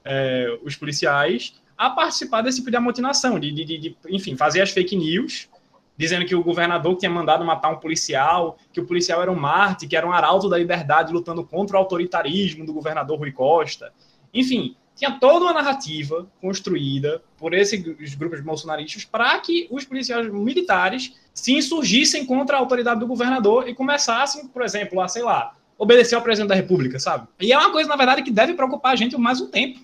é, 0.06 0.56
os 0.64 0.76
policiais 0.76 1.56
a 1.76 1.90
participar 1.90 2.44
desse 2.44 2.60
tipo 2.60 2.70
de 2.70 2.78
amotinação, 2.78 3.40
de, 3.40 3.52
de, 3.52 3.66
de- 3.66 3.98
enfim, 4.08 4.36
fazer 4.36 4.62
as 4.62 4.70
fake 4.70 4.96
news, 4.96 5.50
dizendo 5.98 6.28
que 6.28 6.36
o 6.36 6.44
governador 6.44 6.96
tinha 6.96 7.10
mandado 7.10 7.44
matar 7.44 7.70
um 7.70 7.78
policial, 7.78 8.60
que 8.72 8.80
o 8.80 8.86
policial 8.86 9.20
era 9.20 9.32
um 9.32 9.36
Marte, 9.36 9.88
que 9.88 9.98
era 9.98 10.06
um 10.06 10.12
arauto 10.12 10.48
da 10.48 10.60
liberdade 10.60 11.12
lutando 11.12 11.44
contra 11.44 11.76
o 11.76 11.80
autoritarismo 11.80 12.64
do 12.64 12.72
governador 12.72 13.18
Rui 13.18 13.32
Costa. 13.32 13.92
Enfim, 14.32 14.76
tinha 14.98 15.20
toda 15.20 15.46
uma 15.46 15.54
narrativa 15.54 16.28
construída 16.42 17.22
por 17.38 17.54
esses 17.54 18.16
grupos 18.16 18.42
bolsonaristas 18.42 19.06
para 19.06 19.40
que 19.40 19.68
os 19.70 19.86
policiais 19.86 20.28
militares 20.28 21.16
se 21.34 21.54
insurgissem 21.54 22.26
contra 22.26 22.58
a 22.58 22.60
autoridade 22.60 23.00
do 23.00 23.06
governador 23.06 23.70
e 23.70 23.76
começassem, 23.76 24.48
por 24.48 24.64
exemplo, 24.64 25.00
a, 25.00 25.08
sei 25.08 25.22
lá, 25.22 25.56
obedecer 25.78 26.16
ao 26.16 26.22
presidente 26.24 26.50
da 26.50 26.56
República, 26.56 26.98
sabe? 26.98 27.28
E 27.40 27.54
é 27.54 27.58
uma 27.58 27.72
coisa, 27.72 27.88
na 27.88 27.96
verdade, 27.96 28.24
que 28.24 28.32
deve 28.32 28.56
preocupar 28.56 28.94
a 28.94 28.96
gente 28.96 29.16
mais 29.16 29.40
um 29.40 29.48
tempo, 29.48 29.80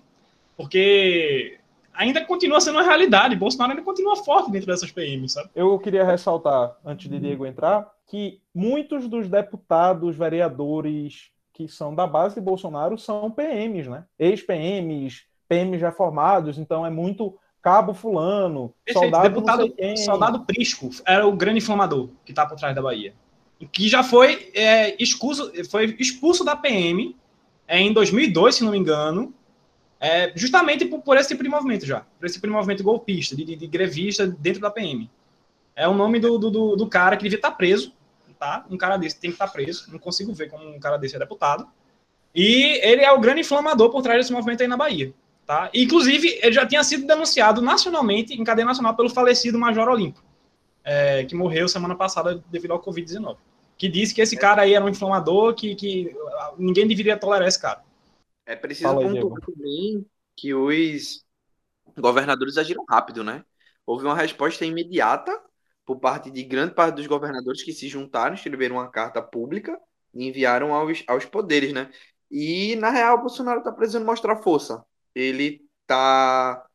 porque 0.57 1.59
ainda 1.93 2.25
continua 2.25 2.59
sendo 2.59 2.79
uma 2.79 2.83
realidade. 2.83 3.35
Bolsonaro 3.35 3.73
ainda 3.73 3.83
continua 3.83 4.15
forte 4.15 4.49
dentro 4.49 4.67
dessas 4.67 4.91
PMs, 4.91 5.33
sabe? 5.33 5.51
Eu 5.53 5.77
queria 5.77 6.03
ressaltar, 6.03 6.75
antes 6.83 7.07
de 7.07 7.19
Diego 7.19 7.45
entrar, 7.45 7.87
que 8.07 8.41
muitos 8.53 9.07
dos 9.07 9.29
deputados, 9.29 10.15
vereadores 10.15 11.29
que 11.53 11.67
são 11.67 11.93
da 11.93 12.07
base 12.07 12.35
de 12.35 12.41
Bolsonaro 12.41 12.97
são 12.97 13.29
PMs, 13.29 13.87
né? 13.87 14.05
Ex-PMs, 14.17 15.23
PMs 15.47 15.81
reformados, 15.81 16.57
então 16.57 16.85
é 16.85 16.89
muito 16.89 17.37
cabo 17.61 17.93
fulano, 17.93 18.73
Perfeito. 18.83 19.05
soldado 19.05 19.29
Deputado, 19.29 19.73
soldado 19.97 20.45
Prisco 20.45 20.89
era 21.05 21.25
o 21.25 21.31
grande 21.31 21.59
inflamador 21.59 22.09
que 22.25 22.31
está 22.31 22.45
por 22.45 22.57
trás 22.57 22.75
da 22.75 22.81
Bahia. 22.81 23.13
Que 23.71 23.87
já 23.87 24.03
foi, 24.03 24.51
é, 24.53 25.01
expulso, 25.01 25.49
foi 25.69 25.95
expulso 25.97 26.43
da 26.43 26.55
PM 26.55 27.15
é, 27.65 27.79
em 27.79 27.93
2002, 27.93 28.55
se 28.55 28.63
não 28.63 28.71
me 28.71 28.77
engano, 28.77 29.33
é, 29.99 30.33
justamente 30.35 30.83
por, 30.83 31.01
por 31.01 31.15
esse 31.15 31.29
tipo 31.29 31.43
de 31.43 31.49
movimento 31.49 31.85
já. 31.85 32.01
Por 32.19 32.25
esse 32.25 32.35
tipo 32.35 32.47
de 32.47 32.53
movimento 32.53 32.83
golpista, 32.83 33.35
de, 33.37 33.45
de, 33.45 33.55
de 33.55 33.67
grevista 33.67 34.27
dentro 34.27 34.59
da 34.59 34.69
PM. 34.69 35.09
É 35.73 35.87
o 35.87 35.93
nome 35.93 36.19
do, 36.19 36.37
do, 36.37 36.51
do, 36.51 36.75
do 36.75 36.87
cara 36.87 37.15
que 37.15 37.23
devia 37.23 37.37
estar 37.37 37.51
preso, 37.51 37.93
tá? 38.43 38.65
Um 38.69 38.77
cara 38.77 38.97
desse 38.97 39.17
tem 39.17 39.31
que 39.31 39.35
estar 39.35 39.47
preso. 39.47 39.89
Não 39.89 39.97
consigo 39.97 40.33
ver 40.33 40.49
como 40.49 40.67
um 40.67 40.79
cara 40.79 40.97
desse 40.97 41.15
é 41.15 41.19
deputado. 41.19 41.65
E 42.35 42.79
ele 42.83 43.01
é 43.01 43.11
o 43.11 43.19
grande 43.19 43.39
inflamador 43.39 43.89
por 43.89 44.01
trás 44.01 44.19
desse 44.19 44.33
movimento 44.33 44.61
aí 44.61 44.67
na 44.67 44.75
Bahia. 44.75 45.13
Tá? 45.45 45.69
Inclusive, 45.73 46.39
ele 46.41 46.51
já 46.51 46.65
tinha 46.65 46.83
sido 46.83 47.07
denunciado 47.07 47.61
nacionalmente, 47.61 48.33
em 48.33 48.43
cadeia 48.43 48.65
nacional, 48.65 48.95
pelo 48.95 49.09
falecido 49.09 49.57
Major 49.57 49.87
Olimpo, 49.87 50.21
é, 50.83 51.23
que 51.25 51.35
morreu 51.35 51.67
semana 51.69 51.95
passada 51.95 52.43
devido 52.49 52.71
ao 52.71 52.81
Covid-19. 52.81 53.37
Que 53.77 53.87
disse 53.87 54.13
que 54.13 54.21
esse 54.21 54.35
cara 54.35 54.63
aí 54.63 54.73
era 54.73 54.83
um 54.83 54.89
inflamador, 54.89 55.53
que, 55.53 55.75
que 55.75 56.13
ninguém 56.57 56.87
deveria 56.87 57.17
tolerar 57.17 57.47
esse 57.47 57.59
cara. 57.59 57.81
É 58.45 58.55
preciso 58.55 58.89
Fala 58.89 59.01
aí, 59.01 59.21
pontuar 59.21 59.41
também 59.41 60.05
que 60.35 60.53
os 60.53 61.23
governadores 61.97 62.57
agiram 62.57 62.83
rápido, 62.89 63.23
né? 63.23 63.43
Houve 63.85 64.05
uma 64.05 64.15
resposta 64.15 64.65
imediata 64.65 65.31
por 65.85 65.99
parte 65.99 66.31
de 66.31 66.43
grande 66.43 66.73
parte 66.73 66.95
dos 66.95 67.07
governadores 67.07 67.63
que 67.63 67.73
se 67.73 67.87
juntaram, 67.87 68.35
escreveram 68.35 68.77
uma 68.77 68.89
carta 68.89 69.21
pública 69.21 69.77
e 70.13 70.27
enviaram 70.27 70.73
aos, 70.73 71.03
aos 71.07 71.25
poderes, 71.25 71.73
né? 71.73 71.89
E, 72.31 72.75
na 72.77 72.89
real, 72.89 73.17
o 73.17 73.21
Bolsonaro 73.21 73.59
está 73.59 73.71
precisando 73.71 74.05
mostrar 74.05 74.41
força. 74.41 74.83
Ele 75.13 75.61
está 75.81 76.65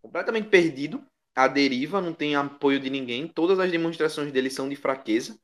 completamente 0.00 0.48
perdido, 0.48 1.04
à 1.34 1.46
deriva, 1.48 2.00
não 2.00 2.12
tem 2.14 2.34
apoio 2.36 2.80
de 2.80 2.90
ninguém. 2.90 3.28
Todas 3.28 3.58
as 3.58 3.70
demonstrações 3.70 4.32
dele 4.32 4.50
são 4.50 4.68
de 4.68 4.76
fraqueza. 4.76 5.38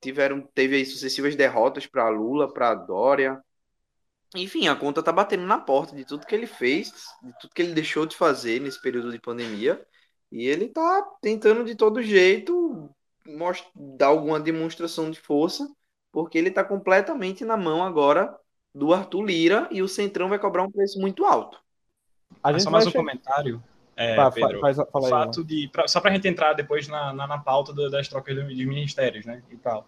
Tiveram, 0.00 0.42
teve 0.54 0.76
aí 0.76 0.84
sucessivas 0.86 1.36
derrotas 1.36 1.86
para 1.86 2.08
Lula, 2.08 2.52
para 2.52 2.74
Dória. 2.74 3.42
Enfim, 4.34 4.68
a 4.68 4.76
conta 4.76 5.02
tá 5.02 5.12
batendo 5.12 5.46
na 5.46 5.58
porta 5.58 5.94
de 5.94 6.04
tudo 6.04 6.26
que 6.26 6.34
ele 6.34 6.46
fez, 6.46 6.92
de 7.22 7.32
tudo 7.40 7.54
que 7.54 7.62
ele 7.62 7.72
deixou 7.72 8.04
de 8.04 8.16
fazer 8.16 8.60
nesse 8.60 8.80
período 8.80 9.12
de 9.12 9.20
pandemia. 9.20 9.84
E 10.34 10.48
ele 10.48 10.66
tá 10.66 11.00
tentando 11.22 11.64
de 11.64 11.76
todo 11.76 12.02
jeito 12.02 12.90
most- 13.24 13.68
dar 13.72 14.08
alguma 14.08 14.40
demonstração 14.40 15.08
de 15.08 15.20
força, 15.20 15.72
porque 16.10 16.36
ele 16.36 16.50
tá 16.50 16.64
completamente 16.64 17.44
na 17.44 17.56
mão 17.56 17.84
agora 17.84 18.36
do 18.74 18.92
Arthur 18.92 19.22
Lira 19.22 19.68
e 19.70 19.80
o 19.80 19.86
Centrão 19.86 20.28
vai 20.28 20.40
cobrar 20.40 20.64
um 20.64 20.70
preço 20.72 21.00
muito 21.00 21.24
alto. 21.24 21.56
A 22.42 22.50
gente 22.50 22.64
só 22.64 22.70
mais 22.72 22.84
um 22.84 22.90
che- 22.90 22.98
comentário, 22.98 23.62
é, 23.96 24.16
Tá, 24.16 24.28
Pedro. 24.28 24.58
faz- 24.58 24.76
fala 24.92 25.06
aí, 25.06 25.10
fato 25.10 25.44
de, 25.44 25.68
pra- 25.68 25.86
só 25.86 26.00
para 26.00 26.10
a 26.10 26.14
gente 26.14 26.26
entrar 26.26 26.52
depois 26.54 26.88
na, 26.88 27.12
na, 27.12 27.28
na 27.28 27.38
pauta 27.38 27.72
do- 27.72 27.88
das 27.88 28.08
trocas 28.08 28.34
de, 28.34 28.66
ministérios, 28.66 29.24
né, 29.24 29.40
e 29.52 29.56
tal. 29.56 29.86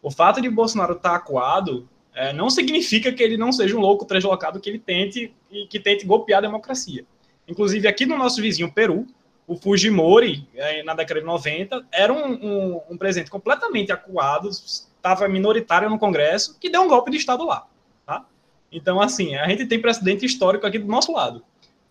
O 0.00 0.12
fato 0.12 0.40
de 0.40 0.48
Bolsonaro 0.48 0.92
estar 0.92 1.16
acuado 1.16 1.88
é, 2.14 2.32
não 2.32 2.48
significa 2.50 3.12
que 3.12 3.20
ele 3.20 3.36
não 3.36 3.50
seja 3.50 3.76
um 3.76 3.80
louco 3.80 4.04
translocado 4.04 4.60
que 4.60 4.70
ele 4.70 4.78
tente 4.78 5.34
e 5.50 5.66
que 5.66 5.80
tente 5.80 6.06
golpear 6.06 6.38
a 6.38 6.42
democracia. 6.42 7.04
Inclusive 7.48 7.88
aqui 7.88 8.06
no 8.06 8.16
nosso 8.16 8.40
vizinho 8.40 8.72
Peru, 8.72 9.04
o 9.48 9.56
Fujimori, 9.56 10.46
é, 10.54 10.82
na 10.82 10.92
década 10.92 11.20
de 11.20 11.26
90, 11.26 11.82
era 11.90 12.12
um, 12.12 12.34
um, 12.34 12.80
um 12.90 12.98
presidente 12.98 13.30
completamente 13.30 13.90
acuado, 13.90 14.50
estava 14.50 15.26
minoritário 15.26 15.88
no 15.88 15.98
Congresso, 15.98 16.58
que 16.60 16.68
deu 16.68 16.82
um 16.82 16.88
golpe 16.88 17.10
de 17.10 17.16
Estado 17.16 17.46
lá. 17.46 17.66
Tá? 18.04 18.26
Então, 18.70 19.00
assim, 19.00 19.34
a 19.36 19.48
gente 19.48 19.64
tem 19.64 19.80
precedente 19.80 20.26
histórico 20.26 20.66
aqui 20.66 20.78
do 20.78 20.86
nosso 20.86 21.12
lado. 21.12 21.42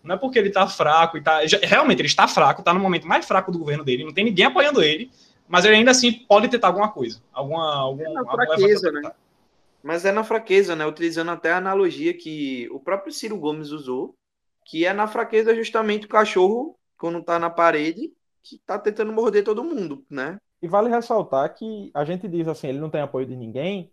Não 0.04 0.14
é 0.14 0.18
porque 0.18 0.38
ele 0.38 0.48
está 0.48 0.68
fraco 0.68 1.18
e 1.18 1.20
tá. 1.20 1.44
já- 1.46 1.58
realmente, 1.60 1.98
ele 2.00 2.06
está 2.06 2.28
fraco, 2.28 2.60
está 2.60 2.72
no 2.72 2.78
momento 2.78 3.08
mais 3.08 3.26
fraco 3.26 3.50
do 3.50 3.58
governo 3.58 3.84
dele, 3.84 4.04
não 4.04 4.14
tem 4.14 4.24
ninguém 4.24 4.46
apoiando 4.46 4.80
ele, 4.80 5.10
mas 5.48 5.64
ele 5.64 5.74
ainda 5.74 5.90
assim 5.90 6.12
pode 6.12 6.46
tentar 6.46 6.68
alguma 6.68 6.90
coisa. 6.92 7.20
Alguma. 7.32 7.74
Algum, 7.74 8.04
É 8.04 8.12
na 8.12 8.20
alguma 8.20 8.46
fraqueza, 8.46 8.92
né? 8.92 9.10
Mas 9.82 10.04
é 10.04 10.12
na 10.12 10.22
fraqueza, 10.22 10.76
né? 10.76 10.86
Utilizando 10.86 11.32
até 11.32 11.52
a 11.52 11.56
analogia 11.56 12.14
que 12.14 12.68
o 12.70 12.78
próprio 12.78 13.12
Ciro 13.12 13.36
Gomes 13.36 13.70
usou, 13.72 14.14
que 14.64 14.86
é 14.86 14.92
na 14.92 15.08
fraqueza 15.08 15.54
justamente 15.56 16.06
o 16.06 16.08
cachorro, 16.08 16.77
quando 16.98 17.22
tá 17.22 17.38
na 17.38 17.48
parede, 17.48 18.12
que 18.42 18.58
tá 18.58 18.78
tentando 18.78 19.12
morder 19.12 19.44
todo 19.44 19.64
mundo, 19.64 20.04
né? 20.10 20.38
E 20.60 20.66
vale 20.66 20.88
ressaltar 20.88 21.54
que 21.54 21.90
a 21.94 22.04
gente 22.04 22.26
diz 22.26 22.48
assim, 22.48 22.68
ele 22.68 22.80
não 22.80 22.90
tem 22.90 23.00
apoio 23.00 23.26
de 23.26 23.36
ninguém, 23.36 23.90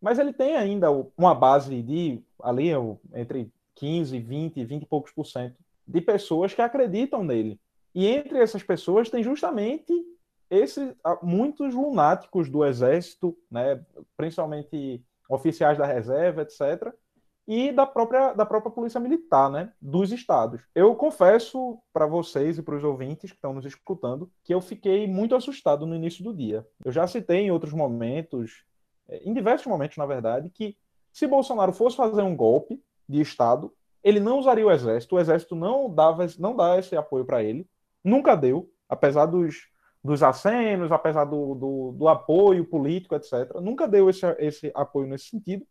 mas 0.00 0.18
ele 0.18 0.32
tem 0.32 0.56
ainda 0.56 0.88
uma 1.16 1.34
base 1.34 1.82
de 1.82 2.22
ali 2.40 2.68
entre 3.14 3.52
15, 3.74 4.18
20, 4.18 4.64
20 4.64 4.82
e 4.82 4.86
poucos 4.86 5.12
por 5.12 5.26
cento 5.26 5.56
de 5.86 6.00
pessoas 6.00 6.54
que 6.54 6.62
acreditam 6.62 7.24
nele. 7.24 7.60
E 7.94 8.06
entre 8.06 8.38
essas 8.38 8.62
pessoas 8.62 9.10
tem 9.10 9.22
justamente 9.22 9.92
esses 10.50 10.94
muitos 11.22 11.74
lunáticos 11.74 12.48
do 12.48 12.64
exército, 12.64 13.36
né, 13.50 13.80
principalmente 14.16 15.02
oficiais 15.28 15.78
da 15.78 15.86
reserva, 15.86 16.42
etc. 16.42 16.92
E 17.46 17.72
da 17.72 17.86
própria, 17.86 18.32
da 18.32 18.46
própria 18.46 18.72
polícia 18.72 18.98
militar, 18.98 19.50
né, 19.50 19.72
dos 19.80 20.12
estados. 20.12 20.62
Eu 20.74 20.94
confesso 20.94 21.78
para 21.92 22.06
vocês 22.06 22.56
e 22.56 22.62
para 22.62 22.76
os 22.76 22.84
ouvintes 22.84 23.30
que 23.30 23.36
estão 23.36 23.52
nos 23.52 23.66
escutando 23.66 24.30
que 24.42 24.54
eu 24.54 24.60
fiquei 24.60 25.06
muito 25.06 25.34
assustado 25.34 25.84
no 25.86 25.94
início 25.94 26.24
do 26.24 26.34
dia. 26.34 26.66
Eu 26.84 26.90
já 26.90 27.06
citei 27.06 27.40
em 27.40 27.50
outros 27.50 27.74
momentos, 27.74 28.64
eh, 29.08 29.22
em 29.24 29.34
diversos 29.34 29.66
momentos, 29.66 29.98
na 29.98 30.06
verdade, 30.06 30.48
que 30.48 30.76
se 31.12 31.26
Bolsonaro 31.26 31.72
fosse 31.72 31.96
fazer 31.96 32.22
um 32.22 32.34
golpe 32.34 32.82
de 33.08 33.20
Estado, 33.20 33.72
ele 34.02 34.20
não 34.20 34.38
usaria 34.38 34.66
o 34.66 34.70
exército, 34.70 35.16
o 35.16 35.20
exército 35.20 35.54
não 35.54 35.92
dava, 35.92 36.26
não 36.38 36.56
dá 36.56 36.78
esse 36.78 36.96
apoio 36.96 37.24
para 37.24 37.42
ele, 37.42 37.66
nunca 38.02 38.34
deu, 38.34 38.70
apesar 38.88 39.26
dos, 39.26 39.68
dos 40.02 40.22
acenos, 40.22 40.92
apesar 40.92 41.24
do, 41.24 41.54
do, 41.54 41.92
do 41.92 42.08
apoio 42.08 42.66
político, 42.66 43.14
etc. 43.14 43.54
Nunca 43.62 43.88
deu 43.88 44.10
esse, 44.10 44.26
esse 44.38 44.70
apoio 44.74 45.06
nesse 45.06 45.30
sentido, 45.30 45.66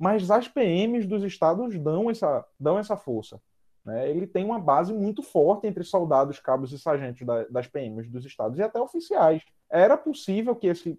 mas 0.00 0.30
as 0.30 0.48
PMs 0.48 1.06
dos 1.06 1.22
estados 1.22 1.78
dão 1.78 2.10
essa, 2.10 2.42
dão 2.58 2.78
essa 2.78 2.96
força. 2.96 3.38
Né? 3.84 4.10
Ele 4.10 4.26
tem 4.26 4.42
uma 4.42 4.58
base 4.58 4.94
muito 4.94 5.22
forte 5.22 5.66
entre 5.66 5.84
soldados, 5.84 6.40
cabos 6.40 6.72
e 6.72 6.78
sargentos 6.78 7.26
da, 7.26 7.44
das 7.44 7.66
PMs 7.66 8.08
dos 8.08 8.24
estados 8.24 8.58
e 8.58 8.62
até 8.62 8.80
oficiais. 8.80 9.42
Era 9.70 9.98
possível 9.98 10.56
que 10.56 10.68
esse, 10.68 10.98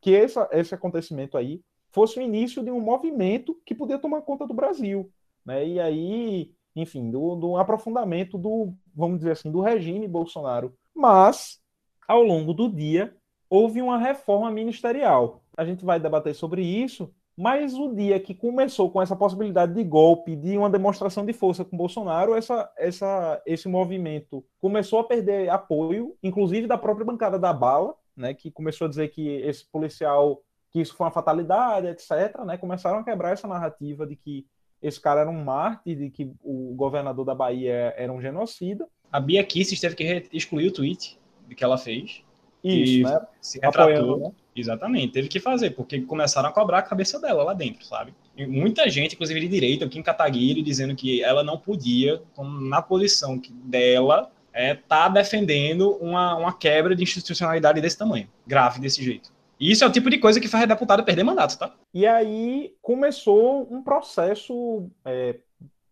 que 0.00 0.16
essa, 0.16 0.48
esse 0.50 0.74
acontecimento 0.74 1.38
aí 1.38 1.62
fosse 1.92 2.18
o 2.18 2.22
início 2.22 2.60
de 2.64 2.72
um 2.72 2.80
movimento 2.80 3.56
que 3.64 3.72
podia 3.72 4.00
tomar 4.00 4.22
conta 4.22 4.44
do 4.48 4.54
Brasil. 4.54 5.08
Né? 5.46 5.68
E 5.68 5.80
aí, 5.80 6.52
enfim, 6.74 7.08
do, 7.08 7.36
do 7.36 7.56
aprofundamento 7.56 8.36
do, 8.36 8.74
vamos 8.92 9.18
dizer 9.18 9.30
assim, 9.30 9.50
do 9.50 9.60
regime 9.60 10.08
Bolsonaro. 10.08 10.74
Mas, 10.92 11.60
ao 12.08 12.20
longo 12.20 12.52
do 12.52 12.68
dia, 12.68 13.16
houve 13.48 13.80
uma 13.80 13.96
reforma 13.96 14.50
ministerial. 14.50 15.40
A 15.56 15.64
gente 15.64 15.84
vai 15.84 16.00
debater 16.00 16.34
sobre 16.34 16.62
isso, 16.62 17.14
mas 17.40 17.72
o 17.72 17.94
dia 17.94 18.20
que 18.20 18.34
começou 18.34 18.90
com 18.90 19.00
essa 19.00 19.16
possibilidade 19.16 19.72
de 19.72 19.82
golpe, 19.82 20.36
de 20.36 20.58
uma 20.58 20.68
demonstração 20.68 21.24
de 21.24 21.32
força 21.32 21.64
com 21.64 21.74
Bolsonaro, 21.74 22.34
essa, 22.34 22.70
essa, 22.76 23.40
esse 23.46 23.66
movimento 23.66 24.44
começou 24.58 24.98
a 24.98 25.04
perder 25.04 25.48
apoio, 25.48 26.14
inclusive 26.22 26.66
da 26.66 26.76
própria 26.76 27.06
bancada 27.06 27.38
da 27.38 27.50
bala, 27.50 27.94
né, 28.14 28.34
que 28.34 28.50
começou 28.50 28.84
a 28.84 28.90
dizer 28.90 29.08
que 29.08 29.26
esse 29.26 29.64
policial, 29.72 30.42
que 30.70 30.82
isso 30.82 30.94
foi 30.94 31.06
uma 31.06 31.10
fatalidade, 31.10 31.86
etc. 31.86 32.44
Né, 32.44 32.58
começaram 32.58 32.98
a 32.98 33.04
quebrar 33.04 33.32
essa 33.32 33.48
narrativa 33.48 34.06
de 34.06 34.16
que 34.16 34.44
esse 34.82 35.00
cara 35.00 35.22
era 35.22 35.30
um 35.30 35.42
mártir, 35.42 35.96
de 35.96 36.10
que 36.10 36.30
o 36.44 36.74
governador 36.74 37.24
da 37.24 37.34
Bahia 37.34 37.94
era 37.96 38.12
um 38.12 38.20
genocida. 38.20 38.86
A 39.10 39.18
Bia 39.18 39.42
Kicis 39.42 39.80
teve 39.80 39.94
que 39.94 40.28
excluir 40.30 40.68
o 40.68 40.72
tweet 40.74 41.18
que 41.56 41.64
ela 41.64 41.78
fez. 41.78 42.22
Isso, 42.62 43.02
né? 43.08 43.20
Se 43.40 43.58
retratou. 43.58 43.94
Apoiando, 43.94 44.16
né? 44.18 44.32
Exatamente, 44.54 45.12
teve 45.12 45.28
que 45.28 45.40
fazer, 45.40 45.70
porque 45.70 46.00
começaram 46.00 46.48
a 46.48 46.52
cobrar 46.52 46.78
a 46.78 46.82
cabeça 46.82 47.18
dela 47.20 47.44
lá 47.44 47.54
dentro, 47.54 47.84
sabe? 47.84 48.12
E 48.36 48.46
muita 48.46 48.88
gente, 48.90 49.14
inclusive 49.14 49.40
de 49.40 49.48
direita, 49.48 49.86
o 49.86 49.88
Kim 49.88 50.02
Kataguiri, 50.02 50.60
dizendo 50.60 50.94
que 50.94 51.22
ela 51.22 51.44
não 51.44 51.56
podia, 51.56 52.20
na 52.68 52.82
posição 52.82 53.40
dela, 53.64 54.30
é, 54.52 54.74
tá 54.74 55.08
defendendo 55.08 55.92
uma, 56.00 56.36
uma 56.36 56.52
quebra 56.52 56.94
de 56.96 57.02
institucionalidade 57.02 57.80
desse 57.80 57.96
tamanho, 57.96 58.28
grave 58.46 58.80
desse 58.80 59.02
jeito. 59.02 59.32
E 59.58 59.70
isso 59.70 59.84
é 59.84 59.86
o 59.86 59.92
tipo 59.92 60.10
de 60.10 60.18
coisa 60.18 60.40
que 60.40 60.48
faz 60.48 60.64
a 60.64 60.66
deputada 60.66 61.02
perder 61.02 61.22
mandato, 61.22 61.58
tá? 61.58 61.72
E 61.92 62.06
aí 62.06 62.74
começou 62.82 63.68
um 63.70 63.82
processo 63.82 64.90
é, 65.04 65.36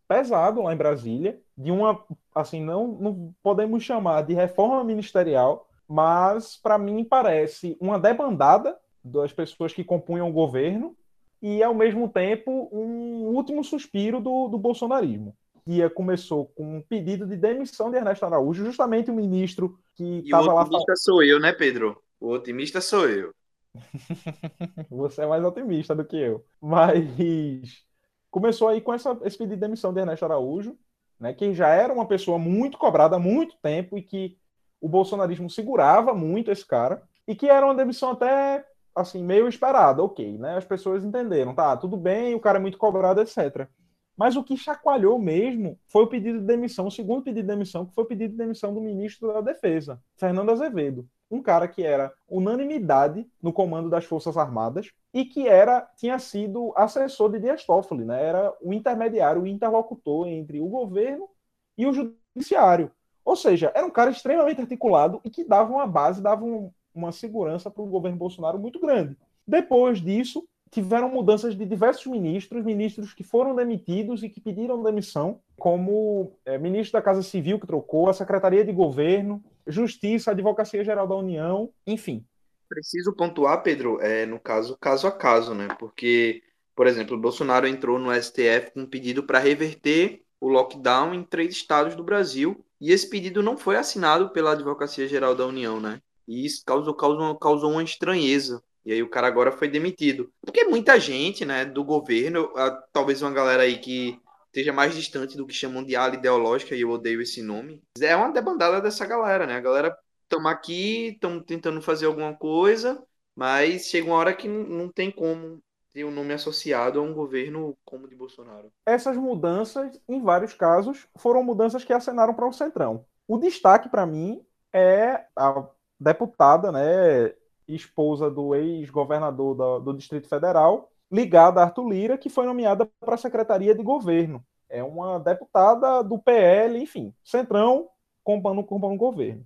pesado 0.08 0.62
lá 0.62 0.72
em 0.72 0.76
Brasília, 0.76 1.38
de 1.56 1.70
uma, 1.70 2.02
assim, 2.34 2.64
não, 2.64 2.88
não 2.88 3.34
podemos 3.42 3.84
chamar 3.84 4.22
de 4.22 4.32
reforma 4.32 4.82
ministerial, 4.82 5.67
mas 5.88 6.56
para 6.56 6.76
mim 6.76 7.02
parece 7.02 7.76
uma 7.80 7.98
debandada 7.98 8.76
das 9.02 9.32
pessoas 9.32 9.72
que 9.72 9.82
compunham 9.82 10.28
o 10.28 10.32
governo 10.32 10.94
e, 11.40 11.62
ao 11.62 11.74
mesmo 11.74 12.08
tempo, 12.08 12.68
um 12.70 13.24
último 13.34 13.64
suspiro 13.64 14.20
do, 14.20 14.48
do 14.48 14.58
bolsonarismo. 14.58 15.34
Que 15.64 15.88
começou 15.90 16.46
com 16.46 16.78
um 16.78 16.82
pedido 16.82 17.26
de 17.26 17.36
demissão 17.36 17.90
de 17.90 17.96
Ernesto 17.96 18.24
Araújo, 18.24 18.64
justamente 18.64 19.10
o 19.10 19.14
ministro 19.14 19.78
que 19.94 20.22
estava 20.24 20.52
lá. 20.52 20.62
O 20.62 20.66
otimista 20.66 20.96
sou 20.96 21.22
eu, 21.22 21.40
né, 21.40 21.52
Pedro? 21.52 22.02
O 22.20 22.30
otimista 22.30 22.80
sou 22.80 23.08
eu. 23.08 23.32
Você 24.90 25.22
é 25.22 25.26
mais 25.26 25.44
otimista 25.44 25.94
do 25.94 26.04
que 26.04 26.16
eu. 26.16 26.44
Mas 26.60 27.84
começou 28.30 28.68
aí 28.68 28.80
com 28.80 28.92
essa, 28.92 29.18
esse 29.24 29.38
pedido 29.38 29.54
de 29.54 29.60
demissão 29.60 29.92
de 29.92 30.00
Ernesto 30.00 30.24
Araújo, 30.24 30.76
né, 31.20 31.32
que 31.32 31.52
já 31.52 31.68
era 31.68 31.92
uma 31.92 32.06
pessoa 32.06 32.38
muito 32.38 32.78
cobrada 32.78 33.16
há 33.16 33.18
muito 33.18 33.56
tempo 33.60 33.96
e 33.98 34.02
que 34.02 34.38
o 34.80 34.88
bolsonarismo 34.88 35.50
segurava 35.50 36.14
muito 36.14 36.50
esse 36.50 36.66
cara 36.66 37.02
e 37.26 37.34
que 37.34 37.48
era 37.48 37.66
uma 37.66 37.74
demissão 37.74 38.12
até 38.12 38.64
assim 38.94 39.22
meio 39.22 39.48
esperada, 39.48 40.02
ok, 40.02 40.38
né? 40.38 40.56
As 40.56 40.64
pessoas 40.64 41.04
entenderam, 41.04 41.54
tá, 41.54 41.76
tudo 41.76 41.96
bem, 41.96 42.34
o 42.34 42.40
cara 42.40 42.58
é 42.58 42.60
muito 42.60 42.78
cobrado, 42.78 43.20
etc. 43.20 43.68
Mas 44.16 44.34
o 44.34 44.42
que 44.42 44.56
chacoalhou 44.56 45.16
mesmo 45.18 45.78
foi 45.86 46.02
o 46.02 46.08
pedido 46.08 46.40
de 46.40 46.44
demissão, 46.44 46.88
o 46.88 46.90
segundo 46.90 47.22
pedido 47.22 47.42
de 47.42 47.54
demissão, 47.54 47.86
que 47.86 47.94
foi 47.94 48.02
o 48.02 48.06
pedido 48.06 48.32
de 48.32 48.36
demissão 48.36 48.74
do 48.74 48.80
ministro 48.80 49.32
da 49.32 49.40
Defesa, 49.40 50.02
Fernando 50.16 50.50
Azevedo, 50.50 51.08
um 51.30 51.40
cara 51.40 51.68
que 51.68 51.84
era 51.84 52.12
unanimidade 52.28 53.24
no 53.40 53.52
comando 53.52 53.88
das 53.88 54.04
Forças 54.04 54.36
Armadas 54.36 54.90
e 55.14 55.24
que 55.24 55.46
era 55.46 55.82
tinha 55.96 56.18
sido 56.18 56.72
assessor 56.74 57.30
de 57.30 57.38
Dias 57.38 57.64
Toffoli, 57.64 58.04
né? 58.04 58.20
Era 58.20 58.52
o 58.60 58.72
intermediário, 58.72 59.42
o 59.42 59.46
interlocutor 59.46 60.26
entre 60.26 60.60
o 60.60 60.66
governo 60.66 61.28
e 61.76 61.86
o 61.86 61.92
judiciário. 61.92 62.90
Ou 63.28 63.36
seja, 63.36 63.70
era 63.74 63.86
um 63.86 63.90
cara 63.90 64.10
extremamente 64.10 64.62
articulado 64.62 65.20
e 65.22 65.28
que 65.28 65.44
dava 65.44 65.70
uma 65.70 65.86
base, 65.86 66.22
dava 66.22 66.42
um, 66.42 66.70
uma 66.94 67.12
segurança 67.12 67.70
para 67.70 67.82
o 67.82 67.86
governo 67.86 68.16
Bolsonaro 68.16 68.58
muito 68.58 68.80
grande. 68.80 69.18
Depois 69.46 70.00
disso, 70.00 70.48
tiveram 70.70 71.10
mudanças 71.10 71.54
de 71.54 71.66
diversos 71.66 72.06
ministros, 72.06 72.64
ministros 72.64 73.12
que 73.12 73.22
foram 73.22 73.54
demitidos 73.54 74.22
e 74.22 74.30
que 74.30 74.40
pediram 74.40 74.82
demissão, 74.82 75.40
como 75.58 76.32
é, 76.46 76.56
ministro 76.56 76.94
da 76.94 77.02
Casa 77.02 77.22
Civil, 77.22 77.60
que 77.60 77.66
trocou, 77.66 78.08
a 78.08 78.14
Secretaria 78.14 78.64
de 78.64 78.72
Governo, 78.72 79.44
Justiça, 79.66 80.30
Advocacia 80.30 80.82
Geral 80.82 81.06
da 81.06 81.14
União, 81.14 81.68
enfim. 81.86 82.24
Preciso 82.66 83.12
pontuar, 83.12 83.62
Pedro, 83.62 84.00
é, 84.00 84.24
no 84.24 84.40
caso, 84.40 84.74
caso 84.80 85.06
a 85.06 85.12
caso, 85.12 85.54
né? 85.54 85.68
Porque, 85.78 86.42
por 86.74 86.86
exemplo, 86.86 87.14
o 87.14 87.20
Bolsonaro 87.20 87.66
entrou 87.66 87.98
no 87.98 88.10
STF 88.10 88.70
com 88.72 88.80
um 88.80 88.86
pedido 88.86 89.22
para 89.22 89.38
reverter 89.38 90.22
o 90.40 90.48
lockdown 90.48 91.12
em 91.12 91.22
três 91.22 91.52
estados 91.52 91.94
do 91.94 92.02
Brasil, 92.02 92.64
e 92.80 92.92
esse 92.92 93.08
pedido 93.08 93.42
não 93.42 93.56
foi 93.56 93.76
assinado 93.76 94.30
pela 94.30 94.52
Advocacia 94.52 95.08
Geral 95.08 95.34
da 95.34 95.46
União, 95.46 95.80
né? 95.80 96.00
E 96.26 96.44
isso 96.44 96.62
causou, 96.64 96.94
causou, 96.94 97.38
causou 97.38 97.70
uma 97.72 97.82
estranheza. 97.82 98.62
E 98.84 98.92
aí 98.92 99.02
o 99.02 99.08
cara 99.10 99.26
agora 99.26 99.52
foi 99.52 99.68
demitido. 99.68 100.32
Porque 100.40 100.64
muita 100.64 100.98
gente, 100.98 101.44
né, 101.44 101.64
do 101.64 101.84
governo, 101.84 102.50
talvez 102.92 103.20
uma 103.22 103.30
galera 103.30 103.62
aí 103.62 103.78
que 103.78 104.18
esteja 104.46 104.72
mais 104.72 104.94
distante 104.94 105.36
do 105.36 105.46
que 105.46 105.54
chamam 105.54 105.84
de 105.84 105.94
ala 105.94 106.14
ideológica, 106.14 106.74
e 106.74 106.80
eu 106.80 106.90
odeio 106.90 107.20
esse 107.20 107.42
nome, 107.42 107.82
é 108.00 108.16
uma 108.16 108.32
debandada 108.32 108.80
dessa 108.80 109.06
galera, 109.06 109.46
né? 109.46 109.56
A 109.56 109.60
galera 109.60 109.96
estamos 110.22 110.50
aqui, 110.50 111.08
estamos 111.08 111.44
tentando 111.46 111.80
fazer 111.82 112.06
alguma 112.06 112.34
coisa, 112.34 113.02
mas 113.34 113.86
chega 113.86 114.06
uma 114.06 114.16
hora 114.16 114.34
que 114.34 114.48
não 114.48 114.90
tem 114.90 115.10
como 115.10 115.62
ter 115.92 116.04
o 116.04 116.08
um 116.08 116.10
nome 116.10 116.32
associado 116.32 116.98
a 116.98 117.02
um 117.02 117.12
governo 117.12 117.76
como 117.84 118.06
o 118.06 118.08
de 118.08 118.14
Bolsonaro. 118.14 118.70
Essas 118.86 119.16
mudanças, 119.16 120.00
em 120.08 120.22
vários 120.22 120.54
casos, 120.54 121.06
foram 121.16 121.42
mudanças 121.42 121.84
que 121.84 121.92
acenaram 121.92 122.34
para 122.34 122.48
o 122.48 122.52
Centrão. 122.52 123.04
O 123.26 123.38
destaque 123.38 123.88
para 123.88 124.06
mim 124.06 124.44
é 124.72 125.26
a 125.36 125.66
deputada, 125.98 126.70
né, 126.70 127.34
esposa 127.66 128.30
do 128.30 128.54
ex-governador 128.54 129.80
do, 129.80 129.92
Distrito 129.92 130.28
Federal, 130.28 130.90
ligada 131.10 131.60
a 131.60 131.64
Arthur 131.64 131.88
Lira, 131.88 132.18
que 132.18 132.30
foi 132.30 132.46
nomeada 132.46 132.86
para 133.00 133.14
a 133.14 133.18
Secretaria 133.18 133.74
de 133.74 133.82
Governo. 133.82 134.44
É 134.68 134.82
uma 134.82 135.18
deputada 135.18 136.02
do 136.02 136.18
PL, 136.18 136.78
enfim, 136.78 137.14
Centrão 137.24 137.88
compondo 138.22 138.60
o 138.60 138.96
governo. 138.96 139.44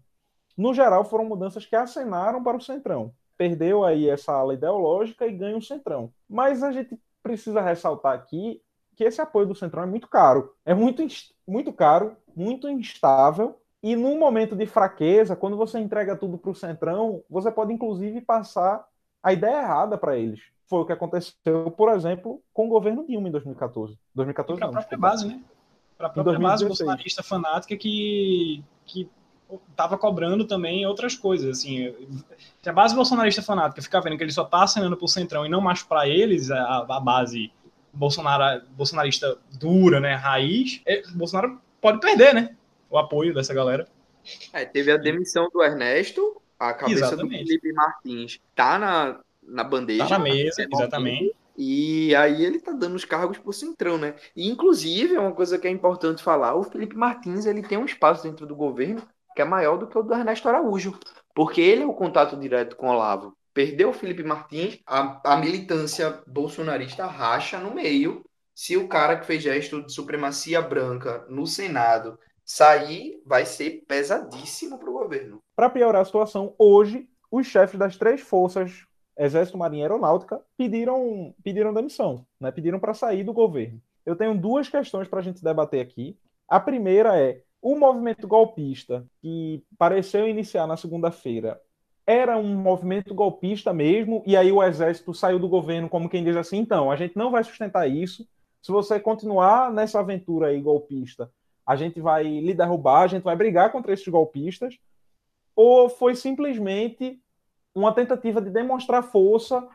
No 0.57 0.75
geral, 0.75 1.05
foram 1.05 1.25
mudanças 1.25 1.65
que 1.65 1.77
acenaram 1.77 2.43
para 2.43 2.57
o 2.57 2.61
Centrão 2.61 3.15
perdeu 3.43 3.85
aí 3.85 4.09
essa 4.09 4.33
ala 4.33 4.55
ideológica 4.55 5.27
e 5.27 5.33
ganha 5.33 5.57
o 5.57 5.63
Centrão. 5.63 6.13
Mas 6.31 6.63
a 6.63 6.71
gente 6.71 6.97
precisa 7.21 7.61
ressaltar 7.61 8.15
aqui 8.15 8.63
que 8.95 9.03
esse 9.03 9.21
apoio 9.21 9.49
do 9.49 9.55
Centrão 9.55 9.83
é 9.83 9.87
muito 9.87 10.07
caro. 10.07 10.55
É 10.65 10.73
muito, 10.73 11.05
muito 11.45 11.73
caro, 11.73 12.17
muito 12.37 12.69
instável. 12.69 13.59
E 13.83 13.97
num 13.97 14.17
momento 14.17 14.55
de 14.55 14.65
fraqueza, 14.65 15.35
quando 15.35 15.57
você 15.57 15.81
entrega 15.81 16.15
tudo 16.15 16.39
para 16.39 16.53
o 16.53 16.55
Centrão, 16.55 17.25
você 17.29 17.51
pode 17.51 17.73
inclusive 17.73 18.21
passar 18.21 18.87
a 19.21 19.33
ideia 19.33 19.63
errada 19.63 19.99
para 19.99 20.17
eles. 20.17 20.41
Foi 20.69 20.79
o 20.79 20.87
que 20.87 20.93
aconteceu, 20.93 21.69
por 21.77 21.93
exemplo, 21.93 22.41
com 22.55 22.67
o 22.67 22.71
governo 22.71 23.05
Dilma 23.05 23.27
em 23.27 23.33
2014. 23.33 23.99
2014 24.15 24.61
para 24.61 24.69
a 24.69 24.73
própria 24.73 24.99
base, 24.99 25.27
né? 25.27 25.43
Para 25.99 26.07
a 26.07 26.11
própria 26.11 26.39
base 26.39 26.65
bolsonarista 26.65 27.25
fanática 27.25 27.77
que, 27.77 28.63
que 28.85 29.11
tava 29.77 29.99
cobrando 29.99 30.47
também 30.47 30.87
outras 30.87 31.15
coisas, 31.15 31.59
assim. 31.59 31.95
Se 32.63 32.69
a 32.69 32.73
base 32.73 32.95
bolsonarista 32.95 33.43
fanática 33.43 33.83
ficar 33.83 34.01
vendo 34.01 34.17
que 34.17 34.25
ele 34.25 34.33
só 34.33 34.45
tá 34.45 34.63
assinando 34.63 34.97
pro 34.97 35.09
Centrão 35.09 35.45
e 35.45 35.49
não 35.49 35.61
mais 35.61 35.83
para 35.83 36.09
eles, 36.09 36.51
a, 36.51 36.87
a, 36.89 37.01
base 37.01 37.53
Bolsonaro, 37.93 38.65
bolsonarista 38.71 39.39
dura, 39.59 40.01
né, 40.01 40.15
raiz, 40.15 40.81
é, 40.87 41.03
Bolsonaro 41.15 41.61
pode 41.81 42.01
perder, 42.01 42.35
né, 42.35 42.55
o 42.89 42.97
apoio 42.99 43.35
dessa 43.35 43.53
galera. 43.53 43.87
É, 44.53 44.65
teve 44.65 44.93
a 44.93 44.97
demissão 44.97 45.49
do 45.53 45.63
Ernesto, 45.63 46.41
a 46.59 46.73
cabeça 46.73 47.07
exatamente. 47.07 47.43
do 47.43 47.49
Felipe 47.49 47.73
Martins 47.73 48.41
tá 48.55 48.79
na, 48.79 49.21
na 49.43 49.65
bandeja. 49.65 50.07
Tá 50.07 50.19
na 50.19 50.25
mesa, 50.25 50.67
exatamente. 50.71 51.35
E 51.57 52.15
aí 52.15 52.45
ele 52.45 52.59
tá 52.59 52.73
dando 52.73 52.95
os 52.95 53.05
cargos 53.05 53.39
pro 53.39 53.53
Centrão, 53.53 53.99
né? 53.99 54.15
E, 54.35 54.49
inclusive, 54.49 55.15
é 55.15 55.21
uma 55.21 55.33
coisa 55.33 55.59
que 55.59 55.67
é 55.67 55.71
importante 55.71 56.23
falar, 56.23 56.55
o 56.55 56.65
Felipe 56.65 56.97
Martins, 56.97 57.45
ele 57.45 57.63
tem 57.63 57.77
um 57.77 57.85
espaço 57.85 58.23
dentro 58.23 58.47
do 58.47 58.57
governo 58.57 59.03
que 59.35 59.43
é 59.43 59.45
maior 59.45 59.77
do 59.77 59.87
que 59.87 59.99
o 59.99 60.03
do 60.03 60.15
Ernesto 60.15 60.49
Araújo, 60.49 60.99
porque 61.35 61.61
ele 61.61 61.83
é 61.83 61.87
o 61.87 61.95
contato 61.95 62.37
direto 62.37 62.77
com 62.77 62.87
o 62.87 62.91
Olavo. 62.91 63.37
Perdeu 63.55 63.91
o 63.91 63.93
Felipe 63.93 64.23
Martins, 64.23 64.81
a, 64.87 65.35
a 65.35 65.37
militância 65.37 66.23
bolsonarista 66.27 67.07
racha 67.07 67.59
no 67.59 67.75
meio. 67.75 68.25
Se 68.55 68.77
o 68.77 68.89
cara 68.89 69.17
que 69.17 69.27
fez 69.27 69.43
gesto 69.43 69.85
de 69.85 69.93
supremacia 69.93 70.61
branca 70.61 71.25
no 71.29 71.47
Senado 71.47 72.19
sair, 72.45 73.23
vai 73.25 73.47
ser 73.47 73.85
pesadíssimo 73.87 74.79
para 74.79 74.91
o 74.91 74.93
governo. 74.93 75.43
Para 75.55 75.71
piorar 75.71 76.03
a 76.03 76.05
situação, 76.05 76.55
hoje, 76.59 77.09
os 77.31 77.47
chefes 77.47 77.79
das 77.79 77.97
três 77.97 78.21
forças, 78.21 78.85
Exército, 79.17 79.59
Marinha 79.59 79.81
e 79.81 79.85
Aeronáutica, 79.85 80.41
pediram, 80.57 81.35
pediram 81.43 81.73
demissão, 81.73 82.27
né? 82.41 82.51
pediram 82.51 82.79
para 82.79 82.95
sair 82.95 83.25
do 83.25 83.33
governo. 83.33 83.81
Eu 84.05 84.17
tenho 84.17 84.37
duas 84.37 84.69
questões 84.69 85.09
para 85.09 85.21
a 85.21 85.23
gente 85.23 85.43
debater 85.43 85.81
aqui. 85.81 86.17
A 86.49 86.59
primeira 86.59 87.19
é 87.19 87.43
o 87.63 87.79
movimento 87.79 88.27
golpista, 88.27 89.07
que 89.21 89.63
pareceu 89.79 90.29
iniciar 90.29 90.67
na 90.67 90.77
segunda-feira, 90.77 91.61
era 92.05 92.37
um 92.37 92.57
movimento 92.57 93.15
golpista 93.15 93.73
mesmo, 93.73 94.25
e 94.27 94.37
aí 94.37 94.51
o 94.51 94.61
exército 94.61 95.15
saiu 95.15 95.39
do 95.39 95.49
governo 95.49 95.89
como 95.89 96.09
quem 96.09 96.25
diz 96.25 96.37
assim, 96.37 96.59
então, 96.59 96.91
a 96.91 96.97
gente 96.97 97.17
não 97.17 97.31
vai 97.31 97.45
sustentar 97.45 97.89
isso. 97.89 98.27
Se 98.61 98.73
você 98.73 98.99
continuar 98.99 99.73
nessa 99.73 100.01
aventura 100.01 100.49
aí 100.49 100.61
golpista, 100.61 101.31
a 101.65 101.77
gente 101.77 102.01
vai 102.01 102.25
lhe 102.25 102.53
derrubar, 102.53 103.03
a 103.03 103.07
gente 103.07 103.23
vai 103.23 103.37
brigar 103.37 103.71
contra 103.71 103.93
esses 103.93 104.09
golpistas, 104.09 104.77
ou 105.55 105.89
foi 105.89 106.17
simplesmente 106.17 107.21
uma 107.73 107.95
tentativa 107.95 108.43
de 108.43 108.51
demonstrar 108.51 109.05
força 109.05 109.67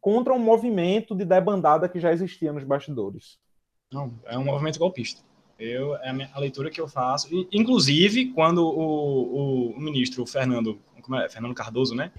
contra 0.00 0.32
um 0.32 0.38
movimento 0.38 1.14
de 1.14 1.24
debandada 1.24 1.88
que 1.88 1.98
já 1.98 2.12
existia 2.12 2.52
nos 2.52 2.62
bastidores? 2.62 3.38
Não, 3.92 4.14
é 4.26 4.38
um 4.38 4.44
movimento 4.44 4.78
golpista. 4.78 5.22
Eu, 5.62 5.94
é 5.96 6.28
a, 6.34 6.40
leitura 6.40 6.70
que 6.70 6.80
eu 6.80 6.88
faço. 6.88 7.28
Inclusive, 7.52 8.32
quando 8.32 8.66
o, 8.66 9.70
o, 9.70 9.70
o 9.76 9.80
ministro 9.80 10.26
Fernando, 10.26 10.76
é? 11.14 11.28
Fernando 11.28 11.54
Cardoso, 11.54 11.94
né? 11.94 12.10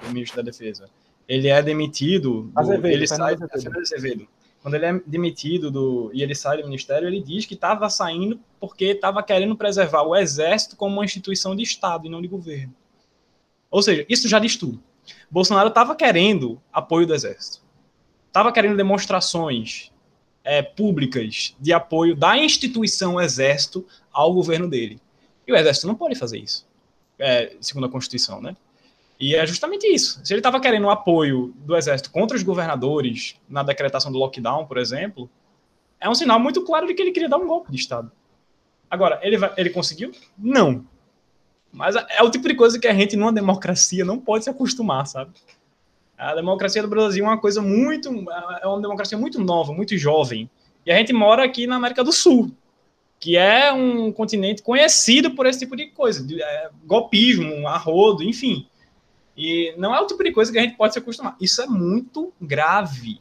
O 0.00 0.10
ministro 0.10 0.36
da 0.36 0.42
Defesa, 0.42 0.88
ele 1.26 1.48
é 1.48 1.60
demitido. 1.60 2.42
Do, 2.42 2.60
Azevedo, 2.60 2.86
ele 2.86 3.06
sai, 3.08 3.34
Azevedo. 3.34 3.78
Azevedo. 3.80 4.28
Quando 4.62 4.74
ele 4.74 4.86
é 4.86 5.00
demitido 5.04 5.72
do, 5.72 6.10
e 6.14 6.22
ele 6.22 6.36
sai 6.36 6.58
do 6.58 6.64
ministério, 6.64 7.08
ele 7.08 7.20
diz 7.20 7.44
que 7.44 7.54
estava 7.54 7.90
saindo 7.90 8.38
porque 8.60 8.84
estava 8.84 9.24
querendo 9.24 9.56
preservar 9.56 10.04
o 10.04 10.14
exército 10.14 10.76
como 10.76 10.94
uma 10.94 11.04
instituição 11.04 11.56
de 11.56 11.64
Estado 11.64 12.06
e 12.06 12.08
não 12.08 12.22
de 12.22 12.28
governo. 12.28 12.72
Ou 13.72 13.82
seja, 13.82 14.06
isso 14.08 14.28
já 14.28 14.38
diz 14.38 14.56
tudo. 14.56 14.80
Bolsonaro 15.28 15.68
estava 15.68 15.96
querendo 15.96 16.62
apoio 16.72 17.08
do 17.08 17.14
exército, 17.14 17.60
estava 18.28 18.52
querendo 18.52 18.76
demonstrações 18.76 19.92
é, 20.44 20.62
públicas 20.62 21.56
de 21.58 21.72
apoio 21.72 22.14
da 22.14 22.36
instituição 22.36 23.20
exército 23.20 23.86
ao 24.12 24.32
governo 24.32 24.68
dele. 24.68 25.00
E 25.46 25.52
o 25.52 25.56
exército 25.56 25.86
não 25.86 25.94
pode 25.94 26.14
fazer 26.14 26.38
isso, 26.38 26.66
é, 27.18 27.56
segundo 27.60 27.86
a 27.86 27.90
Constituição, 27.90 28.40
né? 28.40 28.54
E 29.18 29.34
é 29.34 29.46
justamente 29.46 29.86
isso. 29.86 30.20
Se 30.24 30.32
ele 30.32 30.40
estava 30.40 30.60
querendo 30.60 30.84
o 30.84 30.90
apoio 30.90 31.54
do 31.58 31.76
exército 31.76 32.10
contra 32.10 32.36
os 32.36 32.42
governadores 32.42 33.36
na 33.48 33.62
decretação 33.62 34.12
do 34.12 34.18
lockdown, 34.18 34.66
por 34.66 34.76
exemplo, 34.76 35.30
é 36.00 36.08
um 36.08 36.14
sinal 36.14 36.38
muito 36.38 36.62
claro 36.62 36.86
de 36.86 36.94
que 36.94 37.00
ele 37.00 37.12
queria 37.12 37.28
dar 37.28 37.38
um 37.38 37.46
golpe 37.46 37.70
de 37.70 37.78
Estado. 37.78 38.10
Agora, 38.90 39.18
ele, 39.22 39.38
vai, 39.38 39.52
ele 39.56 39.70
conseguiu? 39.70 40.12
Não. 40.36 40.84
Mas 41.72 41.96
é 41.96 42.22
o 42.22 42.30
tipo 42.30 42.46
de 42.46 42.54
coisa 42.54 42.78
que 42.78 42.86
a 42.86 42.94
gente, 42.94 43.16
numa 43.16 43.32
democracia, 43.32 44.04
não 44.04 44.18
pode 44.18 44.44
se 44.44 44.50
acostumar, 44.50 45.06
sabe? 45.06 45.32
A 46.16 46.34
democracia 46.34 46.82
do 46.82 46.88
Brasil 46.88 47.24
é 47.24 47.28
uma 47.28 47.38
coisa 47.38 47.60
muito. 47.60 48.08
É 48.62 48.66
uma 48.66 48.80
democracia 48.80 49.18
muito 49.18 49.40
nova, 49.40 49.72
muito 49.72 49.96
jovem. 49.98 50.48
E 50.86 50.92
a 50.92 50.96
gente 50.96 51.12
mora 51.12 51.44
aqui 51.44 51.66
na 51.66 51.76
América 51.76 52.04
do 52.04 52.12
Sul, 52.12 52.50
que 53.18 53.36
é 53.36 53.72
um 53.72 54.12
continente 54.12 54.62
conhecido 54.62 55.30
por 55.32 55.46
esse 55.46 55.60
tipo 55.60 55.74
de 55.74 55.86
coisa, 55.86 56.24
de, 56.24 56.42
é, 56.42 56.70
golpismo, 56.84 57.66
arrodo, 57.66 58.22
enfim. 58.22 58.66
E 59.36 59.74
não 59.76 59.94
é 59.94 60.00
o 60.00 60.06
tipo 60.06 60.22
de 60.22 60.30
coisa 60.32 60.52
que 60.52 60.58
a 60.58 60.62
gente 60.62 60.76
pode 60.76 60.92
se 60.92 60.98
acostumar. 60.98 61.36
Isso 61.40 61.60
é 61.60 61.66
muito 61.66 62.32
grave. 62.40 63.18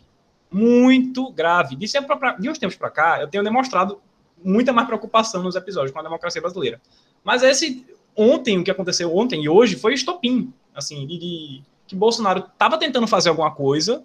Muito 0.51 1.31
grave. 1.31 1.75
De, 1.75 1.87
pra, 2.01 2.33
de 2.33 2.49
uns 2.49 2.59
tempos 2.59 2.75
para 2.75 2.89
cá, 2.91 3.21
eu 3.21 3.27
tenho 3.27 3.43
demonstrado 3.43 3.99
muita 4.43 4.71
mais 4.71 4.85
preocupação 4.85 5.41
nos 5.41 5.55
episódios 5.55 5.91
com 5.91 5.99
a 5.99 6.03
democracia 6.03 6.41
brasileira. 6.41 6.79
Mas 7.23 7.41
esse 7.41 7.85
ontem, 8.15 8.59
o 8.59 8.63
que 8.63 8.69
aconteceu 8.69 9.15
ontem 9.15 9.43
e 9.43 9.49
hoje 9.49 9.75
foi 9.75 9.93
estopim, 9.93 10.53
assim, 10.75 11.07
de, 11.07 11.17
de 11.17 11.63
que 11.87 11.95
Bolsonaro 11.95 12.39
estava 12.51 12.77
tentando 12.77 13.07
fazer 13.07 13.29
alguma 13.29 13.51
coisa 13.51 14.03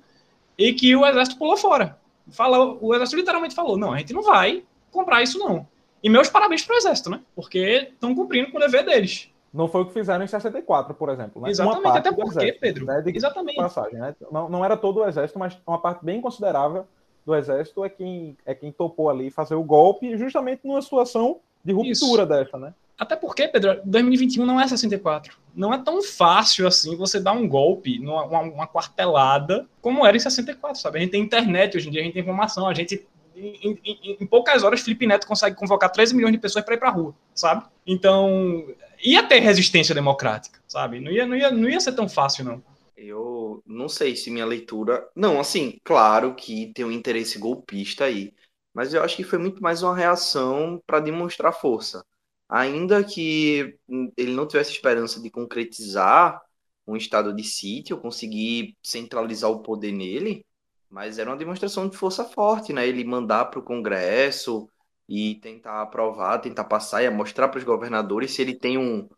e 0.56 0.72
que 0.72 0.94
o 0.94 1.06
exército 1.06 1.38
pulou 1.38 1.56
fora. 1.56 1.98
Falou, 2.30 2.78
o 2.80 2.94
exército 2.94 3.18
literalmente 3.18 3.54
falou: 3.54 3.76
não, 3.76 3.92
a 3.92 3.98
gente 3.98 4.12
não 4.12 4.22
vai 4.22 4.64
comprar 4.90 5.22
isso, 5.22 5.38
não. 5.38 5.66
E 6.02 6.08
meus 6.08 6.28
parabéns 6.28 6.64
para 6.64 6.74
o 6.74 6.78
exército, 6.78 7.10
né? 7.10 7.20
Porque 7.34 7.90
estão 7.92 8.14
cumprindo 8.14 8.50
com 8.50 8.58
o 8.58 8.60
dever 8.60 8.84
deles. 8.84 9.30
Não 9.52 9.66
foi 9.66 9.82
o 9.82 9.86
que 9.86 9.92
fizeram 9.92 10.24
em 10.24 10.28
64, 10.28 10.94
por 10.94 11.08
exemplo. 11.08 11.42
Né? 11.42 11.50
Exatamente, 11.50 11.98
até 11.98 12.12
porque, 12.12 12.30
exército, 12.30 12.60
Pedro. 12.60 12.84
Né? 12.84 13.02
Exatamente. 13.06 13.56
Passagem, 13.56 13.98
né? 13.98 14.14
não, 14.30 14.48
não 14.48 14.64
era 14.64 14.76
todo 14.76 15.00
o 15.00 15.08
exército, 15.08 15.38
mas 15.38 15.58
uma 15.66 15.80
parte 15.80 16.04
bem 16.04 16.20
considerável 16.20 16.86
do 17.24 17.34
exército 17.34 17.84
é 17.84 17.88
quem, 17.88 18.36
é 18.44 18.54
quem 18.54 18.70
topou 18.70 19.08
ali 19.08 19.30
fazer 19.30 19.54
o 19.54 19.62
golpe, 19.62 20.16
justamente 20.16 20.60
numa 20.64 20.82
situação 20.82 21.40
de 21.64 21.72
ruptura 21.72 21.92
Isso. 21.92 22.26
dessa, 22.26 22.58
né? 22.58 22.74
Até 22.98 23.14
porque, 23.14 23.46
Pedro, 23.46 23.80
2021 23.84 24.44
não 24.44 24.60
é 24.60 24.66
64. 24.66 25.38
Não 25.54 25.72
é 25.72 25.78
tão 25.78 26.02
fácil 26.02 26.66
assim 26.66 26.96
você 26.96 27.20
dar 27.20 27.32
um 27.32 27.48
golpe, 27.48 28.00
numa, 28.00 28.24
uma, 28.24 28.40
uma 28.40 28.66
quartelada, 28.66 29.68
como 29.80 30.04
era 30.04 30.16
em 30.16 30.20
64, 30.20 30.80
sabe? 30.80 30.98
A 30.98 31.00
gente 31.02 31.12
tem 31.12 31.22
internet 31.22 31.76
hoje 31.76 31.88
em 31.88 31.92
dia, 31.92 32.00
a 32.00 32.04
gente 32.04 32.14
tem 32.14 32.22
informação, 32.22 32.66
a 32.66 32.74
gente 32.74 33.06
em, 33.36 33.78
em, 33.84 34.16
em, 34.20 34.26
poucas 34.26 34.64
horas, 34.64 34.80
Felipe 34.80 35.06
Neto 35.06 35.28
consegue 35.28 35.54
convocar 35.54 35.92
13 35.92 36.12
milhões 36.12 36.32
de 36.32 36.38
pessoas 36.38 36.64
para 36.64 36.74
ir 36.74 36.78
para 36.78 36.88
a 36.88 36.92
rua, 36.92 37.14
sabe? 37.32 37.64
Então, 37.86 38.66
ia 39.00 39.22
ter 39.22 39.38
resistência 39.38 39.94
democrática, 39.94 40.58
sabe? 40.66 40.98
Não 40.98 41.12
ia, 41.12 41.24
não, 41.24 41.36
ia, 41.36 41.50
não 41.52 41.68
ia 41.68 41.78
ser 41.78 41.92
tão 41.92 42.08
fácil, 42.08 42.44
não. 42.44 42.62
Eu 42.96 43.62
não 43.64 43.88
sei 43.88 44.16
se 44.16 44.28
minha 44.28 44.44
leitura. 44.44 45.08
Não, 45.14 45.38
assim, 45.38 45.78
claro 45.84 46.34
que 46.34 46.72
tem 46.74 46.84
um 46.84 46.90
interesse 46.90 47.38
golpista 47.38 48.06
aí, 48.06 48.34
mas 48.74 48.92
eu 48.92 49.04
acho 49.04 49.14
que 49.14 49.22
foi 49.22 49.38
muito 49.38 49.62
mais 49.62 49.84
uma 49.84 49.94
reação 49.94 50.82
para 50.84 50.98
demonstrar 50.98 51.52
força 51.52 52.04
ainda 52.48 53.04
que 53.04 53.78
ele 54.16 54.32
não 54.34 54.46
tivesse 54.46 54.72
esperança 54.72 55.20
de 55.20 55.30
concretizar 55.30 56.40
um 56.86 56.96
estado 56.96 57.34
de 57.34 57.44
sítio, 57.44 58.00
conseguir 58.00 58.76
centralizar 58.82 59.50
o 59.50 59.60
poder 59.62 59.92
nele, 59.92 60.44
mas 60.90 61.18
era 61.18 61.30
uma 61.30 61.36
demonstração 61.36 61.88
de 61.88 61.96
força 61.96 62.24
forte, 62.24 62.72
né? 62.72 62.88
Ele 62.88 63.04
mandar 63.04 63.46
para 63.46 63.60
o 63.60 63.62
Congresso 63.62 64.68
e 65.08 65.36
tentar 65.36 65.82
aprovar, 65.82 66.38
tentar 66.40 66.64
passar 66.64 67.02
e 67.02 67.10
mostrar 67.10 67.48
para 67.48 67.58
os 67.58 67.64
governadores 67.64 68.32
se 68.32 68.40
ele 68.42 68.54
tem 68.54 68.78
um, 68.78 69.08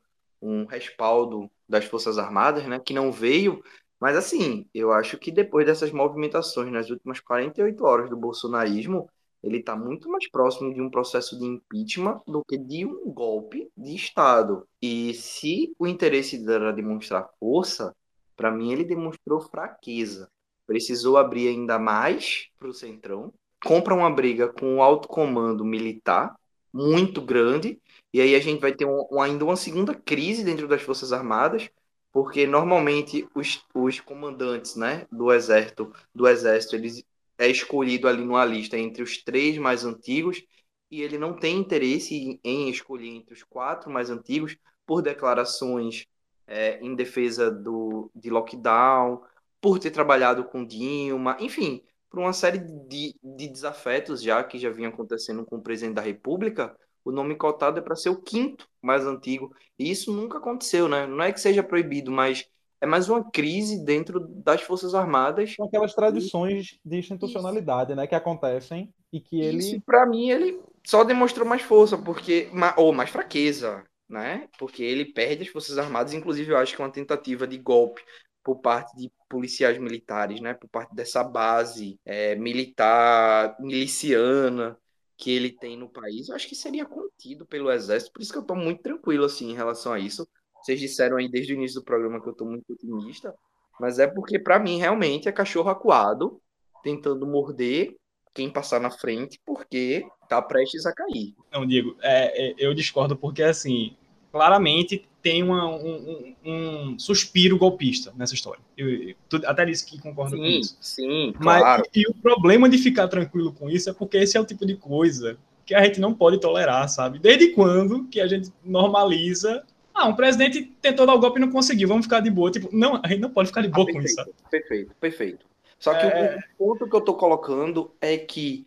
um 0.43 0.65
respaldo 0.65 1.49
das 1.69 1.85
Forças 1.85 2.19
Armadas, 2.19 2.67
né? 2.67 2.81
Que 2.81 2.93
não 2.93 3.13
veio. 3.13 3.63
Mas 4.01 4.17
assim, 4.17 4.67
eu 4.75 4.93
acho 4.93 5.19
que 5.19 5.31
depois 5.31 5.67
dessas 5.67 5.93
movimentações 5.93 6.73
nas 6.73 6.91
últimas 6.91 7.21
48 7.21 7.85
horas 7.85 8.11
do 8.11 8.17
bolsonarismo, 8.17 9.09
ele 9.43 9.59
está 9.59 9.75
muito 9.75 10.09
mais 10.09 10.29
próximo 10.31 10.73
de 10.75 10.81
um 10.81 10.91
processo 10.91 11.39
de 11.39 11.45
impeachment 11.45 12.21
do 12.27 12.45
que 12.45 12.59
de 12.59 12.85
um 12.85 13.11
golpe 13.11 13.71
de 13.77 13.95
Estado. 13.95 14.67
E 14.81 15.15
se 15.15 15.75
o 15.79 15.87
interesse 15.87 16.45
era 16.49 16.73
demonstrar 16.73 17.31
força, 17.39 17.95
para 18.37 18.51
mim 18.51 18.73
ele 18.73 18.85
demonstrou 18.85 19.41
fraqueza. 19.41 20.29
Precisou 20.67 21.17
abrir 21.17 21.49
ainda 21.49 21.79
mais 21.79 22.49
para 22.59 22.69
o 22.69 22.75
Centrão, 22.75 23.33
compra 23.65 23.95
uma 23.95 24.11
briga 24.11 24.49
com 24.49 24.77
o 24.77 24.83
alto 24.83 25.09
comando 25.09 25.65
militar 25.65 26.35
muito 26.73 27.21
grande, 27.21 27.81
e 28.13 28.21
aí 28.21 28.35
a 28.35 28.41
gente 28.41 28.61
vai 28.61 28.73
ter 28.73 28.85
um, 28.85 29.21
ainda 29.21 29.45
uma 29.45 29.57
segunda 29.57 29.95
crise 29.95 30.45
dentro 30.45 30.69
das 30.69 30.83
Forças 30.83 31.13
Armadas, 31.13 31.69
porque 32.13 32.47
normalmente 32.47 33.29
os, 33.35 33.65
os 33.75 34.01
comandantes 34.01 34.77
né, 34.77 35.07
do 35.11 35.33
exército, 35.33 35.93
do 36.15 36.29
exército 36.29 36.77
eles 36.77 37.05
é 37.41 37.49
escolhido 37.49 38.07
ali 38.07 38.23
numa 38.23 38.45
lista 38.45 38.79
entre 38.79 39.03
os 39.03 39.23
três 39.23 39.57
mais 39.57 39.83
antigos 39.85 40.43
e 40.91 41.01
ele 41.01 41.17
não 41.17 41.35
tem 41.35 41.57
interesse 41.57 42.39
em 42.45 42.69
escolher 42.69 43.09
entre 43.09 43.33
os 43.33 43.43
quatro 43.43 43.91
mais 43.91 44.11
antigos 44.11 44.57
por 44.85 45.01
declarações 45.01 46.07
é, 46.47 46.79
em 46.85 46.95
defesa 46.95 47.51
do, 47.51 48.11
de 48.15 48.29
lockdown, 48.29 49.23
por 49.61 49.79
ter 49.79 49.91
trabalhado 49.91 50.45
com 50.45 50.67
Dilma, 50.67 51.37
enfim, 51.41 51.83
por 52.11 52.19
uma 52.19 52.33
série 52.35 52.59
de, 52.59 53.17
de 53.23 53.49
desafetos 53.49 54.21
já 54.23 54.45
que 54.45 54.59
já 54.59 54.69
vinha 54.69 54.89
acontecendo 54.89 55.45
com 55.47 55.57
o 55.57 55.63
presidente 55.63 55.95
da 55.95 56.03
República, 56.03 56.77
o 57.03 57.11
nome 57.11 57.37
cotado 57.37 57.79
é 57.79 57.83
para 57.83 57.97
ser 57.97 58.11
o 58.11 58.21
quinto 58.21 58.69
mais 58.83 59.07
antigo. 59.07 59.55
E 59.79 59.91
isso 59.91 60.13
nunca 60.13 60.37
aconteceu, 60.39 60.89
né? 60.89 61.07
Não 61.07 61.23
é 61.23 61.33
que 61.33 61.41
seja 61.41 61.63
proibido, 61.63 62.11
mas 62.11 62.47
é 62.81 62.87
mais 62.87 63.09
uma 63.09 63.31
crise 63.31 63.85
dentro 63.85 64.21
das 64.21 64.63
Forças 64.63 64.95
Armadas. 64.95 65.55
São 65.55 65.67
aquelas 65.67 65.95
tradições 65.95 66.79
de 66.85 66.99
institucionalidade, 66.99 67.95
né, 67.95 68.07
que 68.07 68.15
acontecem 68.15 68.93
e 69.13 69.21
que 69.21 69.41
ele. 69.41 69.59
Isso, 69.59 69.81
para 69.83 70.07
mim, 70.07 70.31
ele 70.31 70.61
só 70.85 71.05
demonstrou 71.05 71.47
mais 71.47 71.63
força, 71.63 71.99
porque 71.99 72.49
ou 72.77 72.93
mais 72.93 73.11
fraqueza, 73.11 73.85
né? 74.09 74.49
Porque 74.59 74.83
ele 74.83 75.13
perde 75.13 75.43
as 75.43 75.49
Forças 75.49 75.79
Armadas, 75.79 76.15
inclusive 76.15 76.51
eu 76.51 76.57
acho 76.57 76.75
que 76.75 76.81
é 76.81 76.85
uma 76.85 76.93
tentativa 76.93 77.47
de 77.47 77.59
golpe 77.59 78.03
por 78.43 78.61
parte 78.61 78.97
de 78.97 79.13
policiais 79.29 79.79
militares, 79.79 80.41
né? 80.41 80.55
Por 80.55 80.69
parte 80.69 80.95
dessa 80.95 81.23
base 81.23 82.01
é, 82.05 82.35
militar, 82.35 83.57
miliciana 83.61 84.77
que 85.17 85.31
ele 85.31 85.53
tem 85.53 85.77
no 85.77 85.87
país, 85.87 86.29
eu 86.29 86.35
acho 86.35 86.49
que 86.49 86.55
seria 86.55 86.87
contido 86.87 87.45
pelo 87.45 87.71
exército, 87.71 88.11
por 88.11 88.23
isso 88.23 88.33
que 88.33 88.39
eu 88.39 88.43
estou 88.43 88.57
muito 88.57 88.81
tranquilo 88.83 89.27
assim 89.27 89.51
em 89.51 89.55
relação 89.55 89.93
a 89.93 89.99
isso. 89.99 90.27
Vocês 90.63 90.81
disseram 90.81 91.17
aí 91.17 91.29
desde 91.29 91.53
o 91.53 91.57
início 91.57 91.81
do 91.81 91.85
programa 91.85 92.21
que 92.21 92.29
eu 92.29 92.35
tô 92.35 92.45
muito 92.45 92.73
otimista, 92.73 93.35
mas 93.79 93.99
é 93.99 94.07
porque 94.07 94.39
para 94.39 94.59
mim 94.59 94.79
realmente 94.79 95.29
é 95.29 95.33
cachorro 95.33 95.71
acuado 95.71 96.41
tentando 96.83 97.27
morder 97.27 97.97
quem 98.35 98.51
passar 98.51 98.81
na 98.81 98.91
frente 98.91 99.41
porque 99.45 100.07
tá 100.29 100.41
prestes 100.41 100.87
a 100.87 100.93
cair. 100.93 101.35
Não, 101.53 101.67
Diego, 101.67 101.97
é, 102.03 102.51
é, 102.51 102.55
eu 102.59 102.75
discordo 102.75 103.17
porque 103.17 103.43
assim, 103.43 103.97
claramente 104.31 105.09
tem 105.23 105.43
uma, 105.43 105.69
um, 105.69 106.35
um, 106.45 106.51
um, 106.51 106.99
suspiro 106.99 107.59
golpista 107.59 108.13
nessa 108.17 108.35
história. 108.35 108.61
Eu, 108.77 108.89
eu, 108.89 109.15
até 109.45 109.67
disse 109.67 109.85
que 109.85 110.01
concordo 110.01 110.37
sim, 110.37 110.43
com 110.43 110.47
isso. 110.47 110.77
Sim, 110.81 111.35
Mas, 111.39 111.61
claro. 111.61 111.83
E, 111.95 112.01
e 112.01 112.07
o 112.07 112.15
problema 112.15 112.69
de 112.69 112.79
ficar 112.79 113.09
tranquilo 113.09 113.53
com 113.53 113.69
isso 113.69 113.91
é 113.91 113.93
porque 113.93 114.17
esse 114.17 114.37
é 114.37 114.41
o 114.41 114.47
tipo 114.47 114.65
de 114.65 114.77
coisa 114.77 115.37
que 115.67 115.75
a 115.75 115.85
gente 115.85 116.01
não 116.01 116.15
pode 116.15 116.41
tolerar, 116.41 116.89
sabe? 116.89 117.19
Desde 117.19 117.49
quando 117.49 118.05
que 118.09 118.21
a 118.21 118.27
gente 118.27 118.51
normaliza 118.65 119.65
ah, 119.95 120.09
um 120.09 120.15
presidente 120.15 120.65
tentou 120.81 121.07
dar 121.07 121.15
o 121.15 121.19
golpe 121.19 121.39
e 121.39 121.41
não 121.41 121.51
conseguiu, 121.51 121.89
vamos 121.89 122.07
ficar 122.07 122.21
de 122.21 122.31
boa. 122.31 122.51
Tipo, 122.51 122.69
não, 122.73 123.01
a 123.03 123.09
gente 123.09 123.21
não 123.21 123.31
pode 123.31 123.49
ficar 123.49 123.63
de 123.63 123.69
boa 123.69 123.87
ah, 123.89 123.93
com 123.93 124.01
isso. 124.01 124.15
Sabe? 124.15 124.33
Perfeito, 124.51 124.95
perfeito. 125.01 125.47
Só 125.79 125.95
que 125.95 126.07
é... 126.07 126.39
o 126.59 126.67
ponto 126.67 126.89
que 126.89 126.95
eu 126.95 127.01
tô 127.01 127.15
colocando 127.15 127.91
é 128.01 128.17
que 128.17 128.67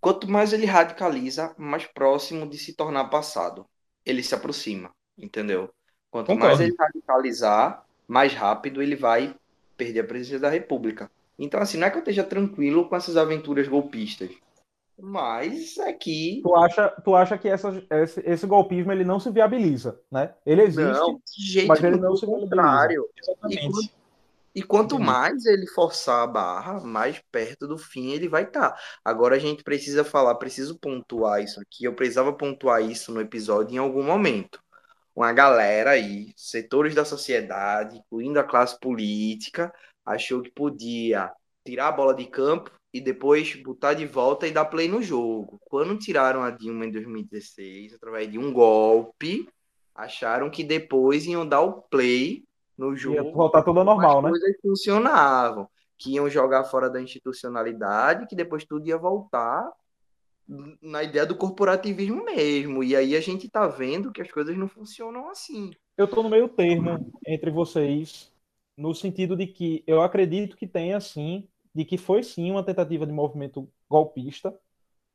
quanto 0.00 0.30
mais 0.30 0.52
ele 0.52 0.66
radicaliza, 0.66 1.54
mais 1.58 1.86
próximo 1.86 2.48
de 2.48 2.58
se 2.58 2.72
tornar 2.72 3.04
passado. 3.06 3.66
Ele 4.04 4.22
se 4.22 4.34
aproxima, 4.34 4.90
entendeu? 5.18 5.70
Quanto 6.10 6.26
Concordo. 6.26 6.56
mais 6.56 6.60
ele 6.60 6.74
radicalizar, 6.78 7.84
mais 8.08 8.32
rápido 8.34 8.82
ele 8.82 8.96
vai 8.96 9.34
perder 9.76 10.00
a 10.00 10.04
presidência 10.04 10.40
da 10.40 10.50
República. 10.50 11.10
Então, 11.38 11.60
assim, 11.60 11.78
não 11.78 11.86
é 11.86 11.90
que 11.90 11.96
eu 11.96 12.00
esteja 12.00 12.24
tranquilo 12.24 12.88
com 12.88 12.96
essas 12.96 13.16
aventuras 13.16 13.66
golpistas. 13.66 14.30
Mas 15.02 15.78
aqui. 15.78 16.40
Tu 16.42 16.54
acha, 16.54 16.88
tu 17.04 17.14
acha 17.14 17.38
que 17.38 17.48
essa, 17.48 17.82
esse, 17.90 18.22
esse 18.24 18.46
golpismo 18.46 18.92
ele 18.92 19.04
não 19.04 19.18
se 19.18 19.30
viabiliza, 19.30 20.00
né? 20.10 20.34
Ele 20.44 20.62
existe. 20.62 20.92
Não, 20.92 21.14
de 21.14 21.52
jeito 21.52 21.68
mas 21.68 21.82
ele 21.82 21.96
não 21.96 22.16
se 22.16 22.26
contrário. 22.26 23.08
Exatamente. 23.16 23.92
E, 24.54 24.60
e 24.60 24.62
quanto 24.62 24.98
mais 24.98 25.44
ele 25.46 25.66
forçar 25.66 26.22
a 26.22 26.26
barra, 26.26 26.80
mais 26.80 27.20
perto 27.30 27.66
do 27.66 27.78
fim 27.78 28.10
ele 28.10 28.28
vai 28.28 28.44
estar. 28.44 28.70
Tá. 28.70 28.78
Agora 29.04 29.36
a 29.36 29.38
gente 29.38 29.62
precisa 29.62 30.04
falar, 30.04 30.34
preciso 30.36 30.78
pontuar 30.78 31.42
isso 31.42 31.60
aqui. 31.60 31.84
Eu 31.84 31.94
precisava 31.94 32.32
pontuar 32.32 32.82
isso 32.82 33.12
no 33.12 33.20
episódio 33.20 33.74
em 33.74 33.78
algum 33.78 34.02
momento. 34.02 34.60
Uma 35.14 35.32
galera 35.32 35.90
aí, 35.90 36.32
setores 36.36 36.94
da 36.94 37.04
sociedade, 37.04 37.98
incluindo 37.98 38.38
a 38.38 38.44
classe 38.44 38.78
política, 38.78 39.72
achou 40.04 40.40
que 40.40 40.50
podia 40.50 41.32
tirar 41.70 41.88
a 41.88 41.92
bola 41.92 42.12
de 42.12 42.26
campo 42.26 42.70
e 42.92 43.00
depois 43.00 43.54
botar 43.62 43.94
de 43.94 44.04
volta 44.04 44.46
e 44.46 44.50
dar 44.50 44.64
play 44.64 44.88
no 44.88 45.00
jogo. 45.00 45.60
Quando 45.66 45.96
tiraram 45.96 46.42
a 46.42 46.50
Dilma 46.50 46.84
em 46.84 46.90
2016, 46.90 47.94
através 47.94 48.30
de 48.30 48.38
um 48.38 48.52
golpe, 48.52 49.48
acharam 49.94 50.50
que 50.50 50.64
depois 50.64 51.24
iam 51.26 51.46
dar 51.46 51.60
o 51.60 51.82
play 51.82 52.42
no 52.76 52.96
jogo. 52.96 53.16
Ia 53.16 53.32
voltar 53.32 53.62
tudo 53.62 53.84
normal, 53.84 54.18
as 54.18 54.24
né? 54.24 54.30
coisas 54.30 54.56
funcionavam. 54.60 55.68
Que 55.96 56.14
iam 56.14 56.28
jogar 56.28 56.64
fora 56.64 56.90
da 56.90 57.00
institucionalidade, 57.00 58.26
que 58.26 58.34
depois 58.34 58.64
tudo 58.64 58.88
ia 58.88 58.98
voltar 58.98 59.70
na 60.82 61.04
ideia 61.04 61.24
do 61.24 61.36
corporativismo 61.36 62.24
mesmo. 62.24 62.82
E 62.82 62.96
aí 62.96 63.14
a 63.14 63.20
gente 63.20 63.48
tá 63.48 63.68
vendo 63.68 64.10
que 64.10 64.20
as 64.20 64.32
coisas 64.32 64.56
não 64.56 64.66
funcionam 64.66 65.28
assim. 65.28 65.70
Eu 65.96 66.08
tô 66.08 66.22
no 66.22 66.30
meio 66.30 66.48
termo 66.48 67.12
entre 67.24 67.50
vocês, 67.52 68.32
no 68.76 68.92
sentido 68.94 69.36
de 69.36 69.46
que 69.46 69.84
eu 69.86 70.00
acredito 70.00 70.56
que 70.56 70.66
tem, 70.66 70.94
assim, 70.94 71.46
de 71.74 71.84
que 71.84 71.96
foi 71.96 72.22
sim 72.22 72.50
uma 72.50 72.64
tentativa 72.64 73.06
de 73.06 73.12
movimento 73.12 73.68
golpista, 73.88 74.54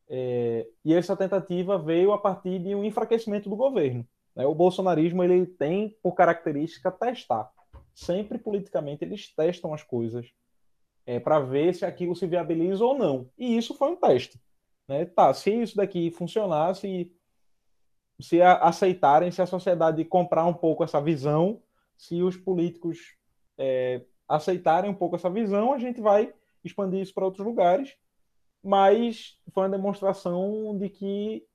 é, 0.08 0.68
e 0.84 0.94
essa 0.94 1.16
tentativa 1.16 1.78
veio 1.78 2.12
a 2.12 2.18
partir 2.18 2.60
de 2.60 2.76
um 2.76 2.84
enfraquecimento 2.84 3.50
do 3.50 3.56
governo. 3.56 4.08
Né? 4.36 4.46
O 4.46 4.54
bolsonarismo 4.54 5.24
ele 5.24 5.46
tem 5.46 5.98
por 6.02 6.14
característica 6.14 6.92
testar. 6.92 7.50
Sempre 7.94 8.38
politicamente 8.38 9.04
eles 9.04 9.34
testam 9.34 9.74
as 9.74 9.82
coisas 9.84 10.32
é, 11.06 11.20
para 11.20 11.40
ver 11.40 11.74
se 11.74 11.86
aquilo 11.86 12.16
se 12.16 12.28
viabiliza 12.28 12.84
ou 12.84 12.98
não. 12.98 13.30
E 13.38 13.58
isso 13.58 13.74
foi 13.74 13.90
um 13.90 13.96
teste. 13.96 14.40
Né? 14.88 15.06
Tá, 15.06 15.34
se 15.34 15.52
isso 15.52 15.78
daqui 15.78 16.12
funcionar, 16.12 16.76
se, 16.76 17.12
se 18.20 18.42
a, 18.42 18.56
aceitarem, 18.58 19.32
se 19.32 19.42
a 19.42 19.46
sociedade 19.46 20.04
comprar 20.06 20.46
um 20.46 20.54
pouco 20.54 20.84
essa 20.84 21.02
visão, 21.02 21.62
se 21.98 22.22
os 22.22 22.36
políticos 22.36 23.16
é, 23.58 24.02
aceitarem 24.28 24.90
um 24.90 24.96
pouco 24.96 25.16
essa 25.16 25.30
visão, 25.30 25.74
a 25.74 25.80
gente 25.80 26.02
vai 26.02 26.34
expandir 26.68 27.02
isso 27.02 27.14
para 27.14 27.26
outros 27.26 27.46
lugares, 27.46 27.96
mas 28.64 29.38
foi 29.54 29.64
uma 29.64 29.78
demonstração 29.78 30.78
de 30.78 30.90
que 30.90 31.46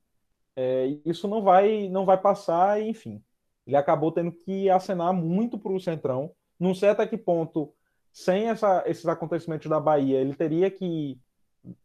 é, 0.57 0.99
isso 1.05 1.27
não 1.27 1.43
vai, 1.43 1.89
não 1.89 2.05
vai 2.05 2.19
passar, 2.21 2.81
enfim. 2.83 3.23
Ele 3.67 3.77
acabou 3.77 4.13
tendo 4.13 4.33
que 4.33 4.69
acenar 4.71 5.13
muito 5.13 5.59
para 5.59 5.73
o 5.73 5.81
Centrão. 5.81 6.33
Não 6.59 6.75
sei 6.75 6.91
até 6.91 7.07
que 7.07 7.17
ponto, 7.17 7.73
sem 8.13 8.49
essa, 8.49 8.83
esses 8.87 9.07
acontecimentos 9.07 9.69
da 9.69 9.81
Bahia, 9.81 10.19
ele 10.19 10.35
teria 10.35 10.71
que 10.71 11.19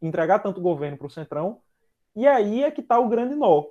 entregar 0.00 0.40
tanto 0.40 0.60
governo 0.60 0.96
para 0.96 1.06
o 1.06 1.10
Centrão. 1.10 1.60
E 2.14 2.26
aí 2.26 2.62
é 2.62 2.70
que 2.70 2.80
está 2.80 2.98
o 2.98 3.08
grande 3.08 3.34
nó. 3.34 3.64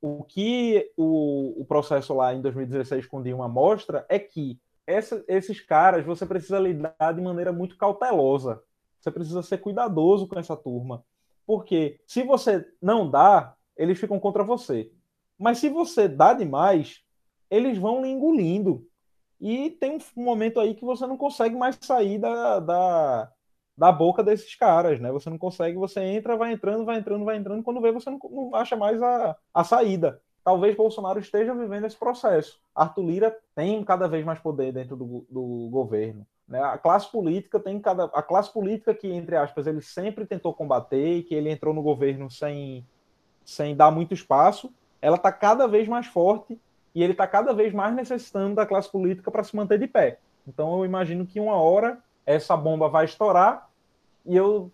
O 0.00 0.24
que 0.24 0.92
o, 0.96 1.60
o 1.60 1.64
processo 1.64 2.14
lá 2.14 2.34
em 2.34 2.40
2016 2.40 3.06
com 3.06 3.22
Dilma 3.22 3.48
mostra 3.48 4.06
é 4.08 4.18
que 4.18 4.60
essa, 4.86 5.24
esses 5.26 5.60
caras 5.60 6.04
você 6.04 6.24
precisa 6.24 6.58
lidar 6.58 7.12
de 7.14 7.20
maneira 7.20 7.52
muito 7.52 7.76
cautelosa. 7.76 8.62
Você 9.00 9.10
precisa 9.10 9.42
ser 9.42 9.58
cuidadoso 9.58 10.28
com 10.28 10.38
essa 10.38 10.56
turma. 10.56 11.04
Porque 11.46 12.00
se 12.06 12.22
você 12.22 12.66
não 12.80 13.08
dá, 13.08 13.54
eles 13.76 13.98
ficam 13.98 14.18
contra 14.18 14.44
você. 14.44 14.90
Mas 15.38 15.58
se 15.58 15.68
você 15.68 16.08
dá 16.08 16.32
demais, 16.32 17.02
eles 17.50 17.78
vão 17.78 18.02
lhe 18.02 18.08
engolindo. 18.08 18.86
E 19.40 19.70
tem 19.70 19.98
um 20.16 20.22
momento 20.22 20.58
aí 20.58 20.74
que 20.74 20.84
você 20.84 21.06
não 21.06 21.16
consegue 21.16 21.54
mais 21.54 21.78
sair 21.80 22.18
da, 22.18 22.58
da, 22.58 23.32
da 23.76 23.92
boca 23.92 24.24
desses 24.24 24.54
caras, 24.54 24.98
né? 24.98 25.12
Você 25.12 25.28
não 25.28 25.36
consegue, 25.36 25.76
você 25.76 26.00
entra, 26.00 26.36
vai 26.36 26.52
entrando, 26.52 26.84
vai 26.84 26.98
entrando, 26.98 27.24
vai 27.24 27.36
entrando, 27.36 27.62
quando 27.62 27.80
vê, 27.80 27.92
você 27.92 28.08
não, 28.08 28.18
não 28.18 28.54
acha 28.54 28.76
mais 28.76 29.00
a, 29.02 29.36
a 29.52 29.62
saída 29.62 30.20
talvez 30.46 30.76
Bolsonaro 30.76 31.18
esteja 31.18 31.52
vivendo 31.52 31.86
esse 31.86 31.96
processo. 31.96 32.60
Arthur 32.72 33.02
Lira 33.02 33.36
tem 33.52 33.82
cada 33.82 34.06
vez 34.06 34.24
mais 34.24 34.38
poder 34.38 34.72
dentro 34.72 34.94
do, 34.94 35.26
do 35.28 35.68
governo. 35.72 36.24
Né? 36.46 36.62
A 36.62 36.78
classe 36.78 37.10
política 37.10 37.58
tem 37.58 37.80
cada. 37.80 38.04
A 38.04 38.22
classe 38.22 38.52
política 38.52 38.94
que, 38.94 39.08
entre 39.08 39.34
aspas, 39.34 39.66
ele 39.66 39.80
sempre 39.82 40.24
tentou 40.24 40.54
combater 40.54 41.16
e 41.16 41.22
que 41.24 41.34
ele 41.34 41.50
entrou 41.50 41.74
no 41.74 41.82
governo 41.82 42.30
sem, 42.30 42.86
sem 43.44 43.74
dar 43.74 43.90
muito 43.90 44.14
espaço, 44.14 44.72
ela 45.02 45.16
está 45.16 45.32
cada 45.32 45.66
vez 45.66 45.88
mais 45.88 46.06
forte 46.06 46.56
e 46.94 47.02
ele 47.02 47.10
está 47.10 47.26
cada 47.26 47.52
vez 47.52 47.74
mais 47.74 47.92
necessitando 47.92 48.54
da 48.54 48.64
classe 48.64 48.88
política 48.88 49.32
para 49.32 49.42
se 49.42 49.56
manter 49.56 49.80
de 49.80 49.88
pé. 49.88 50.20
Então 50.46 50.78
eu 50.78 50.84
imagino 50.84 51.26
que 51.26 51.40
uma 51.40 51.56
hora 51.56 51.98
essa 52.24 52.56
bomba 52.56 52.88
vai 52.88 53.04
estourar 53.04 53.68
e 54.24 54.36
eu 54.36 54.70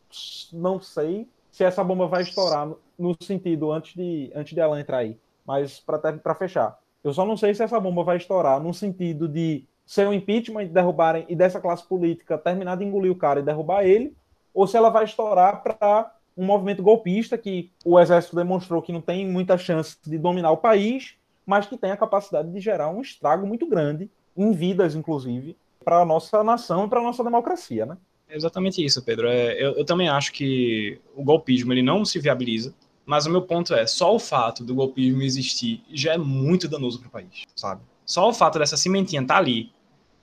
não 0.53 0.79
sei 0.83 1.27
se 1.51 1.65
essa 1.65 1.83
bomba 1.83 2.07
vai 2.07 2.21
estourar 2.21 2.67
no, 2.67 2.79
no 2.99 3.17
sentido 3.23 3.73
antes 3.73 3.95
de 3.95 4.31
antes 4.35 4.53
de 4.53 4.61
ela 4.61 4.79
entrar 4.79 4.99
aí. 4.99 5.19
Mas 5.45 5.81
para 5.81 6.35
fechar, 6.35 6.79
eu 7.03 7.13
só 7.13 7.25
não 7.25 7.37
sei 7.37 7.55
se 7.55 7.63
essa 7.63 7.81
bomba 7.81 8.05
vai 8.05 8.17
estourar 8.17 8.61
no 8.61 8.73
sentido 8.73 9.29
de 9.29 9.65
ser 9.85 10.07
um 10.07 10.13
impeachment, 10.13 10.67
derrubarem 10.67 11.27
e 11.29 11.35
dessa 11.35 11.61
classe 11.61 11.87
política 11.87 12.39
terminar 12.39 12.77
de 12.77 12.85
engolir 12.85 13.11
o 13.11 13.17
cara 13.17 13.41
e 13.41 13.43
derrubar 13.43 13.85
ele, 13.85 14.15
ou 14.55 14.67
se 14.67 14.77
ela 14.77 14.91
vai 14.91 15.05
estourar 15.05 15.63
para 15.63 16.15
um 16.37 16.45
movimento 16.45 16.83
golpista 16.83 17.37
que 17.37 17.71
o 17.85 17.99
exército 17.99 18.37
demonstrou 18.37 18.81
que 18.81 18.93
não 18.93 19.01
tem 19.01 19.27
muita 19.27 19.59
chance 19.59 19.97
de 20.05 20.19
dominar 20.19 20.51
o 20.51 20.57
país, 20.57 21.15
mas 21.45 21.67
que 21.67 21.77
tem 21.77 21.91
a 21.91 21.97
capacidade 21.97 22.51
de 22.51 22.61
gerar 22.61 22.89
um 22.89 23.01
estrago 23.01 23.47
muito 23.47 23.67
grande, 23.67 24.11
em 24.37 24.53
vidas 24.53 24.95
inclusive, 24.95 25.57
para 25.85 26.01
a 26.01 26.05
nossa 26.05 26.43
nação 26.43 26.87
e 26.87 26.89
para 26.89 27.01
a 27.01 27.03
nossa 27.03 27.25
democracia, 27.25 27.85
né? 27.85 27.97
É 28.29 28.37
exatamente 28.37 28.83
isso, 28.83 29.05
Pedro. 29.05 29.29
É, 29.29 29.53
eu, 29.63 29.73
eu, 29.73 29.85
também 29.85 30.09
acho 30.09 30.33
que 30.33 30.99
o 31.15 31.23
golpismo 31.23 31.73
ele 31.73 31.83
não 31.83 32.03
se 32.03 32.19
viabiliza 32.19 32.73
mas 33.05 33.27
o 33.27 33.31
meu 33.31 33.43
ponto 33.43 33.75
é, 33.75 33.87
só 33.87 34.15
o 34.15 34.19
fato 34.19 34.65
do 34.65 34.75
golpismo 34.75 35.23
existir 35.23 35.83
já 35.93 36.15
é 36.15 36.19
muito 36.19 36.69
danoso 36.69 37.01
para 37.01 37.09
o 37.09 37.11
país, 37.11 37.43
sabe? 37.55 37.83
Só 38.05 38.29
o 38.29 38.35
fato 38.35 38.59
dessa 38.59 38.77
cimentinha 38.77 39.23
estar 39.23 39.35
tá 39.35 39.41
ali, 39.41 39.73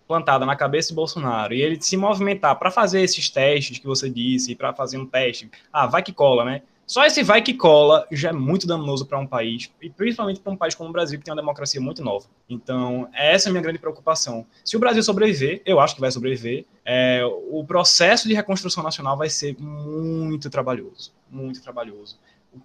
plantada 0.07 0.45
na 0.45 0.55
cabeça 0.55 0.89
de 0.89 0.95
Bolsonaro, 0.95 1.53
e 1.53 1.61
ele 1.61 1.79
se 1.81 1.95
movimentar 1.95 2.57
para 2.57 2.71
fazer 2.71 3.01
esses 3.01 3.29
testes 3.29 3.77
que 3.77 3.85
você 3.85 4.09
disse, 4.09 4.55
para 4.55 4.73
fazer 4.73 4.97
um 4.97 5.05
teste, 5.05 5.49
ah, 5.71 5.85
vai 5.85 6.01
que 6.01 6.11
cola, 6.11 6.43
né? 6.43 6.61
Só 6.89 7.05
esse 7.05 7.21
vai 7.21 7.39
que 7.43 7.53
cola 7.53 8.07
já 8.11 8.29
é 8.29 8.33
muito 8.33 8.65
danoso 8.65 9.05
para 9.05 9.19
um 9.19 9.27
país, 9.27 9.71
e 9.79 9.91
principalmente 9.91 10.39
para 10.39 10.51
um 10.51 10.57
país 10.57 10.73
como 10.73 10.89
o 10.89 10.91
Brasil, 10.91 11.19
que 11.19 11.25
tem 11.25 11.31
uma 11.31 11.39
democracia 11.39 11.79
muito 11.79 12.03
nova. 12.03 12.25
Então, 12.49 13.07
essa 13.13 13.47
é 13.47 13.49
a 13.49 13.51
minha 13.51 13.61
grande 13.61 13.77
preocupação. 13.77 14.47
Se 14.65 14.75
o 14.75 14.79
Brasil 14.79 15.03
sobreviver, 15.03 15.61
eu 15.63 15.79
acho 15.79 15.93
que 15.93 16.01
vai 16.01 16.09
sobreviver, 16.09 16.65
é, 16.83 17.21
o 17.51 17.63
processo 17.63 18.27
de 18.27 18.33
reconstrução 18.33 18.81
nacional 18.83 19.15
vai 19.15 19.29
ser 19.29 19.55
muito 19.59 20.49
trabalhoso, 20.49 21.13
muito 21.29 21.61
trabalhoso 21.61 22.17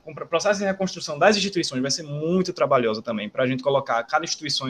o 0.05 0.15
processo 0.27 0.61
de 0.61 0.67
reconstrução 0.67 1.19
das 1.19 1.37
instituições 1.37 1.83
vai 1.83 1.91
ser 1.91 2.03
muito 2.03 2.53
trabalhoso 2.53 3.03
também, 3.03 3.29
para 3.29 3.45
a 3.45 3.47
gente 3.47 3.63
colocar 3.63 4.03
cada 4.05 4.25
instituição 4.25 4.69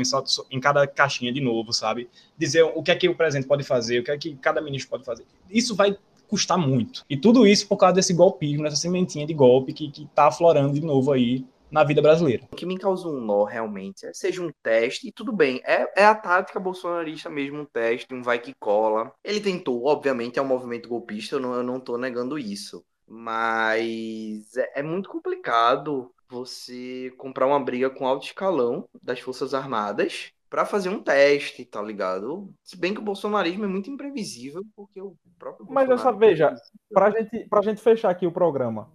em, 0.51 0.61
cada 0.61 0.87
caixinha 0.87 1.33
de 1.33 1.41
novo, 1.41 1.73
sabe? 1.73 2.09
Dizer 2.37 2.63
o 2.63 2.83
que 2.83 2.91
é 2.91 2.97
que 2.97 3.09
o 3.09 3.15
presidente 3.15 3.47
pode 3.47 3.63
fazer, 3.63 4.01
o 4.01 4.05
que 4.05 4.11
é 4.11 4.19
que 4.19 4.35
cada 4.37 4.61
ministro 4.61 4.91
pode 4.91 5.05
fazer. 5.05 5.25
Isso 5.51 5.75
vai 5.75 5.97
custar 6.29 6.59
muito. 6.59 7.05
E 7.09 7.17
tudo 7.17 7.47
isso 7.47 7.69
por 7.69 7.77
causa 7.77 7.95
desse 7.95 8.13
golpismo, 8.13 8.65
dessa 8.65 8.77
sementinha 8.77 9.27
de 9.27 9.35
golpe 9.35 9.73
que 9.73 9.93
está 10.03 10.27
aflorando 10.27 10.75
de 10.75 10.81
novo 10.81 11.13
aí 11.13 11.45
na 11.71 11.83
vida 11.83 12.01
brasileira. 12.01 12.45
O 12.53 12.57
que 12.57 12.67
me 12.67 12.79
causa 12.79 13.09
um 13.09 13.21
nó 13.21 13.45
realmente 13.45 14.07
é 14.07 14.15
seja 14.15 14.41
um 14.41 14.51
teste, 14.63 15.09
e 15.09 15.13
tudo 15.13 15.33
bem, 15.33 15.61
é, 15.65 16.03
é 16.03 16.05
a 16.05 16.15
tática 16.15 16.61
bolsonarista 16.61 17.29
mesmo, 17.29 17.61
um 17.61 17.65
teste, 17.65 18.15
um 18.15 18.23
vai 18.23 18.39
que 18.39 18.55
cola. 18.61 19.13
Ele 19.25 19.41
tentou, 19.41 19.85
obviamente, 19.87 20.39
é 20.39 20.43
um 20.43 20.47
movimento 20.47 20.89
golpista, 20.89 21.35
eu 21.35 21.41
não, 21.41 21.55
eu 21.55 21.63
não 21.65 21.81
tô 21.81 21.99
negando 21.99 22.39
isso. 22.39 22.85
Mas 23.07 24.57
é, 24.57 24.81
é 24.81 24.83
muito 24.83 25.09
complicado 25.09 26.13
você 26.29 27.13
comprar 27.19 27.47
uma 27.47 27.61
briga 27.61 27.91
com 27.91 28.07
alto 28.07 28.27
escalão 28.27 28.89
das 29.03 29.21
Forças 29.21 29.55
Armadas 29.55 30.33
para 30.49 30.65
fazer 30.65 30.89
um 30.89 31.03
teste, 31.03 31.65
tá 31.65 31.83
ligado? 31.83 32.53
Se 32.63 32.77
bem 32.77 32.95
que 32.95 33.01
o 33.01 33.05
bolsonarismo 33.05 33.65
é 33.65 33.69
muito 33.69 33.91
imprevisível, 33.91 34.63
porque 34.77 35.01
o 35.01 35.17
próprio 35.39 35.67
Mas 35.69 35.91
essa 35.91 36.13
veja, 36.13 36.55
pra 36.91 37.11
gente, 37.11 37.49
pra 37.49 37.63
gente 37.63 37.81
fechar 37.81 38.11
aqui 38.11 38.27
o 38.27 38.33
programa, 38.33 38.91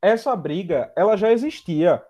essa 0.00 0.34
briga, 0.36 0.92
ela 0.96 1.16
já 1.16 1.32
existia. 1.32 2.02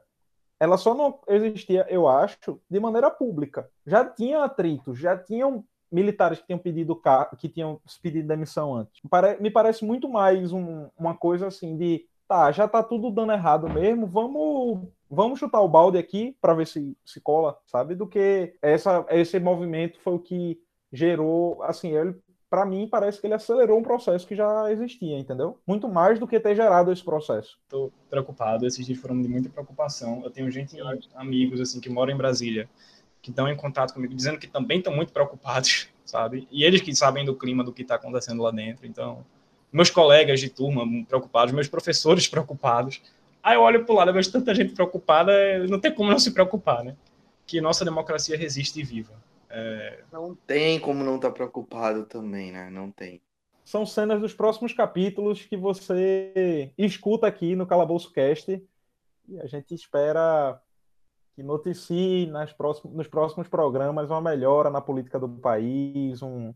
Ela 0.59 0.77
só 0.77 0.95
não 0.95 1.19
existia, 1.29 1.87
eu 1.89 2.07
acho, 2.07 2.61
de 2.69 2.79
maneira 2.79 3.11
pública. 3.11 3.71
Já 3.87 4.05
tinha 4.05 4.45
atritos, 4.45 4.99
já 4.99 5.17
tinham 5.17 5.65
militares 5.91 6.39
que 6.39 6.47
tinham 6.47 6.59
pedido 6.59 7.01
que 7.39 7.49
tinham 7.49 7.81
pedido 8.03 8.29
demissão 8.29 8.75
antes. 8.75 9.01
Me 9.41 9.51
parece 9.51 9.85
muito 9.85 10.09
mais 10.09 10.53
um, 10.53 10.89
uma 10.99 11.15
coisa 11.15 11.49
assim 11.49 11.77
de 11.77 12.07
tá, 12.29 12.53
já 12.53 12.69
tá 12.69 12.83
tudo 12.83 13.11
dando 13.11 13.33
errado 13.33 13.69
mesmo, 13.69 14.07
vamos 14.07 14.89
vamos 15.11 15.39
chutar 15.41 15.61
o 15.61 15.69
balde 15.69 15.99
aqui 15.99 16.37
para 16.41 16.55
ver 16.55 16.67
se 16.67 16.97
se 17.05 17.21
cola, 17.21 17.59
sabe? 17.67 17.95
Do 17.95 18.07
que 18.07 18.55
essa 18.63 19.05
esse 19.11 19.39
movimento 19.41 20.01
foi 20.01 20.15
o 20.15 20.19
que 20.21 20.61
gerou, 20.93 21.63
assim, 21.63 21.97
ele 21.97 22.15
para 22.51 22.67
mim 22.67 22.89
parece 22.91 23.21
que 23.21 23.29
ele 23.29 23.35
acelerou 23.35 23.79
um 23.79 23.83
processo 23.83 24.27
que 24.27 24.35
já 24.35 24.71
existia, 24.73 25.17
entendeu? 25.17 25.59
Muito 25.65 25.89
mais 25.89 26.19
do 26.19 26.27
que 26.27 26.41
ter 26.41 26.57
gerado 26.57 26.91
esse 26.91 27.03
processo. 27.03 27.57
Tô 27.69 27.93
preocupado, 28.11 28.67
esses 28.67 28.85
dias 28.85 28.99
foram 28.99 29.23
de 29.23 29.29
muita 29.29 29.49
preocupação. 29.49 30.21
Eu 30.25 30.31
tenho 30.31 30.51
gente, 30.51 30.77
amigos 31.15 31.61
assim 31.61 31.81
que 31.81 31.89
moram 31.89 32.13
em 32.13 32.17
Brasília, 32.17 32.69
que 33.23 33.31
estão 33.31 33.49
em 33.49 33.57
contato 33.57 33.93
comigo 33.93 34.15
dizendo 34.15 34.39
que 34.39 34.47
também 34.47 34.79
estão 34.79 34.95
muito 34.95 35.13
preocupados, 35.13 35.89
sabe? 36.05 36.47
E 36.51 36.65
eles 36.65 36.81
que 36.81 36.95
sabem 36.95 37.25
do 37.25 37.35
clima 37.35 37.63
do 37.63 37.73
que 37.73 37.83
está 37.83 37.97
acontecendo 37.97 38.43
lá 38.43 38.51
dentro, 38.51 38.87
então 38.87 39.25
meus 39.73 39.91
colegas 39.91 40.41
de 40.41 40.49
turma 40.49 40.85
preocupados, 41.07 41.55
meus 41.55 41.69
professores 41.69 42.27
preocupados. 42.29 43.03
Aí 43.43 43.57
eu 43.57 43.63
olho 43.63 43.85
para 43.85 43.93
o 43.93 43.97
lado, 43.97 44.11
eu 44.11 44.15
vejo 44.15 44.31
tanta 44.31 44.55
gente 44.55 44.75
preocupada, 44.75 45.33
não 45.69 45.81
tem 45.81 45.95
como 45.95 46.11
não 46.11 46.19
se 46.19 46.33
preocupar, 46.33 46.85
né? 46.85 46.97
Que 47.47 47.61
nossa 47.61 47.85
democracia 47.85 48.37
resiste 48.37 48.81
e 48.81 48.83
viva. 48.83 49.15
É... 49.49 50.01
Não 50.13 50.35
tem 50.47 50.79
como 50.79 51.03
não 51.03 51.17
estar 51.17 51.29
tá 51.29 51.35
preocupado 51.35 52.05
também, 52.05 52.53
né? 52.53 52.69
Não 52.71 52.91
tem. 52.91 53.21
São 53.65 53.87
cenas 53.87 54.21
dos 54.21 54.35
próximos 54.35 54.73
capítulos 54.73 55.45
que 55.45 55.57
você 55.57 56.71
escuta 56.77 57.27
aqui 57.27 57.55
no 57.55 57.67
Calabouço 57.67 58.13
Cast 58.13 58.63
e 59.29 59.41
a 59.41 59.47
gente 59.47 59.75
espera 59.75 60.61
que 61.41 61.43
noticie 61.43 62.27
nas 62.27 62.53
próximos, 62.53 62.95
nos 62.95 63.09
próximos 63.09 63.49
programas 63.49 64.11
uma 64.11 64.21
melhora 64.21 64.69
na 64.69 64.81
política 64.81 65.19
do 65.19 65.27
país, 65.27 66.23
um, 66.23 66.53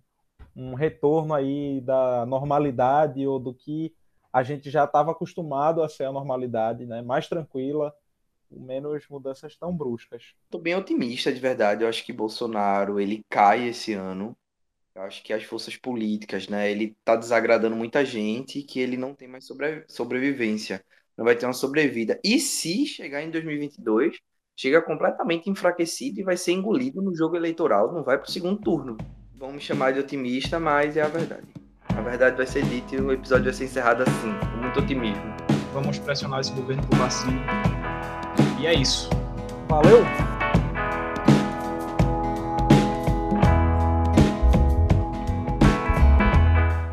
um 0.54 0.74
retorno 0.74 1.32
aí 1.32 1.80
da 1.80 2.26
normalidade 2.26 3.26
ou 3.26 3.38
do 3.40 3.54
que 3.54 3.94
a 4.30 4.42
gente 4.42 4.68
já 4.70 4.84
estava 4.84 5.12
acostumado 5.12 5.82
a 5.82 5.88
ser 5.88 6.04
a 6.04 6.12
normalidade, 6.12 6.84
né? 6.84 7.00
Mais 7.00 7.26
tranquila, 7.26 7.94
menos 8.50 9.08
mudanças 9.08 9.56
tão 9.56 9.74
bruscas. 9.74 10.34
Estou 10.44 10.60
bem 10.60 10.76
otimista, 10.76 11.32
de 11.32 11.40
verdade. 11.40 11.82
Eu 11.82 11.88
acho 11.88 12.04
que 12.04 12.12
Bolsonaro 12.12 13.00
ele 13.00 13.24
cai 13.30 13.68
esse 13.68 13.94
ano. 13.94 14.36
Eu 14.94 15.02
acho 15.02 15.22
que 15.22 15.32
as 15.32 15.44
forças 15.44 15.78
políticas, 15.78 16.46
né? 16.46 16.70
Ele 16.70 16.94
está 16.98 17.16
desagradando 17.16 17.74
muita 17.74 18.04
gente 18.04 18.62
que 18.62 18.80
ele 18.80 18.98
não 18.98 19.14
tem 19.14 19.28
mais 19.28 19.46
sobre... 19.46 19.84
sobrevivência, 19.88 20.84
não 21.16 21.24
vai 21.24 21.34
ter 21.36 21.46
uma 21.46 21.54
sobrevida. 21.54 22.20
E 22.22 22.38
se 22.38 22.84
chegar 22.84 23.22
em 23.22 23.30
2022, 23.30 24.20
chega 24.56 24.80
completamente 24.82 25.50
enfraquecido 25.50 26.20
e 26.20 26.24
vai 26.24 26.36
ser 26.36 26.52
engolido 26.52 27.02
no 27.02 27.14
jogo 27.14 27.36
eleitoral, 27.36 27.92
não 27.92 28.02
vai 28.02 28.18
para 28.18 28.28
o 28.28 28.32
segundo 28.32 28.60
turno 28.60 28.96
vão 29.44 29.52
me 29.52 29.60
chamar 29.60 29.92
de 29.92 30.00
otimista, 30.00 30.58
mas 30.58 30.96
é 30.96 31.02
a 31.02 31.08
verdade. 31.08 31.46
A 31.94 32.00
verdade 32.00 32.34
vai 32.34 32.46
ser 32.46 32.64
dita 32.64 32.96
e 32.96 33.00
o 33.00 33.12
episódio 33.12 33.44
vai 33.44 33.52
ser 33.52 33.64
encerrado 33.64 34.02
assim, 34.02 34.32
com 34.40 34.62
muito 34.62 34.80
otimismo. 34.80 35.22
Vamos 35.74 35.98
pressionar 35.98 36.40
esse 36.40 36.52
governo 36.52 36.82
por 36.86 36.96
vacina. 36.96 37.42
E 38.58 38.66
é 38.66 38.72
isso. 38.72 39.10
Valeu! 39.68 40.02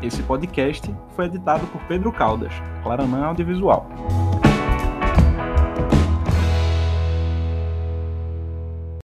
Esse 0.02 0.22
podcast 0.24 0.94
foi 1.16 1.24
editado 1.24 1.66
por 1.68 1.80
Pedro 1.84 2.12
Caldas, 2.12 2.52
Claranã 2.82 3.24
Audiovisual. 3.24 3.88